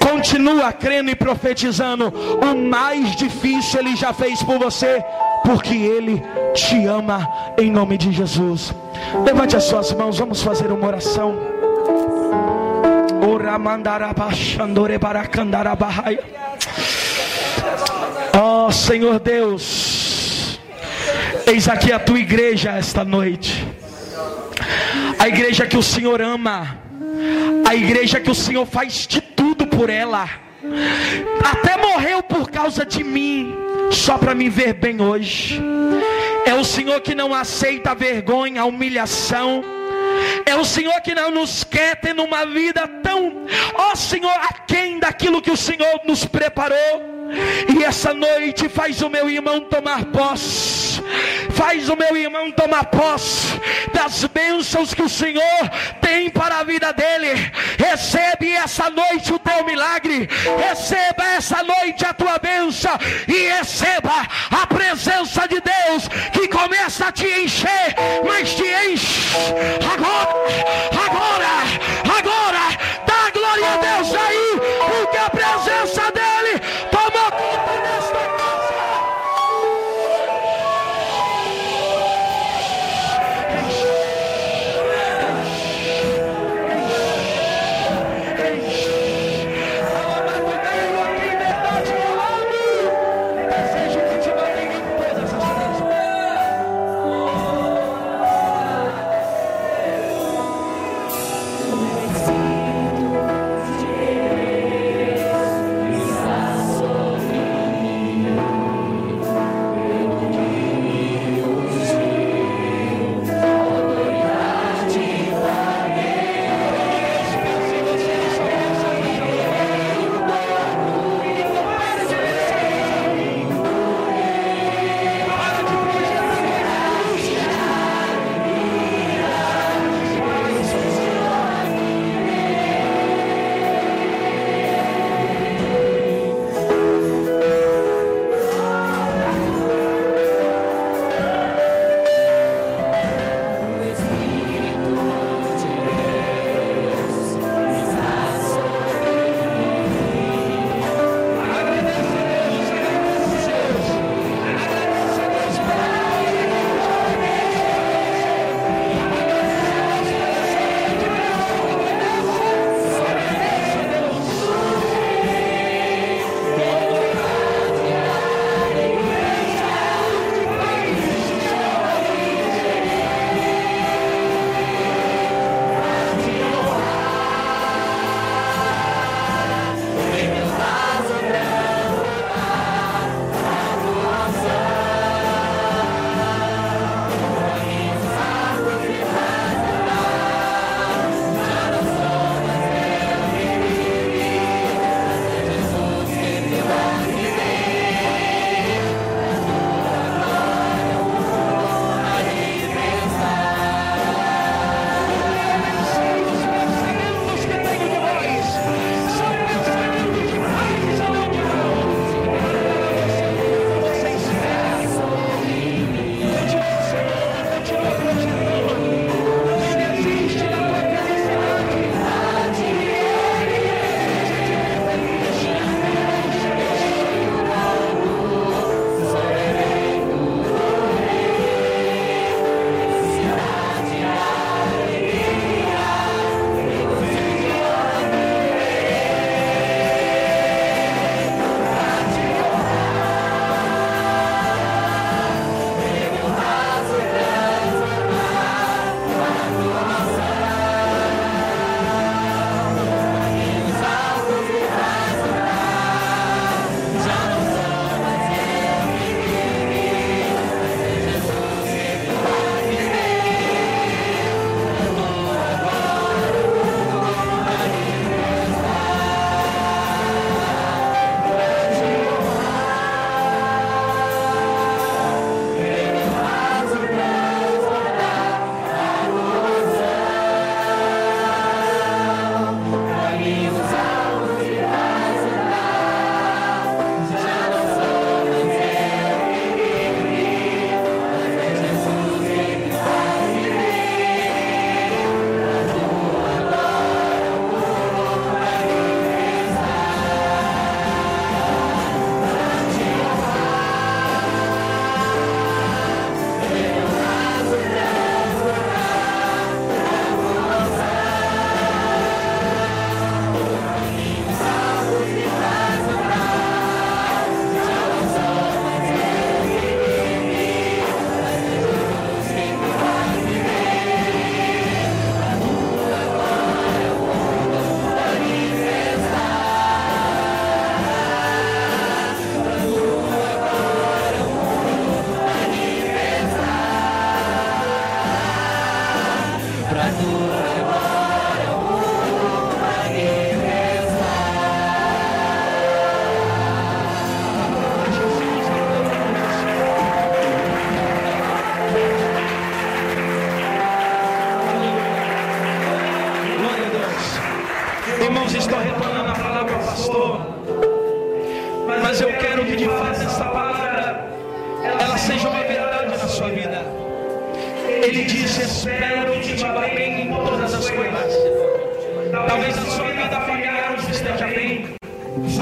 Continua 0.00 0.72
crendo 0.72 1.10
e 1.10 1.14
profetizando. 1.14 2.08
O 2.08 2.56
mais 2.56 3.14
difícil 3.16 3.80
ele 3.80 3.96
já 3.96 4.12
fez 4.12 4.42
por 4.42 4.58
você, 4.58 5.04
porque 5.46 5.76
ele 5.76 6.20
te 6.54 6.86
ama 6.86 7.54
em 7.56 7.70
nome 7.70 7.96
de 7.96 8.10
Jesus. 8.10 8.74
Levante 9.24 9.54
as 9.54 9.62
suas 9.62 9.92
mãos, 9.92 10.18
vamos 10.18 10.42
fazer 10.42 10.72
uma 10.72 10.88
oração. 10.88 11.38
Oh, 18.36 18.72
Senhor 18.72 19.20
Deus, 19.20 20.58
eis 21.46 21.68
aqui 21.68 21.92
a 21.92 21.98
tua 22.00 22.18
igreja 22.18 22.72
esta 22.72 23.04
noite, 23.04 23.64
a 25.18 25.28
igreja 25.28 25.64
que 25.64 25.76
o 25.76 25.82
Senhor 25.82 26.20
ama, 26.20 26.76
a 27.64 27.74
igreja 27.74 28.18
que 28.18 28.30
o 28.30 28.34
Senhor 28.34 28.66
faz 28.66 29.06
de 29.06 29.20
tudo 29.20 29.66
por 29.68 29.88
ela, 29.90 30.28
até 31.44 31.76
morreu 31.76 32.22
por 32.22 32.50
causa 32.50 32.84
de 32.84 33.02
mim, 33.02 33.54
só 33.90 34.18
para 34.18 34.34
me 34.34 34.48
ver 34.48 34.74
bem 34.74 35.00
hoje. 35.00 35.60
É 36.44 36.54
o 36.54 36.64
Senhor 36.64 37.00
que 37.00 37.14
não 37.14 37.34
aceita 37.34 37.90
a 37.90 37.94
vergonha, 37.94 38.62
a 38.62 38.64
humilhação 38.64 39.64
é 40.44 40.54
o 40.54 40.64
Senhor 40.64 41.00
que 41.00 41.14
não 41.14 41.30
nos 41.30 41.64
quer 41.64 41.96
ter 41.96 42.14
numa 42.14 42.44
vida 42.46 42.86
tão, 43.02 43.32
ó 43.74 43.94
Senhor, 43.94 44.32
aquém 44.48 44.98
daquilo 44.98 45.42
que 45.42 45.50
o 45.50 45.56
Senhor 45.56 46.00
nos 46.06 46.24
preparou. 46.24 47.16
E 47.76 47.82
essa 47.82 48.14
noite 48.14 48.68
faz 48.68 49.02
o 49.02 49.10
meu 49.10 49.28
irmão 49.28 49.60
tomar 49.60 50.04
posse. 50.06 50.85
Faz 51.52 51.88
o 51.88 51.96
meu 51.96 52.16
irmão 52.16 52.50
tomar 52.52 52.84
posse 52.84 53.60
das 53.92 54.24
bênçãos 54.24 54.92
que 54.92 55.02
o 55.02 55.08
Senhor 55.08 55.70
tem 56.00 56.30
para 56.30 56.58
a 56.58 56.64
vida 56.64 56.92
dele. 56.92 57.50
Recebe 57.78 58.52
essa 58.52 58.90
noite 58.90 59.32
o 59.32 59.38
teu 59.38 59.64
milagre. 59.64 60.28
Receba 60.58 61.24
essa 61.36 61.62
noite 61.62 62.04
a 62.04 62.12
tua 62.12 62.38
bênção. 62.38 62.92
E 63.26 63.48
receba 63.48 64.26
a 64.50 64.66
presença 64.66 65.46
de 65.48 65.60
Deus 65.60 66.08
que 66.32 66.48
começa 66.48 67.08
a 67.08 67.12
te 67.12 67.26
encher, 67.26 67.94
mas 68.24 68.54
te 68.54 68.64
enche 68.64 69.36
agora, 69.92 70.30
agora, 71.06 72.18
agora. 72.18 72.55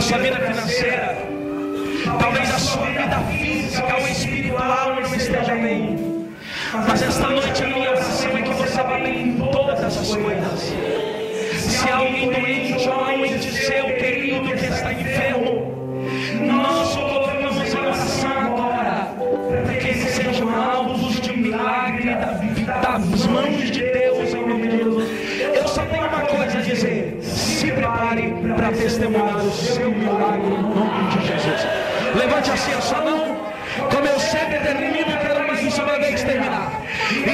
Sua 0.01 0.18
vida 0.18 0.37
financeira, 0.37 1.16
talvez 2.18 2.55
a 2.55 2.59
sua 2.59 2.87
vida 2.87 3.18
física 3.31 3.97
ou 3.97 4.09
espiritual 4.09 4.95
não 4.95 5.14
esteja 5.14 5.55
bem. 5.55 6.31
Mas 6.89 7.03
esta 7.03 7.29
noite 7.29 7.62
a 7.62 7.66
minha 7.66 7.91
oração 7.91 8.37
é 8.37 8.43
que 8.43 8.55
você 8.55 8.83
vá 8.83 8.99
bem 8.99 9.29
em 9.29 9.39
todas 9.39 9.99
as 9.99 10.14
coisas. 10.14 10.61
Se 11.59 11.89
há 11.89 11.97
alguém 11.97 12.31
doente 12.31 12.89
ou 12.89 13.05
um 13.05 13.25
ente 13.25 13.53
seu 13.53 13.85
querido 13.97 14.53
que 14.57 14.66
está 14.66 14.93
enfermo, 14.93 15.74
para 28.53 28.71
testemunhar 28.73 29.37
o 29.37 29.51
seu 29.51 29.91
milagre 29.91 30.55
em 30.55 30.63
nome 30.63 31.09
de 31.11 31.27
Jesus. 31.27 31.67
Levante 32.15 32.51
assim 32.51 32.73
a 32.73 32.81
sua 32.81 33.01
mão, 33.01 33.37
como 33.91 34.07
eu 34.07 34.21
sempre 34.21 34.59
termino, 34.59 35.19
quero 35.21 35.47
mais 35.47 35.79
uma 35.79 35.99
vez 35.99 36.23
terminar. 36.23 36.83
E 37.11 37.31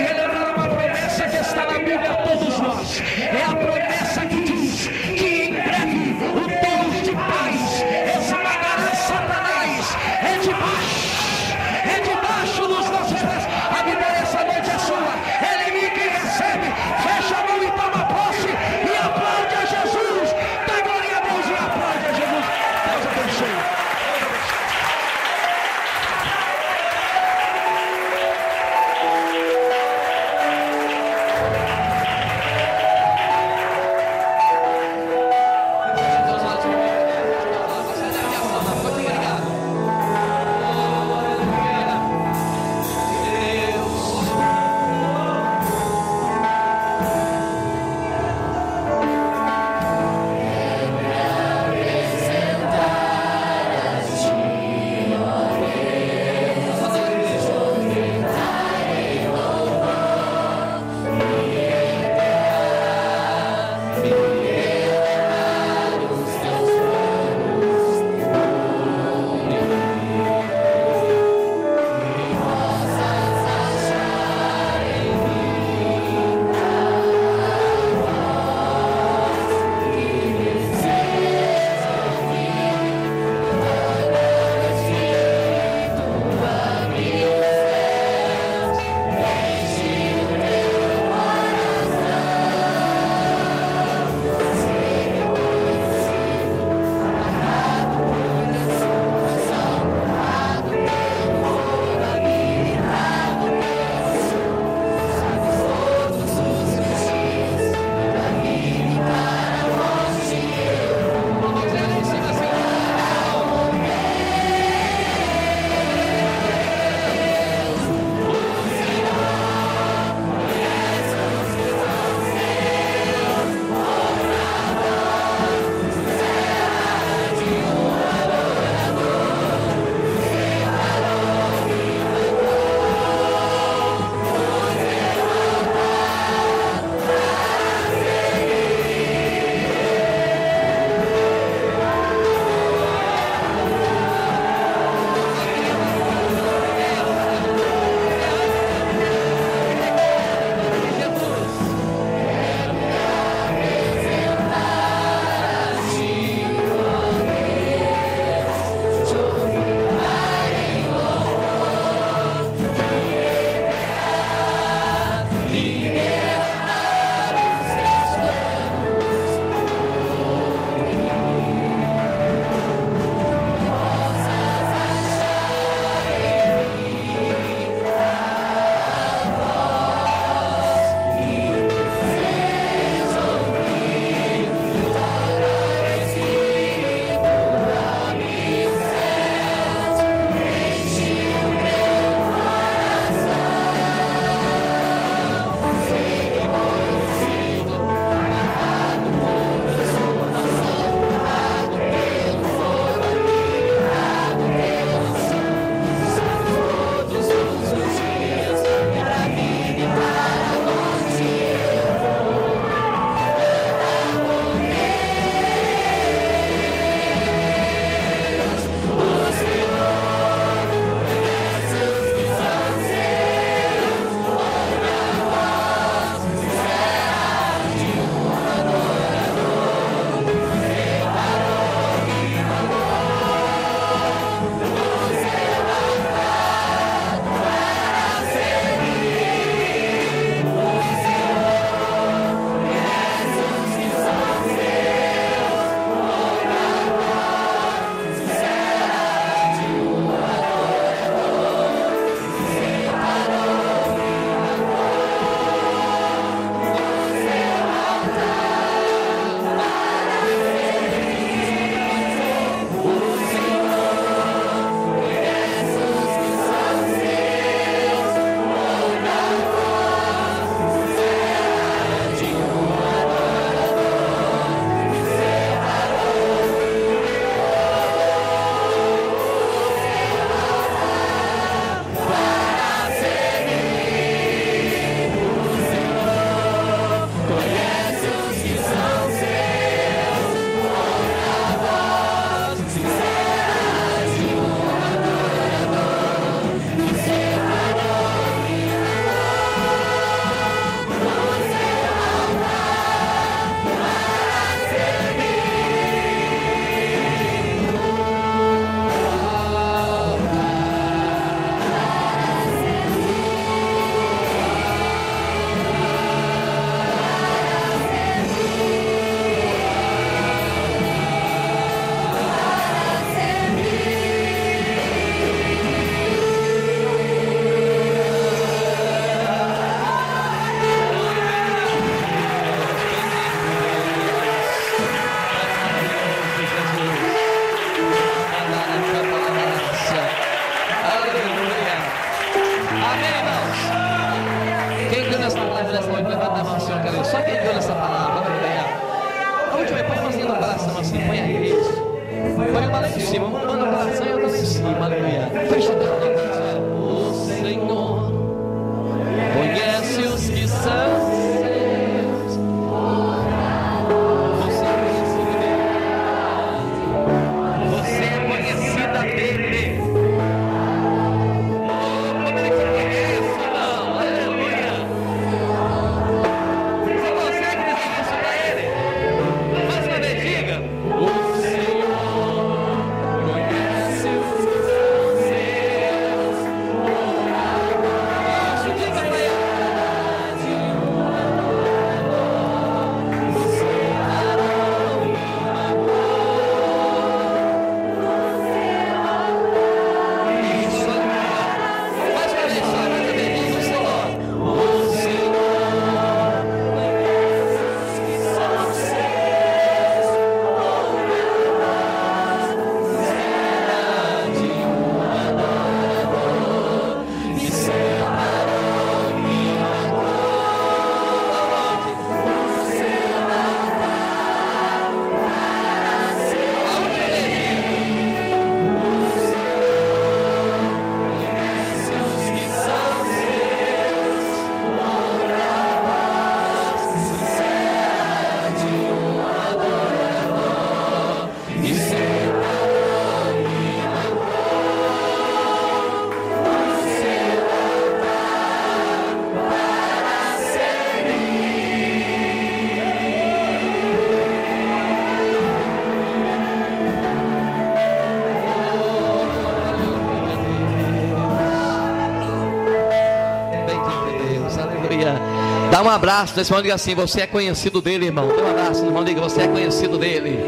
um 465.90 465.94
abraço 465.94 466.34
nesse 466.36 466.50
irmão, 466.50 466.62
diga 466.62 466.74
assim: 466.74 466.94
Você 466.94 467.22
é 467.22 467.26
conhecido 467.26 467.80
dele, 467.80 468.06
irmão. 468.06 468.28
Dá 468.28 468.42
um 468.42 468.50
abraço 468.50 468.84
irmão, 468.84 469.04
diga: 469.04 469.20
Você 469.20 469.42
é 469.42 469.48
conhecido 469.48 469.98
dele. 469.98 470.38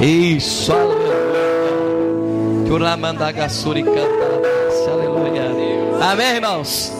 Isso, 0.00 0.72
aleluia. 0.72 1.10
Aleluia. 5.42 6.12
Amém, 6.12 6.34
irmãos. 6.36 6.92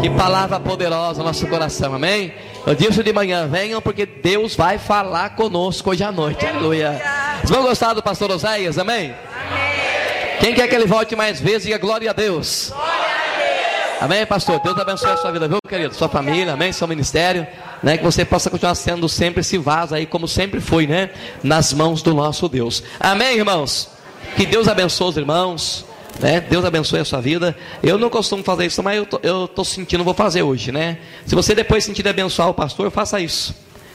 Que 0.00 0.10
palavra 0.10 0.58
poderosa 0.58 1.20
no 1.20 1.26
nosso 1.26 1.46
coração, 1.46 1.94
amém? 1.94 2.32
Eu 2.66 2.74
disse 2.74 3.02
de 3.02 3.12
manhã, 3.12 3.46
venham 3.48 3.80
porque 3.80 4.06
Deus 4.06 4.54
vai 4.54 4.78
falar 4.78 5.36
conosco 5.36 5.90
hoje 5.90 6.02
à 6.02 6.10
noite, 6.10 6.46
aleluia. 6.46 7.00
Vocês 7.38 7.50
vão 7.50 7.62
gostar 7.62 7.94
do 7.94 8.02
pastor 8.02 8.30
Oséias, 8.30 8.78
amém? 8.78 9.14
Quem 10.40 10.54
quer 10.54 10.66
que 10.66 10.74
ele 10.74 10.86
volte 10.86 11.14
mais 11.14 11.40
vezes, 11.40 11.64
diga 11.64 11.78
glória 11.78 12.10
a 12.10 12.12
Deus. 12.12 12.71
Amém, 14.02 14.26
pastor? 14.26 14.58
Deus 14.58 14.76
abençoe 14.76 15.10
a 15.10 15.16
sua 15.16 15.30
vida, 15.30 15.46
viu, 15.46 15.58
querido? 15.68 15.94
Sua 15.94 16.08
família, 16.08 16.54
amém? 16.54 16.72
Seu 16.72 16.88
ministério, 16.88 17.46
né? 17.80 17.96
Que 17.96 18.02
você 18.02 18.24
possa 18.24 18.50
continuar 18.50 18.74
sendo 18.74 19.08
sempre 19.08 19.42
esse 19.42 19.56
vaso 19.58 19.94
aí, 19.94 20.06
como 20.06 20.26
sempre 20.26 20.60
foi, 20.60 20.88
né? 20.88 21.10
Nas 21.40 21.72
mãos 21.72 22.02
do 22.02 22.12
nosso 22.12 22.48
Deus. 22.48 22.82
Amém, 22.98 23.36
irmãos? 23.36 23.88
Que 24.36 24.44
Deus 24.44 24.66
abençoe 24.66 25.08
os 25.10 25.16
irmãos, 25.16 25.84
né? 26.18 26.40
Deus 26.40 26.64
abençoe 26.64 26.98
a 26.98 27.04
sua 27.04 27.20
vida. 27.20 27.56
Eu 27.80 27.96
não 27.96 28.10
costumo 28.10 28.42
fazer 28.42 28.66
isso, 28.66 28.82
mas 28.82 28.96
eu 28.96 29.06
tô, 29.06 29.20
eu 29.22 29.46
tô 29.46 29.64
sentindo, 29.64 30.02
vou 30.02 30.14
fazer 30.14 30.42
hoje, 30.42 30.72
né? 30.72 30.98
Se 31.24 31.36
você 31.36 31.54
depois 31.54 31.84
sentir 31.84 32.08
abençoar 32.08 32.48
o 32.48 32.54
pastor, 32.54 32.90
faça 32.90 33.20
isso. 33.20 33.54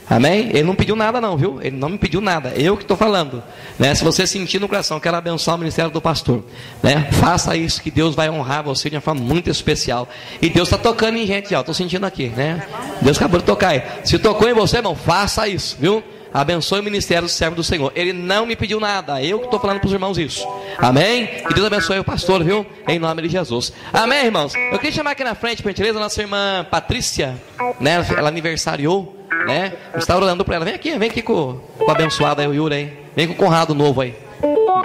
Amém? 0.09 0.49
Ele 0.49 0.63
não 0.63 0.73
pediu 0.73 0.95
nada, 0.95 1.19
não, 1.19 1.35
viu? 1.35 1.59
Ele 1.61 1.75
não 1.75 1.89
me 1.89 1.97
pediu 1.97 2.21
nada. 2.21 2.53
Eu 2.55 2.77
que 2.77 2.83
estou 2.83 2.95
falando. 2.95 3.43
Né? 3.77 3.93
Se 3.93 4.03
você 4.03 4.25
sentir 4.25 4.59
no 4.59 4.67
coração, 4.67 4.99
quero 4.99 5.17
abençoar 5.17 5.55
o 5.55 5.59
ministério 5.59 5.91
do 5.91 6.01
pastor. 6.01 6.43
Né? 6.81 7.09
Faça 7.11 7.57
isso, 7.57 7.81
que 7.81 7.91
Deus 7.91 8.15
vai 8.15 8.29
honrar 8.29 8.63
você 8.63 8.89
de 8.89 8.95
uma 8.95 9.01
forma 9.01 9.21
muito 9.21 9.49
especial. 9.49 10.07
E 10.41 10.49
Deus 10.49 10.69
está 10.69 10.77
tocando 10.77 11.17
em 11.17 11.27
gente, 11.27 11.53
ó. 11.53 11.59
Estou 11.59 11.75
sentindo 11.75 12.05
aqui, 12.05 12.29
né? 12.29 12.65
Deus 13.01 13.17
acabou 13.17 13.39
de 13.39 13.45
tocar 13.45 13.69
aí. 13.69 13.83
Se 14.05 14.17
tocou 14.17 14.47
em 14.49 14.53
você, 14.53 14.77
irmão, 14.77 14.95
faça 14.95 15.47
isso, 15.47 15.75
viu? 15.79 16.01
Abençoe 16.33 16.79
o 16.79 16.83
ministério 16.83 17.27
do 17.27 17.31
servo 17.31 17.55
do 17.55 17.63
Senhor. 17.63 17.91
Ele 17.95 18.13
não 18.13 18.45
me 18.45 18.55
pediu 18.55 18.79
nada. 18.79 19.21
Eu 19.21 19.39
que 19.39 19.45
estou 19.45 19.59
falando 19.59 19.79
para 19.79 19.87
os 19.87 19.93
irmãos 19.93 20.17
isso. 20.17 20.47
Amém? 20.77 21.27
Que 21.47 21.53
Deus 21.53 21.67
abençoe 21.67 21.99
o 21.99 22.03
pastor, 22.03 22.43
viu? 22.43 22.65
Em 22.87 22.99
nome 22.99 23.21
de 23.23 23.29
Jesus. 23.29 23.73
Amém, 23.91 24.25
irmãos? 24.25 24.53
Eu 24.55 24.77
queria 24.77 24.91
chamar 24.91 25.11
aqui 25.11 25.23
na 25.23 25.35
frente, 25.35 25.61
por 25.61 25.69
gentileza, 25.69 25.97
a 25.97 26.01
nossa 26.01 26.21
irmã 26.21 26.65
Patrícia. 26.69 27.35
Né? 27.79 28.05
Ela 28.15 28.29
aniversariou 28.29 29.17
né? 29.47 29.73
Está 29.95 30.15
orando 30.15 30.43
para 30.43 30.55
ela. 30.55 30.65
Vem 30.65 30.73
aqui, 30.73 30.97
vem 30.97 31.09
aqui 31.09 31.21
com, 31.21 31.59
com 31.77 31.85
o 31.85 31.91
abençoado 31.91 32.41
aí, 32.41 32.47
o 32.47 32.53
Yuri 32.53 32.75
aí. 32.75 32.93
Vem 33.15 33.27
com 33.27 33.33
o 33.33 33.35
Conrado 33.35 33.73
novo 33.73 34.01
aí. 34.01 34.13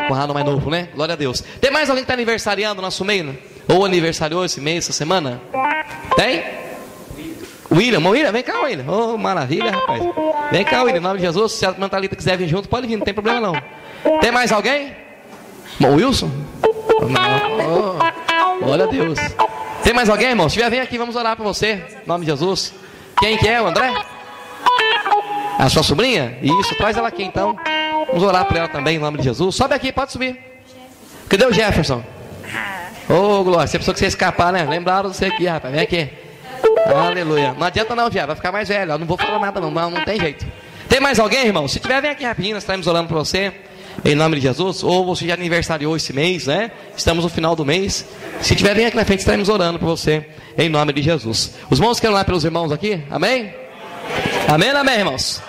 Conrado 0.08 0.32
mais 0.32 0.46
novo, 0.46 0.70
né? 0.70 0.88
Glória 0.94 1.14
a 1.14 1.16
Deus. 1.16 1.42
Tem 1.60 1.70
mais 1.70 1.88
alguém 1.88 2.02
que 2.02 2.04
está 2.04 2.14
aniversariando 2.14 2.76
no 2.76 2.82
nosso 2.82 3.04
meio? 3.04 3.36
Ou 3.68 3.84
aniversariou 3.84 4.44
esse 4.44 4.60
mês, 4.60 4.84
essa 4.84 4.92
semana? 4.92 5.40
Tem? 6.16 6.61
William, 7.72 8.08
William, 8.08 8.32
vem 8.32 8.42
cá, 8.42 8.60
William. 8.60 8.84
Oh, 8.86 9.16
maravilha, 9.16 9.70
rapaz. 9.70 10.02
Vem 10.50 10.64
cá, 10.64 10.82
William, 10.82 10.98
em 10.98 11.02
nome 11.02 11.18
de 11.18 11.24
Jesus. 11.24 11.52
Se 11.52 11.66
a 11.66 11.72
Mantalita 11.72 12.14
quiser 12.14 12.36
vir 12.36 12.48
junto, 12.48 12.68
pode 12.68 12.86
vir, 12.86 12.96
não 12.96 13.04
tem 13.04 13.14
problema 13.14 13.40
não. 13.40 14.20
Tem 14.20 14.30
mais 14.30 14.52
alguém? 14.52 14.94
Bom, 15.80 15.94
Wilson? 15.94 16.30
Não. 17.08 17.98
Oh, 17.98 18.64
glória 18.64 18.84
a 18.84 18.88
Deus. 18.88 19.18
Tem 19.82 19.92
mais 19.92 20.08
alguém, 20.08 20.28
irmão? 20.28 20.48
Se 20.48 20.54
tiver, 20.54 20.70
vem 20.70 20.80
aqui, 20.80 20.98
vamos 20.98 21.16
orar 21.16 21.34
para 21.34 21.44
você. 21.44 21.82
Em 22.04 22.06
nome 22.06 22.24
de 22.24 22.30
Jesus. 22.30 22.74
Quem 23.18 23.36
que 23.36 23.48
é, 23.48 23.60
o 23.60 23.66
André? 23.66 23.92
A 25.58 25.68
sua 25.68 25.82
sobrinha? 25.82 26.38
Isso, 26.42 26.74
traz 26.76 26.96
ela 26.96 27.08
aqui 27.08 27.22
então. 27.22 27.56
Vamos 28.08 28.22
orar 28.22 28.44
por 28.44 28.56
ela 28.56 28.68
também, 28.68 28.96
em 28.96 29.00
nome 29.00 29.18
de 29.18 29.24
Jesus. 29.24 29.54
Sobe 29.54 29.74
aqui, 29.74 29.92
pode 29.92 30.12
subir. 30.12 30.38
Cadê 31.28 31.46
o 31.46 31.52
Jefferson? 31.52 32.02
Ô, 33.08 33.40
oh, 33.40 33.44
Glória, 33.44 33.66
você 33.66 33.78
pensou 33.78 33.94
que 33.94 34.02
ia 34.02 34.08
escapar, 34.08 34.52
né? 34.52 34.64
Lembraram 34.64 35.10
de 35.10 35.16
você 35.16 35.26
aqui, 35.26 35.46
rapaz. 35.46 35.72
Vem 35.72 35.82
aqui. 35.82 36.21
Aleluia. 36.86 37.54
Não 37.58 37.66
adianta 37.66 37.94
não, 37.94 38.10
Diabo, 38.10 38.28
vai 38.28 38.36
ficar 38.36 38.52
mais 38.52 38.68
velho. 38.68 38.92
Eu 38.92 38.98
não 38.98 39.06
vou 39.06 39.16
falar 39.16 39.38
nada, 39.38 39.60
não. 39.60 39.70
Não, 39.70 39.90
não 39.90 40.04
tem 40.04 40.18
jeito. 40.18 40.46
Tem 40.88 41.00
mais 41.00 41.18
alguém, 41.18 41.46
irmão? 41.46 41.66
Se 41.68 41.80
tiver, 41.80 42.00
vem 42.00 42.10
aqui 42.10 42.24
rapidinho, 42.24 42.54
nós 42.54 42.62
estaremos 42.62 42.86
orando 42.86 43.08
por 43.08 43.18
você. 43.18 43.52
Em 44.04 44.14
nome 44.14 44.36
de 44.36 44.42
Jesus. 44.42 44.82
Ou 44.82 45.04
você 45.04 45.26
já 45.26 45.34
aniversariou 45.34 45.96
esse 45.96 46.12
mês, 46.12 46.46
né? 46.46 46.70
Estamos 46.96 47.24
no 47.24 47.30
final 47.30 47.54
do 47.54 47.64
mês. 47.64 48.06
Se 48.40 48.54
tiver, 48.54 48.74
vem 48.74 48.86
aqui 48.86 48.96
na 48.96 49.04
frente, 49.04 49.20
estaremos 49.20 49.48
orando 49.48 49.78
por 49.78 49.86
você. 49.86 50.26
Em 50.56 50.68
nome 50.68 50.92
de 50.92 51.02
Jesus. 51.02 51.54
Os 51.70 51.78
irmãos 51.78 52.00
querem 52.00 52.14
orar 52.14 52.26
pelos 52.26 52.44
irmãos 52.44 52.72
aqui? 52.72 53.02
Amém? 53.10 53.54
Amém, 54.48 54.70
amém, 54.70 54.98
irmãos? 54.98 55.42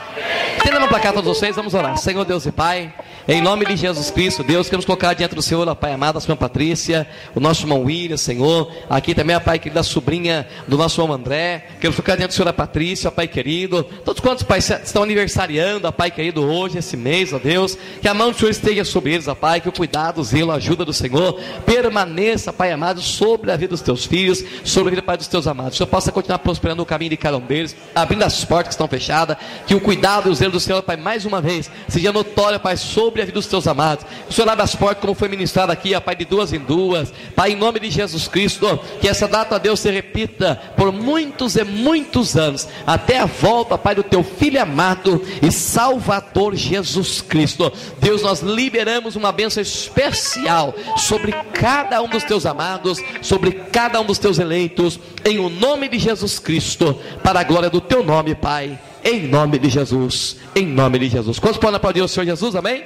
Tendo 0.63 0.79
no 0.79 0.87
placar 0.87 1.13
todos 1.13 1.37
vocês, 1.37 1.55
vamos 1.55 1.73
orar. 1.73 1.97
Senhor 1.97 2.23
Deus 2.23 2.45
e 2.45 2.51
Pai, 2.51 2.93
em 3.25 3.41
nome 3.41 3.65
de 3.65 3.77
Jesus 3.77 4.11
Cristo, 4.11 4.43
Deus, 4.43 4.67
queremos 4.67 4.85
colocar 4.85 5.13
diante 5.13 5.33
do 5.33 5.41
Senhor, 5.41 5.67
a 5.69 5.73
Pai 5.73 5.93
amada, 5.93 6.17
a 6.17 6.21
sua 6.21 6.35
Patrícia, 6.35 7.07
o 7.33 7.39
nosso 7.39 7.63
irmão 7.63 7.83
William, 7.83 8.17
Senhor. 8.17 8.69
Aqui 8.89 9.15
também 9.15 9.33
a 9.33 9.39
Pai 9.39 9.59
querida, 9.59 9.79
a 9.79 9.83
sobrinha 9.83 10.45
do 10.67 10.77
nosso 10.77 11.01
irmão 11.01 11.15
André. 11.15 11.67
Queremos 11.79 11.95
colocar 11.95 12.17
diante 12.17 12.31
do 12.31 12.33
Senhor 12.33 12.49
a 12.49 12.53
Patrícia, 12.53 13.07
a 13.07 13.11
Pai 13.11 13.29
querido. 13.29 13.83
Todos 14.03 14.19
quantos 14.19 14.43
pais 14.43 14.69
estão 14.69 15.03
aniversariando, 15.03 15.87
a 15.87 15.91
Pai 15.91 16.11
querido, 16.11 16.43
hoje, 16.43 16.79
esse 16.79 16.97
mês, 16.97 17.31
ó 17.31 17.39
Deus. 17.39 17.77
Que 18.01 18.09
a 18.09 18.13
mão 18.13 18.31
do 18.31 18.37
Senhor 18.37 18.51
esteja 18.51 18.83
sobre 18.83 19.13
eles, 19.13 19.29
a 19.29 19.35
Pai. 19.35 19.61
Que 19.61 19.69
o 19.69 19.71
cuidado, 19.71 20.19
o 20.19 20.23
zelo, 20.23 20.51
a 20.51 20.55
ajuda 20.55 20.83
do 20.83 20.91
Senhor 20.91 21.39
permaneça, 21.65 22.51
Pai 22.51 22.73
amado, 22.73 23.01
sobre 23.01 23.51
a 23.51 23.55
vida 23.55 23.69
dos 23.69 23.81
teus 23.81 24.05
filhos, 24.05 24.43
sobre 24.65 24.89
a 24.89 24.95
vida, 24.95 25.01
Pai, 25.01 25.15
dos 25.15 25.27
teus 25.27 25.47
amados. 25.47 25.71
Que 25.71 25.75
o 25.75 25.77
Senhor 25.77 25.89
possa 25.89 26.11
continuar 26.11 26.39
prosperando 26.39 26.83
o 26.83 26.85
caminho 26.85 27.11
de 27.11 27.17
cada 27.17 27.37
um 27.37 27.41
deles, 27.41 27.73
abrindo 27.95 28.23
as 28.23 28.43
portas 28.43 28.67
que 28.67 28.73
estão 28.73 28.87
fechadas. 28.89 29.37
Que 29.65 29.75
o 29.75 29.79
cuidado 29.79 30.27
e 30.27 30.31
o 30.31 30.35
zelo 30.35 30.51
do 30.51 30.59
Senhor, 30.59 30.83
Pai, 30.83 30.97
mais 30.97 31.25
uma 31.25 31.39
vez, 31.39 31.71
seja 31.87 32.11
notório, 32.11 32.59
Pai, 32.59 32.75
sobre 32.75 33.12
sobre 33.13 33.21
a 33.21 33.25
vida 33.25 33.35
dos 33.35 33.47
teus 33.47 33.67
amados. 33.67 34.05
O 34.27 34.33
Senhor 34.33 34.49
abre 34.49 34.63
as 34.63 34.75
portas, 34.75 34.99
como 34.99 35.13
foi 35.13 35.29
ministrado 35.29 35.71
aqui, 35.71 35.93
ó, 35.93 36.01
Pai, 36.01 36.15
de 36.15 36.25
duas 36.25 36.51
em 36.51 36.59
duas. 36.59 37.13
Pai, 37.35 37.51
em 37.51 37.55
nome 37.55 37.79
de 37.79 37.91
Jesus 37.91 38.27
Cristo, 38.27 38.79
que 38.99 39.07
essa 39.07 39.27
data, 39.27 39.59
Deus, 39.59 39.79
se 39.79 39.91
repita 39.91 40.59
por 40.75 40.91
muitos 40.91 41.55
e 41.55 41.63
muitos 41.63 42.35
anos, 42.35 42.67
até 42.87 43.19
a 43.19 43.25
volta, 43.25 43.77
Pai, 43.77 43.93
do 43.93 44.01
teu 44.01 44.23
Filho 44.23 44.59
amado 44.59 45.23
e 45.43 45.51
Salvador 45.51 46.55
Jesus 46.55 47.21
Cristo. 47.21 47.71
Deus, 47.99 48.23
nós 48.23 48.41
liberamos 48.41 49.15
uma 49.15 49.31
bênção 49.31 49.61
especial 49.61 50.73
sobre 50.97 51.31
cada 51.53 52.01
um 52.01 52.09
dos 52.09 52.23
teus 52.23 52.47
amados, 52.47 52.97
sobre 53.21 53.51
cada 53.51 54.01
um 54.01 54.05
dos 54.05 54.17
teus 54.17 54.39
eleitos, 54.39 54.99
em 55.23 55.37
o 55.37 55.49
nome 55.49 55.87
de 55.87 55.99
Jesus 55.99 56.39
Cristo, 56.39 56.99
para 57.21 57.41
a 57.41 57.43
glória 57.43 57.69
do 57.69 57.79
teu 57.79 58.03
nome, 58.03 58.33
Pai. 58.33 58.79
Em 59.03 59.27
nome 59.27 59.59
de 59.59 59.69
Jesus, 59.69 60.37
em 60.55 60.65
nome 60.65 60.97
de 60.97 61.09
Jesus. 61.09 61.37
Quantos 61.37 61.59
podem 61.59 61.75
aplaudir 61.75 62.01
o 62.01 62.07
Senhor 62.07 62.25
Jesus? 62.25 62.55
Amém? 62.55 62.83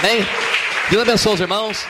Amém? 0.00 0.26
Deus 0.90 1.02
abençoe 1.02 1.34
os 1.34 1.40
irmãos. 1.40 1.86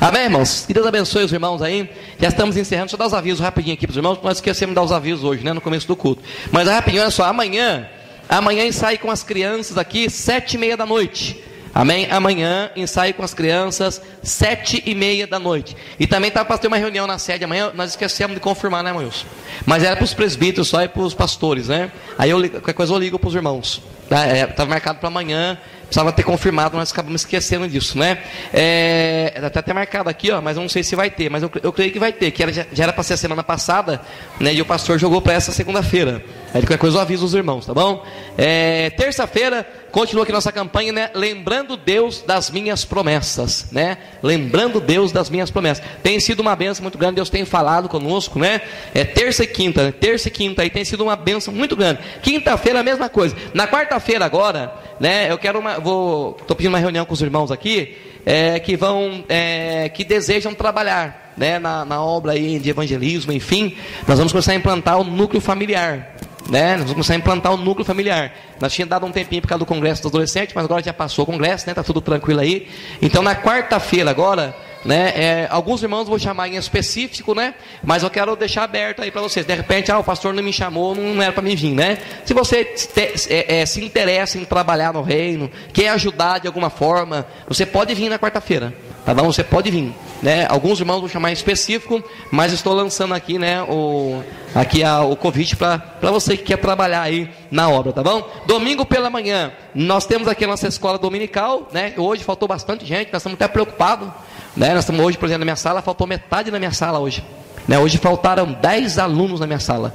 Amém, 0.00 0.22
irmãos? 0.22 0.64
Que 0.66 0.72
Deus 0.74 0.86
abençoe 0.86 1.24
os 1.24 1.32
irmãos 1.32 1.60
aí. 1.60 1.88
Já 2.18 2.28
estamos 2.28 2.56
encerrando. 2.56 2.86
Deixa 2.86 2.94
eu 2.96 2.98
dar 2.98 3.06
os 3.06 3.14
avisos 3.14 3.40
rapidinho 3.40 3.74
aqui 3.74 3.86
para 3.86 3.92
os 3.92 3.96
irmãos. 3.96 4.18
Nós 4.22 4.38
esquecemos 4.38 4.72
de 4.72 4.74
dar 4.74 4.82
os 4.82 4.92
avisos 4.92 5.22
hoje, 5.22 5.44
né? 5.44 5.52
No 5.52 5.60
começo 5.60 5.86
do 5.86 5.94
culto. 5.94 6.22
Mas 6.50 6.66
rapidinho, 6.66 7.02
olha 7.02 7.10
só. 7.10 7.24
Amanhã, 7.24 7.88
amanhã 8.28 8.66
ensaio 8.66 8.98
com 8.98 9.10
as 9.10 9.22
crianças 9.22 9.76
aqui, 9.76 10.08
sete 10.08 10.54
e 10.54 10.58
meia 10.58 10.76
da 10.76 10.86
noite. 10.86 11.42
Amém? 11.74 12.06
Amanhã, 12.10 12.70
ensaio 12.76 13.12
com 13.14 13.24
as 13.24 13.34
crianças, 13.34 14.00
sete 14.22 14.80
e 14.86 14.94
meia 14.94 15.26
da 15.26 15.40
noite. 15.40 15.76
E 15.98 16.06
também 16.06 16.28
estava 16.28 16.46
para 16.46 16.56
ter 16.56 16.68
uma 16.68 16.76
reunião 16.76 17.06
na 17.06 17.18
sede 17.18 17.44
amanhã, 17.44 17.72
nós 17.74 17.90
esquecemos 17.90 18.34
de 18.34 18.40
confirmar, 18.40 18.84
né, 18.84 18.92
Wilson? 18.92 19.26
Mas 19.66 19.82
era 19.82 19.96
para 19.96 20.04
os 20.04 20.14
presbíteros 20.14 20.68
só 20.68 20.82
e 20.82 20.88
para 20.88 21.02
os 21.02 21.14
pastores, 21.14 21.66
né? 21.66 21.90
Aí 22.16 22.30
eu, 22.30 22.38
qualquer 22.48 22.74
coisa 22.74 22.92
eu 22.92 22.98
ligo 22.98 23.18
para 23.18 23.28
os 23.28 23.34
irmãos. 23.34 23.82
Estava 24.04 24.24
é, 24.24 24.66
marcado 24.66 24.98
para 24.98 25.08
amanhã, 25.08 25.58
precisava 25.84 26.12
ter 26.12 26.22
confirmado, 26.22 26.76
nós 26.76 26.92
acabamos 26.92 27.22
esquecendo 27.22 27.66
disso, 27.66 27.98
né? 27.98 28.18
É, 28.52 29.32
está 29.36 29.60
até 29.60 29.72
marcado 29.72 30.08
aqui, 30.10 30.30
ó, 30.30 30.40
mas 30.40 30.56
eu 30.56 30.62
não 30.62 30.68
sei 30.68 30.82
se 30.82 30.94
vai 30.94 31.10
ter, 31.10 31.30
mas 31.30 31.42
eu, 31.42 31.50
eu 31.62 31.72
creio 31.72 31.90
que 31.90 31.98
vai 31.98 32.12
ter, 32.12 32.30
que 32.30 32.42
era, 32.42 32.52
já, 32.52 32.66
já 32.72 32.84
era 32.84 32.92
para 32.92 33.02
ser 33.02 33.14
a 33.14 33.16
semana 33.16 33.42
passada, 33.42 34.00
né? 34.38 34.52
E 34.52 34.60
o 34.60 34.66
pastor 34.66 34.98
jogou 34.98 35.22
para 35.22 35.32
essa 35.32 35.52
segunda-feira. 35.52 36.22
Aí 36.52 36.60
qualquer 36.62 36.78
coisa 36.78 36.98
eu 36.98 37.00
aviso 37.00 37.24
os 37.24 37.34
irmãos, 37.34 37.66
tá 37.66 37.72
bom? 37.72 38.04
É, 38.36 38.90
Terça-feira, 38.90 39.66
continua 39.94 40.24
aqui 40.24 40.32
nossa 40.32 40.50
campanha, 40.50 40.92
né? 40.92 41.10
Lembrando 41.14 41.76
Deus 41.76 42.20
das 42.20 42.50
minhas 42.50 42.84
promessas, 42.84 43.66
né? 43.70 43.96
Lembrando 44.20 44.80
Deus 44.80 45.12
das 45.12 45.30
minhas 45.30 45.52
promessas. 45.52 45.84
Tem 46.02 46.18
sido 46.18 46.40
uma 46.40 46.56
benção 46.56 46.82
muito 46.82 46.98
grande, 46.98 47.14
Deus 47.14 47.30
tem 47.30 47.44
falado 47.44 47.88
conosco, 47.88 48.36
né? 48.36 48.60
É 48.92 49.04
terça 49.04 49.44
e 49.44 49.46
quinta, 49.46 49.84
né? 49.84 49.92
terça 49.92 50.26
e 50.26 50.32
quinta 50.32 50.62
aí 50.62 50.68
tem 50.68 50.84
sido 50.84 51.04
uma 51.04 51.14
benção 51.14 51.54
muito 51.54 51.76
grande. 51.76 52.00
Quinta-feira 52.20 52.80
a 52.80 52.82
mesma 52.82 53.08
coisa. 53.08 53.36
Na 53.54 53.68
quarta-feira 53.68 54.24
agora, 54.24 54.74
né? 54.98 55.30
Eu 55.30 55.38
quero 55.38 55.60
uma, 55.60 55.78
vou, 55.78 56.36
estou 56.40 56.56
pedindo 56.56 56.72
uma 56.72 56.80
reunião 56.80 57.06
com 57.06 57.14
os 57.14 57.22
irmãos 57.22 57.52
aqui, 57.52 57.96
é, 58.26 58.58
que 58.58 58.76
vão, 58.76 59.24
é, 59.28 59.88
que 59.90 60.02
desejam 60.02 60.52
trabalhar, 60.54 61.34
né? 61.36 61.60
Na, 61.60 61.84
na 61.84 62.02
obra 62.02 62.32
aí 62.32 62.58
de 62.58 62.68
evangelismo, 62.68 63.32
enfim, 63.32 63.76
nós 64.08 64.18
vamos 64.18 64.32
começar 64.32 64.50
a 64.50 64.56
implantar 64.56 64.98
o 64.98 65.04
núcleo 65.04 65.40
familiar 65.40 66.13
né? 66.50 66.72
Nós 66.72 66.80
vamos 66.80 66.92
começar 66.92 67.14
a 67.14 67.16
implantar 67.16 67.52
o 67.52 67.56
núcleo 67.56 67.84
familiar. 67.84 68.32
Nós 68.60 68.72
tínhamos 68.72 68.90
dado 68.90 69.06
um 69.06 69.12
tempinho 69.12 69.42
por 69.42 69.48
causa 69.48 69.60
do 69.60 69.66
congresso 69.66 70.02
dos 70.02 70.10
adolescentes, 70.10 70.54
mas 70.54 70.64
agora 70.64 70.82
já 70.82 70.92
passou 70.92 71.24
o 71.24 71.26
congresso, 71.26 71.66
né? 71.66 71.74
Tá 71.74 71.82
tudo 71.82 72.00
tranquilo 72.00 72.40
aí. 72.40 72.68
Então 73.00 73.22
na 73.22 73.34
quarta-feira 73.34 74.10
agora, 74.10 74.54
né? 74.84 75.12
É, 75.14 75.48
alguns 75.50 75.82
irmãos 75.82 76.06
vou 76.06 76.18
chamar 76.18 76.48
em 76.48 76.56
específico, 76.56 77.34
né? 77.34 77.54
Mas 77.82 78.02
eu 78.02 78.10
quero 78.10 78.36
deixar 78.36 78.64
aberto 78.64 79.02
aí 79.02 79.10
para 79.10 79.22
vocês. 79.22 79.46
De 79.46 79.54
repente, 79.54 79.90
ah, 79.90 79.98
o 79.98 80.04
pastor 80.04 80.34
não 80.34 80.42
me 80.42 80.52
chamou, 80.52 80.94
não 80.94 81.22
era 81.22 81.32
para 81.32 81.42
mim 81.42 81.56
vir, 81.56 81.74
né? 81.74 81.98
Se 82.24 82.34
você 82.34 82.64
te, 82.64 82.88
é, 83.32 83.60
é, 83.60 83.66
se 83.66 83.82
interessa 83.84 84.38
em 84.38 84.44
trabalhar 84.44 84.92
no 84.92 85.02
reino, 85.02 85.50
quer 85.72 85.88
ajudar 85.90 86.40
de 86.40 86.46
alguma 86.46 86.70
forma, 86.70 87.26
você 87.48 87.64
pode 87.64 87.94
vir 87.94 88.08
na 88.08 88.18
quarta-feira. 88.18 88.74
Tá 89.04 89.12
bom? 89.12 89.24
Você 89.24 89.44
pode 89.44 89.70
vir. 89.70 89.94
Né? 90.22 90.46
Alguns 90.48 90.80
irmãos 90.80 91.00
vão 91.00 91.08
chamar 91.08 91.28
em 91.28 91.34
específico, 91.34 92.02
mas 92.30 92.52
estou 92.52 92.72
lançando 92.72 93.12
aqui, 93.12 93.38
né, 93.38 93.62
o, 93.62 94.22
aqui 94.54 94.82
a, 94.82 95.02
o 95.02 95.14
convite 95.14 95.54
para 95.54 95.76
você 96.00 96.34
que 96.34 96.44
quer 96.44 96.56
trabalhar 96.56 97.02
aí 97.02 97.30
na 97.50 97.68
obra, 97.68 97.92
tá 97.92 98.02
bom? 98.02 98.26
Domingo 98.46 98.86
pela 98.86 99.10
manhã, 99.10 99.52
nós 99.74 100.06
temos 100.06 100.26
aqui 100.26 100.44
a 100.44 100.48
nossa 100.48 100.66
escola 100.66 100.96
dominical, 100.96 101.68
né? 101.72 101.92
Hoje 101.98 102.24
faltou 102.24 102.48
bastante 102.48 102.86
gente, 102.86 103.12
nós 103.12 103.20
estamos 103.20 103.34
até 103.34 103.46
preocupados. 103.46 104.08
Né? 104.56 104.70
Nós 104.70 104.80
estamos 104.80 105.04
hoje, 105.04 105.18
por 105.18 105.26
exemplo, 105.26 105.40
na 105.40 105.46
minha 105.46 105.56
sala, 105.56 105.82
faltou 105.82 106.06
metade 106.06 106.50
da 106.50 106.58
minha 106.58 106.72
sala 106.72 106.98
hoje. 106.98 107.24
Né? 107.66 107.78
Hoje 107.78 107.98
faltaram 107.98 108.52
10 108.52 108.98
alunos 108.98 109.40
na 109.40 109.46
minha 109.46 109.60
sala. 109.60 109.94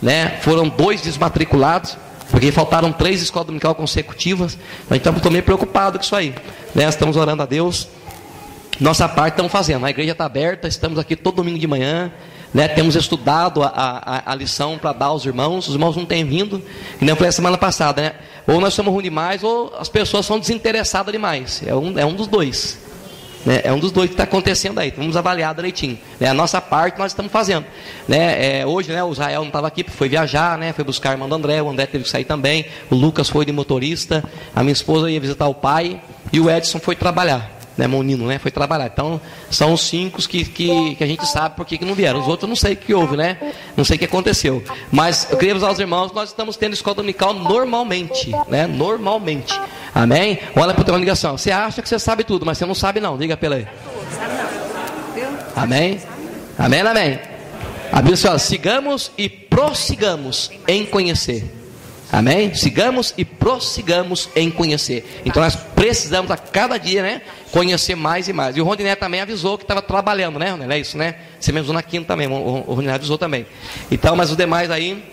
Né? 0.00 0.38
Foram 0.40 0.68
dois 0.68 1.02
desmatriculados, 1.02 1.96
porque 2.30 2.52
faltaram 2.52 2.92
três 2.92 3.22
escolas 3.22 3.46
dominical 3.46 3.74
consecutivas. 3.74 4.58
Então 4.90 5.14
estou 5.14 5.32
meio 5.32 5.44
preocupado 5.44 5.98
com 5.98 6.04
isso 6.04 6.14
aí. 6.14 6.34
Né? 6.74 6.84
Estamos 6.88 7.16
orando 7.16 7.42
a 7.42 7.46
Deus 7.46 7.88
nossa 8.80 9.08
parte 9.08 9.34
estamos 9.34 9.50
fazendo. 9.50 9.84
A 9.84 9.90
igreja 9.90 10.12
está 10.12 10.24
aberta, 10.24 10.68
estamos 10.68 10.98
aqui 10.98 11.16
todo 11.16 11.36
domingo 11.36 11.58
de 11.58 11.66
manhã. 11.66 12.12
Né, 12.54 12.66
temos 12.66 12.96
estudado 12.96 13.62
a, 13.62 13.68
a, 13.68 14.32
a 14.32 14.34
lição 14.34 14.78
para 14.78 14.94
dar 14.94 15.06
aos 15.06 15.26
irmãos, 15.26 15.68
os 15.68 15.74
irmãos 15.74 15.94
não 15.94 16.06
têm 16.06 16.24
vindo, 16.24 16.62
e 16.98 17.04
não 17.04 17.14
foi 17.14 17.26
a 17.26 17.32
semana 17.32 17.58
passada, 17.58 18.00
né? 18.00 18.12
Ou 18.46 18.58
nós 18.58 18.72
somos 18.72 18.90
ruins 18.90 19.04
demais, 19.04 19.44
ou 19.44 19.74
as 19.78 19.90
pessoas 19.90 20.24
são 20.24 20.40
desinteressadas 20.40 21.12
demais. 21.12 21.62
É 21.66 21.74
um, 21.74 21.98
é 21.98 22.06
um 22.06 22.14
dos 22.14 22.26
dois. 22.26 22.78
Né? 23.48 23.62
É 23.64 23.72
um 23.72 23.78
dos 23.78 23.90
dois 23.90 24.10
que 24.10 24.14
está 24.14 24.24
acontecendo 24.24 24.78
aí. 24.78 24.92
Vamos 24.94 25.16
avaliar 25.16 25.54
direitinho. 25.54 25.98
Né? 26.20 26.28
A 26.28 26.34
nossa 26.34 26.60
parte 26.60 26.98
nós 26.98 27.12
estamos 27.12 27.32
fazendo. 27.32 27.64
Né? 28.06 28.60
É, 28.60 28.66
hoje 28.66 28.92
né, 28.92 29.02
o 29.02 29.10
Israel 29.10 29.40
não 29.40 29.46
estava 29.46 29.66
aqui, 29.66 29.82
foi 29.88 30.06
viajar, 30.06 30.58
né? 30.58 30.74
foi 30.74 30.84
buscar 30.84 31.10
a 31.10 31.12
irmã 31.12 31.26
do 31.26 31.34
André, 31.34 31.62
o 31.62 31.70
André 31.70 31.86
teve 31.86 32.04
que 32.04 32.10
sair 32.10 32.24
também, 32.24 32.66
o 32.90 32.94
Lucas 32.94 33.30
foi 33.30 33.46
de 33.46 33.52
motorista, 33.52 34.22
a 34.54 34.62
minha 34.62 34.74
esposa 34.74 35.10
ia 35.10 35.18
visitar 35.18 35.48
o 35.48 35.54
pai, 35.54 35.98
e 36.30 36.38
o 36.38 36.50
Edson 36.50 36.78
foi 36.78 36.94
trabalhar 36.94 37.57
né, 37.78 37.86
Monino, 37.86 38.26
né, 38.26 38.38
foi 38.40 38.50
trabalhar. 38.50 38.86
Então, 38.86 39.20
são 39.48 39.72
os 39.72 39.82
cinco 39.82 40.20
que, 40.26 40.44
que, 40.44 40.96
que 40.96 41.04
a 41.04 41.06
gente 41.06 41.24
sabe 41.26 41.54
por 41.54 41.64
que, 41.64 41.82
não 41.84 41.94
vieram. 41.94 42.20
Os 42.20 42.26
outros 42.26 42.48
não 42.48 42.56
sei 42.56 42.72
o 42.72 42.76
que 42.76 42.92
houve, 42.92 43.16
né? 43.16 43.38
Não 43.76 43.84
sei 43.84 43.94
o 43.94 43.98
que 44.00 44.04
aconteceu. 44.04 44.62
Mas 44.90 45.28
eu 45.30 45.38
queria 45.38 45.52
avisar 45.52 45.70
os 45.70 45.78
irmãos, 45.78 46.12
nós 46.12 46.30
estamos 46.30 46.56
tendo 46.56 46.72
escola 46.72 46.96
dominical 46.96 47.32
normalmente, 47.32 48.32
né? 48.48 48.66
Normalmente. 48.66 49.58
Amém? 49.94 50.40
Olha 50.56 50.74
para 50.74 50.82
teu 50.82 50.96
ligação. 50.96 51.38
Você 51.38 51.52
acha 51.52 51.80
que 51.80 51.88
você 51.88 52.00
sabe 52.00 52.24
tudo, 52.24 52.44
mas 52.44 52.58
você 52.58 52.66
não 52.66 52.74
sabe 52.74 52.98
não. 52.98 53.16
Diga 53.16 53.36
pela 53.36 53.54
aí. 53.54 53.66
Amém? 55.54 56.00
Amém, 56.58 56.80
amém. 56.80 57.20
A 57.92 58.38
sigamos 58.38 59.12
e 59.16 59.28
prossigamos 59.28 60.50
em 60.66 60.84
conhecer. 60.84 61.57
Amém? 62.10 62.54
Sigamos 62.54 63.12
e 63.18 63.24
prossigamos 63.24 64.30
em 64.34 64.50
conhecer. 64.50 65.22
Então 65.26 65.42
nós 65.42 65.54
precisamos 65.54 66.30
a 66.30 66.36
cada 66.36 66.78
dia, 66.78 67.02
né? 67.02 67.22
Conhecer 67.52 67.94
mais 67.94 68.28
e 68.28 68.32
mais. 68.32 68.56
E 68.56 68.60
o 68.60 68.64
Rondiné 68.64 68.94
também 68.96 69.20
avisou 69.20 69.58
que 69.58 69.64
estava 69.64 69.82
trabalhando, 69.82 70.38
né, 70.38 70.50
Rondiné? 70.50 70.76
É 70.76 70.78
isso, 70.78 70.96
né? 70.96 71.16
Você 71.38 71.52
me 71.52 71.58
avisou 71.58 71.74
na 71.74 71.82
quinta 71.82 72.06
também, 72.08 72.26
o 72.26 72.60
Rondiné 72.60 72.94
avisou 72.94 73.18
também. 73.18 73.46
Então, 73.90 74.16
mas 74.16 74.30
os 74.30 74.36
demais 74.36 74.70
aí, 74.70 75.04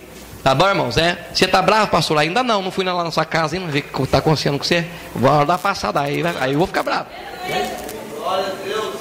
tá 0.42 0.56
bom, 0.56 0.68
irmãos? 0.68 0.98
É? 0.98 1.28
Você 1.34 1.48
tá 1.48 1.62
bravo, 1.62 1.92
pastor? 1.92 2.18
Ainda 2.18 2.42
não, 2.42 2.62
não 2.62 2.72
fui 2.72 2.86
lá 2.86 3.04
na 3.04 3.12
sua 3.12 3.26
casa 3.26 3.58
ainda, 3.58 3.70
ver 3.70 3.80
o 3.80 3.98
que 3.98 4.04
está 4.04 4.20
acontecendo 4.20 4.58
com 4.58 4.64
você. 4.64 4.86
Vou 5.14 5.46
dar 5.46 5.58
passada 5.58 6.00
aí, 6.00 6.24
aí 6.40 6.54
eu 6.54 6.58
vou 6.58 6.68
ficar 6.68 6.84
bravo. 6.84 7.10
Glória 8.18 8.46
a 8.46 8.66
Deus. 8.66 8.96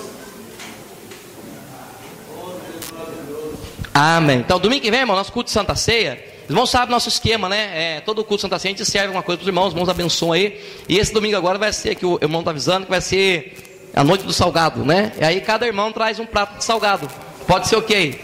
Amém. 3.94 4.40
Então, 4.40 4.59
domingo 4.59 4.82
que 4.82 4.90
vem, 4.90 5.01
irmão, 5.01 5.14
nosso 5.14 5.31
culto 5.31 5.47
de 5.47 5.52
Santa 5.52 5.77
Ceia. 5.77 6.34
Os 6.44 6.50
irmãos 6.50 6.70
sabem 6.70 6.90
nosso 6.90 7.08
esquema, 7.08 7.48
né? 7.48 7.96
É, 7.96 8.00
todo 8.00 8.22
culto 8.22 8.42
Santa 8.42 8.58
Ceia 8.58 8.74
a 8.74 8.76
gente 8.76 8.88
serve 8.88 9.08
uma 9.08 9.22
coisa 9.22 9.38
para 9.38 9.44
os 9.44 9.48
irmãos, 9.48 9.66
os 9.68 9.72
irmãos 9.72 9.88
abençoam 9.88 10.32
aí. 10.32 10.60
E 10.88 10.98
esse 10.98 11.12
domingo 11.12 11.36
agora 11.36 11.58
vai 11.58 11.72
ser, 11.72 11.94
que 11.94 12.04
o 12.04 12.18
irmão 12.20 12.40
está 12.40 12.50
avisando, 12.50 12.84
que 12.84 12.90
vai 12.90 13.00
ser 13.00 13.90
a 13.94 14.04
noite 14.04 14.24
do 14.24 14.32
salgado, 14.32 14.84
né? 14.84 15.12
E 15.18 15.24
aí 15.24 15.40
cada 15.40 15.66
irmão 15.66 15.90
traz 15.90 16.18
um 16.18 16.26
prato 16.26 16.58
de 16.58 16.64
salgado. 16.64 17.08
Pode 17.46 17.68
ser 17.68 17.76
o 17.76 17.82
quê? 17.82 18.18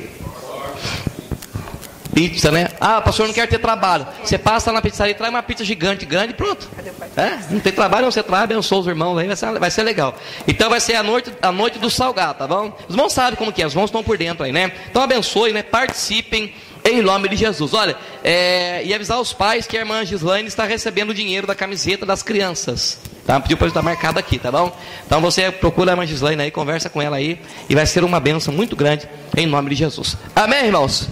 Pizza, 2.12 2.50
né? 2.50 2.68
Ah, 2.80 3.00
pastor, 3.00 3.26
não 3.26 3.32
quer 3.34 3.48
ter 3.48 3.58
trabalho. 3.58 4.06
Você 4.22 4.36
passa 4.36 4.72
na 4.72 4.82
pizzaria 4.82 5.12
e 5.12 5.14
traz 5.14 5.32
uma 5.32 5.42
pizza 5.42 5.64
gigante, 5.64 6.04
grande 6.04 6.34
pronto. 6.34 6.68
É? 7.16 7.38
Não 7.50 7.60
tem 7.60 7.72
trabalho, 7.72 8.06
você 8.06 8.22
traz, 8.22 8.44
abençoa 8.44 8.80
os 8.80 8.86
irmãos 8.86 9.16
aí, 9.16 9.26
vai 9.26 9.36
ser, 9.36 9.58
vai 9.58 9.70
ser 9.70 9.82
legal. 9.82 10.14
Então 10.46 10.68
vai 10.68 10.80
ser 10.80 10.96
a 10.96 11.02
noite, 11.02 11.32
a 11.40 11.52
noite 11.52 11.78
do 11.78 11.88
salgado, 11.88 12.38
tá 12.38 12.46
bom? 12.46 12.76
Os 12.88 12.94
irmãos 12.94 13.12
sabem 13.12 13.36
como 13.36 13.52
que 13.52 13.62
é, 13.62 13.66
os 13.66 13.72
irmãos 13.72 13.86
estão 13.86 14.02
por 14.02 14.18
dentro 14.18 14.44
aí, 14.44 14.52
né? 14.52 14.72
Então 14.90 15.02
abençoe, 15.02 15.52
né? 15.52 15.62
Participem 15.62 16.52
em 16.84 17.02
nome 17.02 17.28
de 17.28 17.36
Jesus. 17.36 17.74
Olha, 17.74 17.96
é, 18.22 18.82
e 18.84 18.94
avisar 18.94 19.20
os 19.20 19.32
pais 19.32 19.66
que 19.66 19.76
a 19.76 19.80
irmã 19.80 20.04
Gislaine 20.04 20.48
está 20.48 20.64
recebendo 20.64 21.10
o 21.10 21.14
dinheiro 21.14 21.46
da 21.46 21.54
camiseta 21.54 22.06
das 22.06 22.22
crianças. 22.22 22.98
Tá? 23.26 23.38
Pediu 23.38 23.56
para 23.56 23.68
estar 23.68 23.82
marcado 23.82 24.18
aqui, 24.18 24.38
tá 24.38 24.50
bom? 24.50 24.76
Então 25.06 25.20
você 25.20 25.50
procura 25.50 25.90
a 25.90 25.92
irmã 25.92 26.06
Gislaine 26.06 26.42
aí, 26.42 26.50
conversa 26.50 26.88
com 26.88 27.00
ela 27.00 27.16
aí, 27.16 27.40
e 27.68 27.74
vai 27.74 27.86
ser 27.86 28.02
uma 28.02 28.18
bênção 28.18 28.52
muito 28.52 28.74
grande 28.74 29.08
em 29.36 29.46
nome 29.46 29.70
de 29.70 29.76
Jesus. 29.76 30.16
Amém, 30.34 30.66
irmãos? 30.66 31.08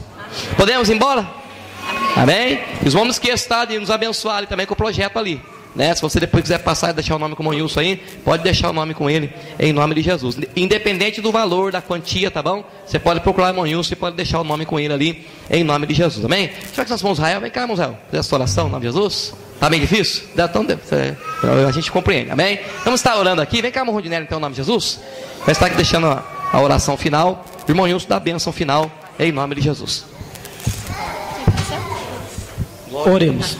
Podemos 0.56 0.88
ir 0.88 0.94
embora? 0.94 1.28
Amém? 2.16 2.60
Os 2.84 2.92
vamos 2.92 3.18
que 3.18 3.28
está 3.28 3.64
de 3.64 3.78
nos 3.78 3.90
abençoar 3.90 4.38
ali 4.38 4.46
também 4.46 4.66
com 4.66 4.74
o 4.74 4.76
projeto 4.76 5.18
ali. 5.18 5.40
Né? 5.74 5.94
Se 5.94 6.02
você 6.02 6.18
depois 6.18 6.42
quiser 6.42 6.58
passar 6.58 6.90
e 6.90 6.92
deixar 6.92 7.16
o 7.16 7.18
nome 7.18 7.34
com 7.34 7.44
o 7.44 7.48
Wilson 7.48 7.80
aí, 7.80 7.96
pode 8.24 8.42
deixar 8.42 8.70
o 8.70 8.72
nome 8.72 8.94
com 8.94 9.08
ele, 9.08 9.32
em 9.58 9.72
nome 9.72 9.94
de 9.94 10.02
Jesus. 10.02 10.36
Independente 10.56 11.20
do 11.20 11.30
valor, 11.30 11.70
da 11.70 11.80
quantia, 11.80 12.30
tá 12.30 12.42
bom? 12.42 12.64
Você 12.86 12.98
pode 12.98 13.20
procurar 13.20 13.54
o 13.54 13.60
Wilson 13.60 13.92
e 13.92 13.96
pode 13.96 14.16
deixar 14.16 14.40
o 14.40 14.44
nome 14.44 14.66
com 14.66 14.80
ele 14.80 14.92
ali, 14.92 15.26
em 15.50 15.62
nome 15.62 15.86
de 15.86 15.94
Jesus, 15.94 16.24
amém? 16.24 16.50
Já 16.74 16.84
que 16.84 16.90
nós 16.90 17.00
somos 17.00 17.18
Israel, 17.18 17.40
vem 17.40 17.50
cá, 17.50 17.62
irmão 17.62 17.74
Israel, 17.74 17.98
fazer 18.06 18.18
essa 18.18 18.34
oração 18.34 18.68
em 18.68 18.70
nome 18.70 18.86
de 18.86 18.92
Jesus. 18.92 19.34
Tá 19.60 19.68
bem 19.68 19.80
difícil? 19.80 20.24
Então, 20.32 20.64
a 21.66 21.72
gente 21.72 21.90
compreende, 21.90 22.30
amém? 22.30 22.60
Vamos 22.84 23.00
estar 23.00 23.16
orando 23.16 23.42
aqui, 23.42 23.60
vem 23.60 23.72
cá, 23.72 23.80
irmão 23.80 23.94
Rondinelli, 23.94 24.24
então, 24.24 24.38
em 24.38 24.40
nome 24.40 24.54
de 24.54 24.58
Jesus. 24.58 25.00
Vai 25.40 25.52
estar 25.52 25.66
aqui 25.66 25.76
deixando 25.76 26.06
a, 26.06 26.60
oração 26.60 26.96
final. 26.96 27.44
Irmão 27.68 27.84
Wilson, 27.84 28.06
dá 28.08 28.16
a 28.16 28.20
bênção 28.20 28.52
final, 28.52 28.90
em 29.18 29.32
nome 29.32 29.56
de 29.56 29.62
Jesus. 29.62 30.04
Oremos. 32.90 33.56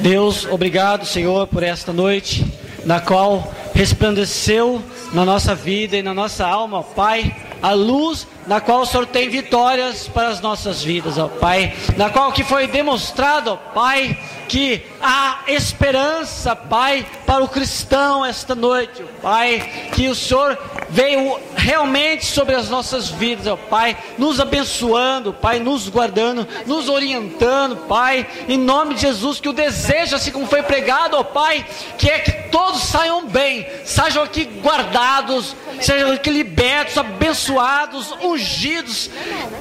Deus, 0.00 0.46
obrigado, 0.46 1.04
Senhor, 1.04 1.48
por 1.48 1.62
esta 1.62 1.92
noite, 1.92 2.46
na 2.84 3.00
qual 3.00 3.52
resplandeceu 3.74 4.80
na 5.12 5.24
nossa 5.24 5.54
vida 5.54 5.96
e 5.96 6.02
na 6.02 6.14
nossa 6.14 6.46
alma, 6.46 6.84
Pai, 6.84 7.34
a 7.60 7.72
luz 7.72 8.26
na 8.48 8.62
qual 8.62 8.80
o 8.80 8.86
Senhor 8.86 9.06
tem 9.06 9.28
vitórias 9.28 10.08
para 10.08 10.28
as 10.28 10.40
nossas 10.40 10.82
vidas, 10.82 11.18
ó 11.18 11.28
Pai, 11.28 11.74
na 11.98 12.08
qual 12.08 12.32
que 12.32 12.42
foi 12.42 12.66
demonstrado, 12.66 13.52
ó 13.52 13.56
Pai, 13.56 14.18
que 14.48 14.82
há 15.02 15.40
esperança, 15.48 16.56
Pai, 16.56 17.06
para 17.26 17.44
o 17.44 17.48
cristão 17.48 18.24
esta 18.24 18.54
noite, 18.54 19.02
ó 19.02 19.20
Pai, 19.20 19.90
que 19.92 20.08
o 20.08 20.14
Senhor 20.14 20.58
veio 20.88 21.38
realmente 21.54 22.24
sobre 22.24 22.54
as 22.54 22.70
nossas 22.70 23.10
vidas, 23.10 23.46
ó 23.46 23.56
Pai, 23.56 23.94
nos 24.16 24.40
abençoando, 24.40 25.34
Pai, 25.34 25.58
nos 25.58 25.86
guardando, 25.90 26.48
nos 26.64 26.88
orientando, 26.88 27.76
Pai, 27.86 28.26
em 28.48 28.56
nome 28.56 28.94
de 28.94 29.02
Jesus, 29.02 29.38
que 29.38 29.48
o 29.50 29.52
desejo, 29.52 30.16
assim 30.16 30.32
como 30.32 30.46
foi 30.46 30.62
pregado, 30.62 31.18
ó 31.18 31.22
Pai, 31.22 31.66
que 31.98 32.08
é 32.08 32.18
que 32.20 32.32
todos 32.48 32.80
saiam 32.80 33.26
bem, 33.26 33.66
sejam 33.84 34.22
aqui 34.22 34.46
guardados, 34.62 35.54
sejam 35.82 36.12
aqui 36.12 36.30
libertos, 36.30 36.96
abençoados, 36.96 38.10
ungidos 38.22 38.37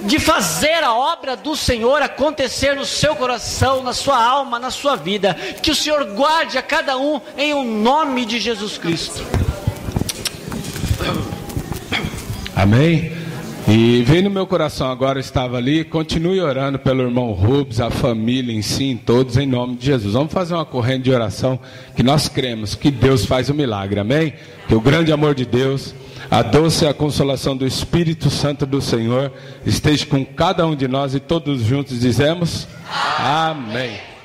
de 0.04 0.20
fazer 0.20 0.84
a 0.84 0.94
obra 0.94 1.36
do 1.36 1.56
Senhor 1.56 2.02
acontecer 2.02 2.76
no 2.76 2.86
seu 2.86 3.16
coração, 3.16 3.84
na 3.84 3.94
sua 3.94 4.24
alma, 4.24 4.60
na 4.60 4.72
sua 4.72 4.96
vida. 4.96 5.34
Que 5.62 5.72
o 5.72 5.76
Senhor 5.76 6.04
guarde 6.14 6.58
a 6.58 6.62
cada 6.62 6.98
um 6.98 7.20
em 7.38 7.54
o 7.54 7.58
um 7.58 7.82
nome 7.82 8.26
de 8.26 8.40
Jesus 8.40 8.78
Cristo. 8.78 9.24
Amém. 12.56 13.12
E 13.70 14.02
veio 14.04 14.24
no 14.24 14.30
meu 14.30 14.48
coração 14.48 14.90
agora, 14.90 15.20
estava 15.20 15.58
ali. 15.58 15.84
Continue 15.84 16.40
orando 16.40 16.80
pelo 16.80 17.04
irmão 17.04 17.34
Rubens, 17.34 17.82
a 17.82 17.92
família 17.92 18.54
em 18.54 18.62
si, 18.62 18.86
em 18.86 18.96
todos, 18.96 19.36
em 19.36 19.46
nome 19.46 19.76
de 19.76 19.88
Jesus. 19.88 20.14
Vamos 20.14 20.32
fazer 20.32 20.54
uma 20.54 20.64
corrente 20.64 21.04
de 21.04 21.12
oração 21.12 21.60
que 21.94 22.02
nós 22.02 22.30
cremos 22.30 22.76
que 22.76 22.90
Deus 22.90 23.26
faz 23.26 23.50
o 23.50 23.54
um 23.54 23.56
milagre. 23.56 24.00
Amém? 24.00 24.34
Que 24.70 24.74
o 24.74 24.80
grande 24.80 25.12
amor 25.12 25.36
de 25.36 25.46
Deus 25.46 25.94
a 26.30 26.42
doce 26.42 26.86
a 26.86 26.94
consolação 26.94 27.56
do 27.56 27.66
Espírito 27.66 28.30
Santo 28.30 28.66
do 28.66 28.82
Senhor 28.82 29.32
esteja 29.66 30.06
com 30.06 30.26
cada 30.26 30.66
um 30.66 30.76
de 30.76 30.88
nós 30.88 31.16
e 31.16 31.20
todos 31.20 31.62
juntos 31.62 32.00
dizemos: 32.00 32.68
Amém. 33.18 34.17